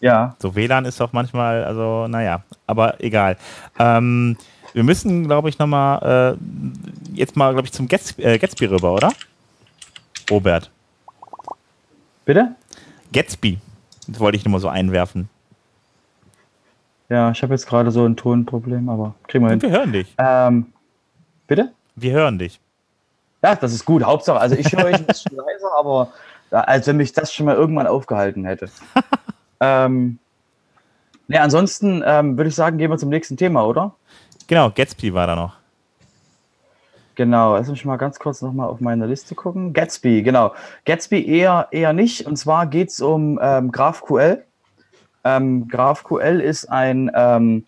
Ja, 0.04 0.36
So 0.38 0.54
WLAN 0.54 0.84
ist 0.84 1.00
doch 1.00 1.14
manchmal, 1.14 1.64
also 1.64 2.06
naja, 2.08 2.42
aber 2.66 3.02
egal. 3.02 3.38
Ähm, 3.78 4.36
wir 4.74 4.84
müssen, 4.84 5.24
glaube 5.26 5.48
ich, 5.48 5.58
nochmal 5.58 6.36
äh, 6.36 7.16
jetzt 7.16 7.36
mal, 7.36 7.54
glaube 7.54 7.66
ich, 7.66 7.72
zum 7.72 7.88
Gatsby, 7.88 8.22
äh, 8.22 8.38
Gatsby 8.38 8.66
rüber, 8.66 8.92
oder? 8.92 9.10
Robert. 10.30 10.70
bitte? 12.26 12.54
Gatsby. 13.14 13.58
Das 14.06 14.20
wollte 14.20 14.36
ich 14.36 14.44
nur 14.44 14.52
mal 14.52 14.60
so 14.60 14.68
einwerfen. 14.68 15.30
Ja, 17.08 17.30
ich 17.30 17.42
habe 17.42 17.54
jetzt 17.54 17.66
gerade 17.66 17.90
so 17.90 18.04
ein 18.04 18.14
Tonproblem, 18.16 18.90
aber 18.90 19.14
kriegen 19.26 19.46
wir 19.46 19.52
Und 19.54 19.62
hin. 19.62 19.70
wir 19.72 19.78
hören 19.78 19.92
dich. 19.92 20.14
Ähm, 20.18 20.66
bitte? 21.46 21.72
Wir 21.96 22.12
hören 22.12 22.38
dich. 22.38 22.60
Ja, 23.42 23.54
das 23.54 23.72
ist 23.72 23.86
gut. 23.86 24.02
Hauptsache, 24.02 24.38
also 24.38 24.54
ich 24.54 24.70
höre 24.70 24.84
euch 24.84 24.96
ein 24.96 25.06
bisschen 25.06 25.34
leiser, 25.36 25.72
aber 25.78 26.12
da, 26.50 26.60
als 26.60 26.86
wenn 26.86 26.98
mich 26.98 27.14
das 27.14 27.32
schon 27.32 27.46
mal 27.46 27.54
irgendwann 27.54 27.86
aufgehalten 27.86 28.44
hätte. 28.44 28.68
ähm, 29.60 30.18
ja, 31.28 31.42
ansonsten 31.42 32.02
ähm, 32.04 32.36
würde 32.36 32.48
ich 32.48 32.54
sagen, 32.54 32.78
gehen 32.78 32.90
wir 32.90 32.98
zum 32.98 33.08
nächsten 33.08 33.36
Thema, 33.36 33.64
oder? 33.64 33.94
Genau, 34.46 34.70
Gatsby 34.70 35.14
war 35.14 35.26
da 35.26 35.36
noch. 35.36 35.56
Genau, 37.14 37.54
lass 37.56 37.68
mich 37.68 37.84
mal 37.84 37.96
ganz 37.96 38.18
kurz 38.18 38.42
nochmal 38.42 38.68
auf 38.68 38.80
meine 38.80 39.06
Liste 39.06 39.34
gucken. 39.34 39.72
Gatsby, 39.72 40.22
genau. 40.22 40.52
Gatsby 40.84 41.24
eher, 41.26 41.68
eher 41.70 41.92
nicht. 41.92 42.26
Und 42.26 42.36
zwar 42.36 42.66
geht 42.66 42.90
es 42.90 43.00
um 43.00 43.38
ähm, 43.40 43.70
GraphQL. 43.70 44.44
Ähm, 45.22 45.68
GraphQL 45.68 46.40
ist 46.40 46.66
ein 46.66 47.10
ähm, 47.14 47.66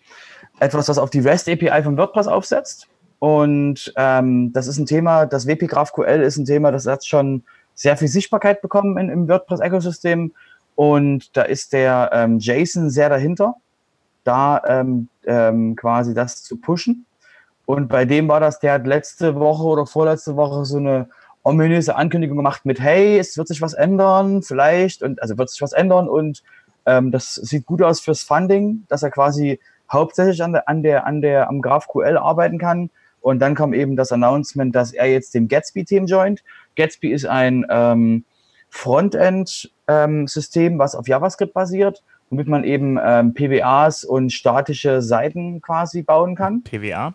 etwas, 0.59 0.89
was 0.89 0.97
auf 0.97 1.09
die 1.09 1.19
REST 1.19 1.49
API 1.49 1.81
von 1.81 1.97
WordPress 1.97 2.27
aufsetzt. 2.27 2.87
Und 3.19 3.93
ähm, 3.95 4.51
das 4.53 4.67
ist 4.67 4.77
ein 4.77 4.85
Thema, 4.85 5.25
das 5.25 5.47
WP 5.47 5.67
GraphQL 5.67 6.21
ist 6.21 6.37
ein 6.37 6.45
Thema, 6.45 6.71
das 6.71 6.85
hat 6.85 7.05
schon 7.05 7.43
sehr 7.73 7.97
viel 7.97 8.07
Sichtbarkeit 8.07 8.61
bekommen 8.61 8.97
in, 8.97 9.09
im 9.09 9.27
WordPress-Ökosystem. 9.27 10.33
Und 10.77 11.35
da 11.35 11.41
ist 11.41 11.73
der 11.73 12.11
ähm, 12.13 12.37
Jason 12.37 12.91
sehr 12.91 13.09
dahinter, 13.09 13.55
da 14.23 14.61
ähm, 14.67 15.09
ähm, 15.25 15.75
quasi 15.75 16.13
das 16.13 16.43
zu 16.43 16.57
pushen. 16.57 17.07
Und 17.65 17.87
bei 17.87 18.05
dem 18.05 18.27
war 18.27 18.39
das, 18.39 18.59
der 18.59 18.73
hat 18.73 18.85
letzte 18.85 19.33
Woche 19.39 19.63
oder 19.63 19.87
vorletzte 19.87 20.35
Woche 20.35 20.65
so 20.65 20.77
eine 20.77 21.09
ominöse 21.41 21.95
Ankündigung 21.95 22.37
gemacht 22.37 22.63
mit, 22.63 22.79
hey, 22.79 23.17
es 23.17 23.39
wird 23.39 23.47
sich 23.47 23.59
was 23.59 23.73
ändern, 23.73 24.43
vielleicht, 24.43 25.01
und 25.01 25.19
also 25.19 25.35
wird 25.39 25.49
sich 25.49 25.63
was 25.63 25.73
ändern 25.73 26.07
und 26.07 26.43
ähm, 26.85 27.11
das 27.11 27.33
sieht 27.33 27.65
gut 27.65 27.81
aus 27.81 27.99
fürs 27.99 28.21
Funding, 28.21 28.85
dass 28.87 29.01
er 29.01 29.09
quasi 29.09 29.59
hauptsächlich 29.91 30.43
an 30.43 30.53
der, 30.53 30.69
an 30.69 30.83
der, 30.83 31.07
an 31.07 31.21
der, 31.23 31.49
am 31.49 31.59
GraphQL 31.63 32.17
arbeiten 32.17 32.59
kann. 32.59 32.91
Und 33.19 33.39
dann 33.39 33.55
kam 33.55 33.73
eben 33.73 33.95
das 33.95 34.11
Announcement, 34.11 34.75
dass 34.75 34.93
er 34.93 35.07
jetzt 35.07 35.33
dem 35.33 35.47
Gatsby-Team 35.47 36.05
joint. 36.05 36.43
Gatsby 36.75 37.11
ist 37.11 37.25
ein, 37.25 37.65
ähm, 37.67 38.25
Frontend-System, 38.69 40.73
ähm, 40.73 40.79
was 40.79 40.95
auf 40.95 41.07
JavaScript 41.07 41.53
basiert, 41.53 42.03
womit 42.29 42.47
man 42.47 42.63
eben 42.63 42.99
ähm, 43.03 43.33
PWAs 43.33 44.03
und 44.03 44.31
statische 44.31 45.01
Seiten 45.01 45.61
quasi 45.61 46.03
bauen 46.03 46.35
kann. 46.35 46.63
PWA? 46.63 47.13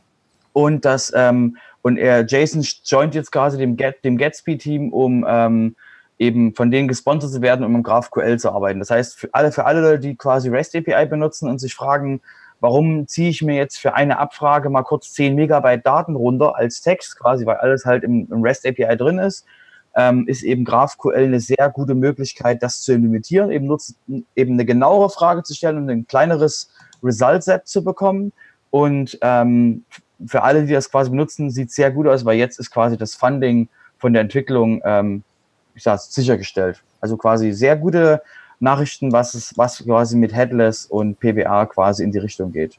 Und 0.53 0.85
das 0.85 1.13
ähm, 1.15 1.57
und 1.83 1.97
er, 1.97 2.25
Jason 2.27 2.65
joint 2.85 3.15
jetzt 3.15 3.33
quasi 3.33 3.59
dem, 3.59 3.77
Get, 3.77 4.05
dem 4.05 4.17
Gatsby-Team, 4.17 4.93
um 4.93 5.27
ähm, 5.29 5.77
eben 6.19 6.55
von 6.55 6.71
denen 6.71 6.87
gesponsert 6.87 7.33
zu 7.33 7.43
werden, 7.43 7.65
um 7.65 7.75
im 7.75 7.83
GraphQL 7.83 8.39
zu 8.39 8.53
arbeiten. 8.53 8.79
Das 8.79 8.91
heißt, 8.91 9.19
für 9.19 9.35
alle, 9.35 9.51
für 9.51 9.65
alle, 9.65 9.99
die 9.99 10.15
quasi 10.15 10.49
REST 10.49 10.77
API 10.77 11.07
benutzen 11.07 11.49
und 11.49 11.59
sich 11.59 11.75
fragen, 11.75 12.21
warum 12.61 13.09
ziehe 13.09 13.31
ich 13.31 13.43
mir 13.43 13.57
jetzt 13.57 13.79
für 13.79 13.95
eine 13.95 14.21
Abfrage 14.21 14.71
mal 14.71 14.85
kurz 14.85 15.13
10 15.15 15.35
Megabyte 15.35 15.85
Daten 15.85 16.15
runter 16.15 16.57
als 16.57 16.81
Text 16.81 17.19
quasi, 17.19 17.45
weil 17.45 17.57
alles 17.57 17.85
halt 17.85 18.05
im, 18.05 18.29
im 18.31 18.43
REST 18.43 18.67
API 18.67 18.97
drin 18.97 19.19
ist, 19.19 19.45
ähm, 19.95 20.27
ist 20.27 20.43
eben 20.43 20.65
GraphQL 20.65 21.25
eine 21.25 21.41
sehr 21.41 21.71
gute 21.71 21.95
Möglichkeit, 21.95 22.63
das 22.63 22.83
zu 22.83 22.93
implementieren, 22.93 23.51
eben, 23.51 23.67
nutzt, 23.67 23.97
eben 24.35 24.55
eine 24.55 24.65
genauere 24.65 25.11
Frage 25.11 25.43
zu 25.43 25.55
stellen 25.55 25.79
und 25.79 25.91
ein 25.91 26.07
kleineres 26.07 26.71
Result-Set 27.03 27.67
zu 27.67 27.85
bekommen. 27.85 28.33
Und 28.71 29.19
ähm, 29.21 29.85
für 30.27 30.43
alle, 30.43 30.65
die 30.65 30.73
das 30.73 30.91
quasi 30.91 31.11
benutzen, 31.11 31.51
sieht 31.51 31.71
sehr 31.71 31.91
gut 31.91 32.07
aus, 32.07 32.25
weil 32.25 32.39
jetzt 32.39 32.59
ist 32.59 32.71
quasi 32.71 32.97
das 32.97 33.15
Funding 33.15 33.69
von 33.99 34.13
der 34.13 34.23
Entwicklung, 34.23 34.81
ähm, 34.85 35.23
ich 35.75 35.83
sag's, 35.83 36.13
sichergestellt. 36.15 36.83
Also 37.01 37.17
quasi 37.17 37.53
sehr 37.53 37.77
gute 37.77 38.23
Nachrichten, 38.61 39.13
was, 39.13 39.35
es, 39.35 39.57
was 39.59 39.85
quasi 39.85 40.17
mit 40.17 40.33
Headless 40.33 40.87
und 40.87 41.19
PWA 41.19 41.67
quasi 41.67 42.05
in 42.05 42.13
die 42.13 42.19
Richtung 42.19 42.53
geht. 42.53 42.79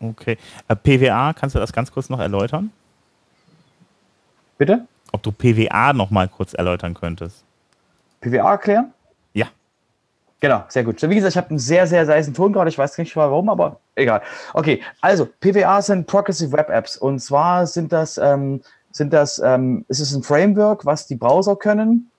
Okay. 0.00 0.36
Äh, 0.68 0.76
PWA, 0.76 1.32
kannst 1.32 1.54
du 1.54 1.60
das 1.60 1.72
ganz 1.72 1.92
kurz 1.92 2.08
noch 2.10 2.18
erläutern? 2.18 2.70
Bitte? 4.58 4.86
Ob 5.12 5.22
du 5.22 5.30
PWA 5.30 5.92
noch 5.92 6.10
mal 6.10 6.28
kurz 6.28 6.54
erläutern 6.54 6.94
könntest. 6.94 7.44
PWA 8.20 8.52
erklären? 8.52 8.92
Ja. 9.32 9.46
Genau, 10.40 10.64
sehr 10.68 10.84
gut. 10.84 11.00
Wie 11.02 11.14
gesagt, 11.14 11.32
ich 11.32 11.36
habe 11.36 11.50
einen 11.50 11.58
sehr, 11.58 11.86
sehr 11.86 12.04
leisen 12.04 12.34
Ton 12.34 12.52
gerade. 12.52 12.70
Ich 12.70 12.78
weiß 12.78 12.98
nicht 12.98 13.14
warum, 13.14 13.48
aber 13.48 13.78
egal. 13.94 14.22
Okay, 14.54 14.82
also 15.00 15.28
PWA 15.40 15.80
sind 15.82 16.06
Progressive 16.06 16.52
Web 16.52 16.70
Apps. 16.70 16.96
Und 16.96 17.20
zwar 17.20 17.66
sind 17.66 17.92
das, 17.92 18.18
ähm, 18.18 18.62
sind 18.90 19.12
das, 19.12 19.38
ähm, 19.38 19.84
es 19.88 20.00
ist 20.00 20.14
ein 20.14 20.22
Framework, 20.22 20.84
was 20.84 21.06
die 21.06 21.16
Browser 21.16 21.56
können 21.56 22.10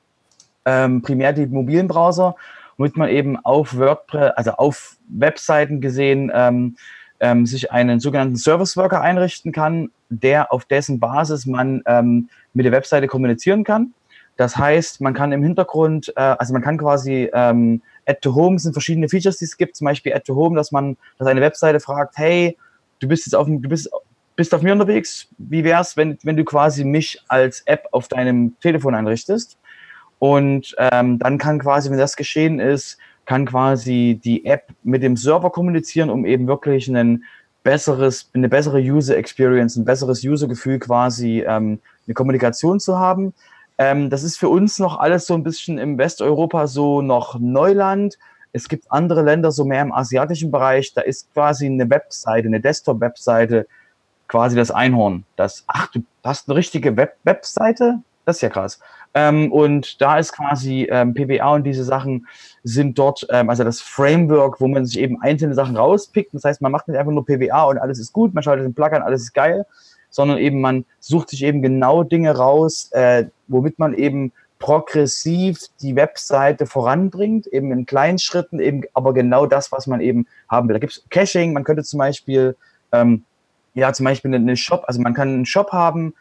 ähm, 0.66 1.02
primär 1.02 1.34
die 1.34 1.46
mobilen 1.46 1.88
Browser, 1.88 2.36
womit 2.78 2.98
man 2.98 3.10
eben 3.10 3.38
auf 3.38 3.78
WordPress, 3.78 4.32
also 4.36 4.52
auf 4.52 4.98
Webseiten 5.08 5.82
gesehen, 5.82 6.32
ähm, 6.34 6.76
ähm, 7.24 7.46
sich 7.46 7.72
einen 7.72 8.02
sogenannten 8.02 8.36
Service 8.36 8.76
Worker 8.76 9.02
einrichten 9.02 9.54
kann, 9.54 9.90
der 10.10 10.52
auf 10.52 10.66
dessen 10.66 11.00
Basis 11.00 11.46
man 11.46 11.82
ähm, 11.88 12.30
mit 12.54 12.66
der 12.66 12.74
Webseite 12.74 13.08
kommunizieren 13.08 13.64
kann. 13.64 13.94
Das 14.36 14.58
heißt, 14.58 15.00
man 15.00 15.14
kann 15.14 15.32
im 15.32 15.42
Hintergrund, 15.42 16.12
äh, 16.18 16.20
also 16.20 16.52
man 16.52 16.62
kann 16.62 16.78
quasi 16.78 17.30
ähm, 17.34 17.82
Add 18.06 18.20
to 18.22 18.36
Home 18.36 18.60
sind 18.60 18.74
verschiedene 18.74 19.08
Features, 19.08 19.38
die 19.38 19.46
es 19.46 19.56
gibt, 19.56 19.78
zum 19.78 19.86
Beispiel 19.86 20.14
Add 20.14 20.26
to 20.26 20.36
Home, 20.36 20.58
dass 20.58 20.74
man, 20.74 20.98
dass 21.18 21.28
eine 21.28 21.40
Webseite 21.40 21.80
fragt, 21.80 22.18
hey, 22.18 22.58
du 23.00 23.08
bist 23.08 23.26
jetzt 23.26 23.36
auf 23.36 23.48
du 23.48 23.70
bist, 23.70 23.90
bist 24.36 24.54
auf 24.54 24.62
mir 24.62 24.74
unterwegs, 24.74 25.28
wie 25.38 25.64
wär's, 25.64 25.96
wenn, 25.96 26.18
wenn 26.24 26.36
du 26.36 26.44
quasi 26.44 26.84
mich 26.84 27.24
als 27.30 27.62
App 27.62 27.88
auf 27.92 28.10
deinem 28.10 28.60
Telefon 28.60 28.96
einrichtest? 28.96 29.58
Und 30.20 30.76
ähm, 30.78 31.20
dann 31.20 31.38
kann 31.38 31.60
quasi, 31.60 31.90
wenn 31.90 31.98
das 31.98 32.18
geschehen 32.18 32.60
ist, 32.60 32.98
kann 33.26 33.46
quasi 33.46 34.20
die 34.24 34.46
App 34.46 34.68
mit 34.84 35.04
dem 35.04 35.16
Server 35.18 35.50
kommunizieren, 35.50 36.10
um 36.10 36.26
eben 36.26 36.48
wirklich 36.48 36.88
ein 36.88 37.24
besseres, 37.64 38.30
eine 38.34 38.50
bessere 38.50 38.80
User 38.80 39.18
Experience, 39.18 39.78
ein 39.78 39.86
besseres 39.86 40.24
User-Gefühl 40.24 40.80
quasi 40.80 41.44
ähm, 41.48 41.80
eine 42.06 42.14
Kommunikation 42.14 42.80
zu 42.80 43.00
haben. 43.00 43.34
Ähm, 43.78 44.10
das 44.10 44.24
ist 44.24 44.38
für 44.38 44.50
uns 44.50 44.80
noch 44.80 45.00
alles 45.00 45.26
so 45.26 45.34
ein 45.34 45.44
bisschen 45.44 45.78
im 45.78 45.98
Westeuropa 45.98 46.68
so 46.68 47.02
noch 47.02 47.40
Neuland. 47.40 48.18
Es 48.52 48.70
gibt 48.70 48.92
andere 48.92 49.24
Länder, 49.24 49.52
so 49.52 49.66
mehr 49.66 49.82
im 49.82 49.94
asiatischen 49.94 50.52
Bereich, 50.52 50.94
da 50.94 51.02
ist 51.02 51.34
quasi 51.34 51.66
eine 51.66 51.90
Webseite, 51.90 52.48
eine 52.48 52.60
Desktop-Webseite, 52.60 53.66
quasi 54.28 54.56
das 54.56 54.70
Einhorn. 54.70 55.26
Das, 55.36 55.64
ach, 55.68 55.88
du 55.92 56.04
hast 56.24 56.48
eine 56.48 56.58
richtige 56.58 56.96
Web 56.98 57.18
Webseite? 57.24 58.00
Das 58.26 58.38
ist 58.38 58.42
ja 58.42 58.50
krass. 58.50 58.80
Ähm, 59.14 59.52
und 59.52 60.02
da 60.02 60.18
ist 60.18 60.34
quasi 60.34 60.88
ähm, 60.90 61.14
PBA 61.14 61.54
und 61.54 61.64
diese 61.66 61.84
Sachen 61.84 62.28
sind 62.64 62.98
dort, 62.98 63.28
ähm, 63.30 63.50
also 63.50 63.64
das 63.64 63.82
Framework, 63.82 64.60
wo 64.62 64.68
man 64.68 64.86
sich 64.86 65.00
eben 65.00 65.22
einzelne 65.22 65.54
Sachen 65.54 65.76
rauspickt. 65.76 66.34
Das 66.34 66.44
heißt, 66.44 66.62
man 66.62 66.72
macht 66.72 66.88
nicht 66.88 66.98
einfach 66.98 67.12
nur 67.12 67.26
PBA 67.26 67.64
und 67.66 67.78
alles 67.78 68.00
ist 68.00 68.14
gut, 68.14 68.34
man 68.34 68.44
schaltet 68.44 68.66
den 68.66 68.74
Plug 68.74 68.94
an, 68.94 69.02
alles 69.02 69.24
ist 69.24 69.34
geil, 69.34 69.66
sondern 70.10 70.38
eben 70.38 70.62
man 70.62 70.86
sucht 71.00 71.30
sich 71.30 71.44
eben 71.44 71.62
genau 71.62 72.04
Dinge 72.04 72.36
raus, 72.36 72.90
äh, 72.94 73.26
womit 73.48 73.78
man 73.78 73.94
eben 73.94 74.32
progressiv 74.58 75.60
die 75.82 75.98
Webseite 75.98 76.66
voranbringt, 76.66 77.48
eben 77.48 77.74
in 77.74 77.86
kleinen 77.86 78.18
Schritten, 78.18 78.62
eben 78.62 78.84
aber 78.94 79.14
genau 79.14 79.46
das, 79.46 79.74
was 79.74 79.88
man 79.88 80.00
eben 80.00 80.26
haben 80.48 80.70
will. 80.70 80.74
Da 80.76 80.80
gibt 80.80 80.94
es 80.94 81.04
Caching, 81.10 81.52
man 81.52 81.66
könnte 81.66 81.84
zum 81.84 81.98
Beispiel, 81.98 82.56
ähm, 82.94 83.26
ja, 83.74 83.92
zum 83.92 84.06
Beispiel 84.06 84.34
eine 84.34 84.56
Shop, 84.56 84.86
also 84.88 85.02
man 85.02 85.14
kann 85.14 85.28
einen 85.28 85.46
Shop 85.46 85.74
haben, 85.74 86.14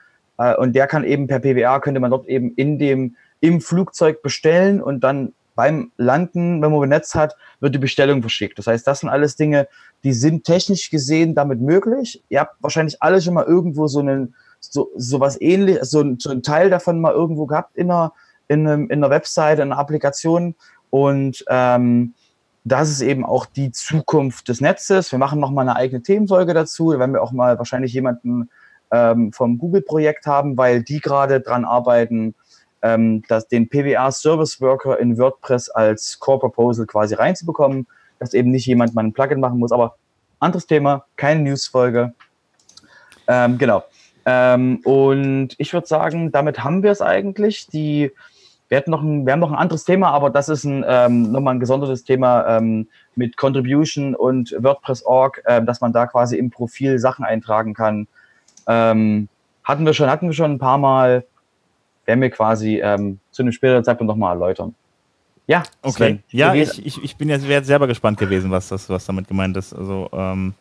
äh, 0.42 0.56
und 0.56 0.74
der 0.74 0.86
kann 0.86 1.04
eben 1.04 1.26
per 1.26 1.40
PWA, 1.40 1.80
könnte 1.80 2.00
man 2.00 2.10
dort 2.10 2.26
eben 2.26 2.52
in 2.54 2.78
dem, 2.78 3.16
im 3.40 3.60
Flugzeug 3.60 4.22
bestellen 4.22 4.82
und 4.82 5.00
dann 5.04 5.34
beim 5.54 5.92
Landen, 5.96 6.62
wenn 6.62 6.72
man 6.72 6.82
ein 6.82 6.88
Netz 6.88 7.14
hat, 7.14 7.36
wird 7.60 7.74
die 7.74 7.78
Bestellung 7.78 8.22
verschickt. 8.22 8.58
Das 8.58 8.66
heißt, 8.66 8.86
das 8.86 9.00
sind 9.00 9.10
alles 9.10 9.36
Dinge, 9.36 9.68
die 10.02 10.12
sind 10.12 10.44
technisch 10.44 10.90
gesehen 10.90 11.34
damit 11.34 11.60
möglich. 11.60 12.22
Ihr 12.30 12.40
habt 12.40 12.56
wahrscheinlich 12.60 13.02
alle 13.02 13.20
schon 13.20 13.34
mal 13.34 13.44
irgendwo 13.44 13.86
so 13.86 14.00
einen, 14.00 14.34
so, 14.60 14.90
so 14.96 15.20
was 15.20 15.40
ähnliches, 15.40 15.90
so, 15.90 16.02
so 16.18 16.30
ein 16.30 16.42
Teil 16.42 16.70
davon 16.70 17.00
mal 17.00 17.12
irgendwo 17.12 17.46
gehabt 17.46 17.76
in 17.76 17.90
einer, 17.90 18.12
in, 18.48 18.66
einem, 18.66 18.84
in 18.90 19.04
einer 19.04 19.10
Webseite, 19.10 19.62
in 19.62 19.72
einer 19.72 19.80
Applikation. 19.80 20.54
Und 20.88 21.44
ähm, 21.48 22.14
das 22.64 22.90
ist 22.90 23.02
eben 23.02 23.24
auch 23.24 23.44
die 23.44 23.72
Zukunft 23.72 24.48
des 24.48 24.60
Netzes. 24.60 25.12
Wir 25.12 25.18
machen 25.18 25.40
nochmal 25.40 25.68
eine 25.68 25.76
eigene 25.76 26.02
Themenfolge 26.02 26.54
dazu. 26.54 26.92
Da 26.92 26.98
werden 26.98 27.12
wir 27.12 27.22
auch 27.22 27.32
mal 27.32 27.58
wahrscheinlich 27.58 27.92
jemanden 27.92 28.48
ähm, 28.92 29.32
vom 29.32 29.58
Google-Projekt 29.58 30.26
haben, 30.26 30.56
weil 30.56 30.82
die 30.82 31.00
gerade 31.00 31.40
dran 31.40 31.64
arbeiten, 31.64 32.34
ähm, 32.82 33.22
dass 33.28 33.48
den 33.48 33.68
PWA 33.68 34.10
Service 34.12 34.60
Worker 34.60 34.98
in 34.98 35.18
WordPress 35.18 35.70
als 35.70 36.18
Core 36.18 36.40
Proposal 36.40 36.86
quasi 36.86 37.14
reinzubekommen, 37.14 37.86
dass 38.18 38.34
eben 38.34 38.50
nicht 38.50 38.66
jemand 38.66 38.94
mal 38.94 39.04
ein 39.04 39.12
Plugin 39.12 39.40
machen 39.40 39.58
muss. 39.58 39.72
Aber 39.72 39.96
anderes 40.40 40.66
Thema, 40.66 41.06
keine 41.16 41.40
Newsfolge. 41.42 42.12
Ähm, 43.28 43.58
genau. 43.58 43.84
Ähm, 44.26 44.80
und 44.84 45.50
ich 45.58 45.72
würde 45.72 45.86
sagen, 45.86 46.32
damit 46.32 46.62
haben 46.62 46.82
wir 46.82 46.90
es 46.90 47.00
eigentlich. 47.00 47.66
Die, 47.68 48.10
wir, 48.68 48.78
hätten 48.78 48.90
noch 48.90 49.02
ein, 49.02 49.24
wir 49.26 49.32
haben 49.32 49.40
noch 49.40 49.52
ein 49.52 49.58
anderes 49.58 49.84
Thema, 49.84 50.10
aber 50.10 50.30
das 50.30 50.48
ist 50.48 50.64
ein, 50.64 50.84
ähm, 50.86 51.32
nochmal 51.32 51.54
ein 51.54 51.60
gesondertes 51.60 52.04
Thema 52.04 52.58
ähm, 52.58 52.88
mit 53.14 53.36
Contribution 53.36 54.14
und 54.14 54.54
WordPress.org, 54.58 55.42
äh, 55.44 55.64
dass 55.64 55.80
man 55.80 55.92
da 55.92 56.06
quasi 56.06 56.36
im 56.36 56.50
Profil 56.50 56.98
Sachen 56.98 57.24
eintragen 57.24 57.74
kann, 57.74 58.06
ähm, 58.66 59.28
hatten 59.64 59.86
wir 59.86 59.94
schon, 59.94 60.10
hatten 60.10 60.26
wir 60.26 60.34
schon 60.34 60.52
ein 60.52 60.58
paar 60.58 60.78
Mal, 60.78 61.24
werden 62.04 62.20
wir 62.20 62.30
quasi 62.30 62.80
ähm, 62.82 63.20
zu 63.30 63.42
einem 63.42 63.52
späteren 63.52 63.84
Zeitpunkt 63.84 64.08
nochmal 64.08 64.34
erläutern. 64.34 64.74
Ja, 65.46 65.62
okay. 65.82 65.92
Sven, 65.92 66.22
ja, 66.30 66.54
ich, 66.54 66.84
ich, 66.84 67.02
ich 67.02 67.16
bin 67.16 67.28
jetzt 67.28 67.44
selber 67.66 67.86
gespannt 67.86 68.18
gewesen, 68.18 68.50
was 68.50 68.68
das, 68.68 68.88
was 68.88 69.04
damit 69.06 69.28
gemeint 69.28 69.56
ist. 69.56 69.72
Also, 69.72 70.08
ähm 70.12 70.54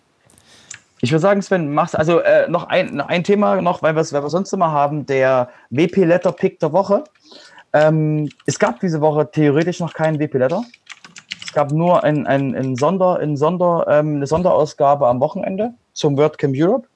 ich 1.03 1.11
würde 1.11 1.21
sagen, 1.21 1.41
Sven, 1.41 1.73
machst 1.73 1.97
also 1.97 2.19
äh, 2.19 2.47
noch, 2.47 2.67
ein, 2.69 2.95
noch 2.95 3.07
ein 3.07 3.23
Thema 3.23 3.59
noch, 3.59 3.81
weil 3.81 3.95
wir 3.95 4.01
es 4.01 4.09
sonst 4.09 4.53
immer 4.53 4.71
haben, 4.71 5.07
der 5.07 5.49
WP-Letter-Pick 5.71 6.59
der 6.59 6.73
Woche. 6.73 7.03
Ähm, 7.73 8.29
es 8.45 8.59
gab 8.59 8.79
diese 8.79 9.01
Woche 9.01 9.29
theoretisch 9.31 9.79
noch 9.79 9.93
keinen 9.93 10.19
WP-Letter. 10.19 10.63
Es 11.43 11.53
gab 11.53 11.71
nur 11.71 12.03
ein, 12.03 12.27
ein, 12.27 12.55
ein 12.55 12.75
Sonder, 12.75 13.17
ein 13.17 13.35
Sonder, 13.35 13.85
ähm, 13.89 14.17
eine 14.17 14.27
Sonderausgabe 14.27 15.07
am 15.07 15.19
Wochenende 15.19 15.73
zum 15.93 16.17
WordCamp 16.17 16.53
Europe. 16.55 16.87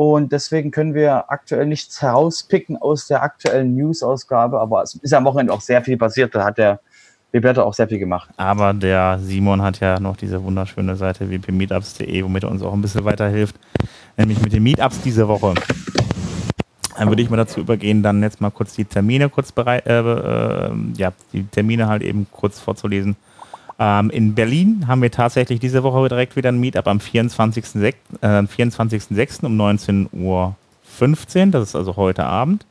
Und 0.00 0.32
deswegen 0.32 0.70
können 0.70 0.94
wir 0.94 1.30
aktuell 1.30 1.66
nichts 1.66 2.00
herauspicken 2.00 2.78
aus 2.78 3.06
der 3.06 3.22
aktuellen 3.22 3.76
News-Ausgabe. 3.76 4.58
Aber 4.58 4.82
es 4.82 4.94
ist 4.94 5.12
am 5.12 5.26
Wochenende 5.26 5.52
auch 5.52 5.60
sehr 5.60 5.82
viel 5.82 5.98
passiert. 5.98 6.34
Da 6.34 6.42
hat 6.42 6.56
der 6.56 6.80
Webetter 7.32 7.66
auch 7.66 7.74
sehr 7.74 7.86
viel 7.86 7.98
gemacht. 7.98 8.30
Aber 8.38 8.72
der 8.72 9.18
Simon 9.18 9.60
hat 9.60 9.78
ja 9.80 10.00
noch 10.00 10.16
diese 10.16 10.42
wunderschöne 10.42 10.96
Seite 10.96 11.28
wpmeetups.de, 11.28 12.24
womit 12.24 12.44
er 12.44 12.50
uns 12.50 12.62
auch 12.62 12.72
ein 12.72 12.80
bisschen 12.80 13.04
weiterhilft. 13.04 13.56
Nämlich 14.16 14.40
mit 14.40 14.54
den 14.54 14.62
Meetups 14.62 15.02
diese 15.02 15.28
Woche. 15.28 15.52
Dann 16.96 17.08
würde 17.10 17.20
ich 17.20 17.28
mal 17.28 17.36
dazu 17.36 17.60
übergehen, 17.60 18.02
dann 18.02 18.22
jetzt 18.22 18.40
mal 18.40 18.48
kurz 18.48 18.74
die 18.74 18.86
Termine 18.86 19.28
kurz 19.28 19.52
bereit, 19.52 19.86
äh, 19.86 20.00
äh, 20.00 20.70
ja, 20.96 21.12
die 21.34 21.44
Termine 21.44 21.88
halt 21.88 22.00
eben 22.00 22.26
kurz 22.32 22.58
vorzulesen. 22.58 23.16
Ähm, 23.82 24.10
in 24.10 24.34
Berlin 24.34 24.86
haben 24.86 25.00
wir 25.00 25.10
tatsächlich 25.10 25.58
diese 25.58 25.82
Woche 25.82 26.06
direkt 26.10 26.36
wieder 26.36 26.50
ein 26.50 26.60
Meetup 26.60 26.86
am 26.86 26.98
24.06. 26.98 27.94
Äh, 28.20 28.46
24 28.46 29.02
um 29.42 29.58
19.15 29.58 30.08
Uhr. 30.12 30.54
Das 31.50 31.68
ist 31.68 31.74
also 31.74 31.96
heute 31.96 32.26
Abend. 32.26 32.66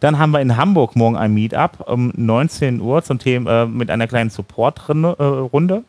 Dann 0.00 0.18
haben 0.18 0.30
wir 0.30 0.40
in 0.40 0.56
Hamburg 0.56 0.96
morgen 0.96 1.16
ein 1.16 1.34
Meetup 1.34 1.86
um 1.86 2.12
19 2.16 2.80
Uhr 2.80 3.02
zum 3.02 3.18
Thema 3.18 3.64
äh, 3.64 3.66
mit 3.66 3.90
einer 3.90 4.06
kleinen 4.06 4.30
Support-Runde. 4.30 5.84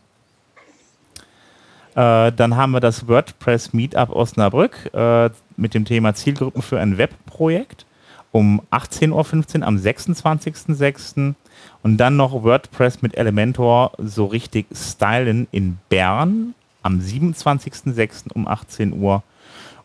Äh, 1.96 2.32
dann 2.34 2.58
haben 2.58 2.72
wir 2.72 2.82
das 2.82 3.08
WordPress 3.08 3.72
Meetup 3.72 4.10
Osnabrück 4.10 4.94
äh, 4.94 5.30
mit 5.56 5.74
dem 5.74 5.86
Thema 5.86 6.14
Zielgruppen 6.16 6.62
für 6.62 6.82
ein 6.82 6.98
Webprojekt 6.98 7.86
um 8.32 8.62
18.15 8.72 9.62
Uhr 9.62 9.68
am 9.68 9.78
26.06. 9.78 11.36
Und 11.82 11.98
dann 11.98 12.18
noch 12.18 12.44
WordPress 12.44 13.02
mit 13.02 13.18
Elementor 13.18 13.92
so 13.98 14.26
richtig 14.26 14.68
stylen 14.74 15.48
in 15.52 15.78
Bern 15.90 16.54
am 16.82 17.00
27.06. 17.00 18.32
um 18.34 18.48
18 18.48 18.94
Uhr. 18.94 19.24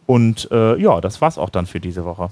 Und 0.06 0.50
äh, 0.50 0.76
ja, 0.76 1.00
das 1.00 1.20
war's 1.20 1.38
auch 1.38 1.50
dann 1.50 1.66
für 1.66 1.80
diese 1.80 2.04
Woche. 2.04 2.30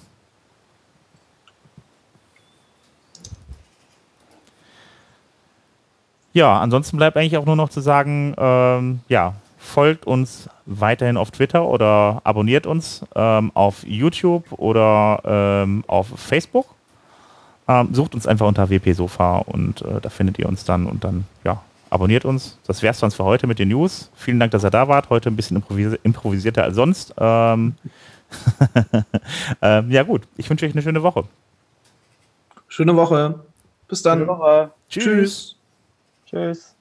Ja, 6.35 6.59
ansonsten 6.61 6.97
bleibt 6.97 7.17
eigentlich 7.17 7.37
auch 7.37 7.45
nur 7.45 7.57
noch 7.57 7.69
zu 7.69 7.81
sagen, 7.81 8.35
ähm, 8.39 9.01
ja, 9.09 9.35
folgt 9.59 10.07
uns 10.07 10.49
weiterhin 10.65 11.17
auf 11.17 11.31
Twitter 11.31 11.67
oder 11.67 12.21
abonniert 12.25 12.67
uns 12.67 13.05
ähm, 13.15 13.53
auf 13.55 13.85
YouTube 13.87 14.51
oder 14.53 15.21
ähm, 15.25 15.85
auf 15.87 16.09
Facebook. 16.17 16.67
Ähm, 17.69 17.95
sucht 17.95 18.15
uns 18.15 18.27
einfach 18.27 18.47
unter 18.47 18.71
WP 18.71 18.93
Sofa 18.93 19.39
und 19.39 19.83
äh, 19.83 20.01
da 20.01 20.09
findet 20.11 20.39
ihr 20.39 20.49
uns 20.49 20.65
dann 20.65 20.87
und 20.87 21.05
dann, 21.05 21.25
ja, 21.45 21.63
abonniert 21.91 22.25
uns. 22.25 22.59
Das 22.67 22.83
wär's 22.83 22.99
sonst 22.99 23.15
für 23.15 23.25
heute 23.25 23.47
mit 23.47 23.59
den 23.59 23.69
News. 23.69 24.11
Vielen 24.17 24.41
Dank, 24.41 24.53
dass 24.53 24.65
ihr 24.65 24.71
da 24.71 24.89
wart. 24.89 25.11
Heute 25.11 25.29
ein 25.31 25.37
bisschen 25.37 25.57
improvisi 25.59 25.99
improvisierter 26.03 26.65
als 26.65 26.75
sonst. 26.75 27.15
Ähm, 27.19 27.75
ähm, 29.63 29.91
ja, 29.91 30.03
gut. 30.03 30.23
Ich 30.37 30.49
wünsche 30.49 30.67
euch 30.67 30.73
eine 30.73 30.83
schöne 30.83 31.03
Woche. 31.03 31.25
Schöne 32.69 32.97
Woche. 32.97 33.41
Bis 33.89 34.03
dann. 34.03 34.21
Schöne 34.21 34.29
Woche. 34.29 34.71
Tschüss. 34.89 35.05
Tschüss. 35.05 35.57
Tschüss. 36.27 36.75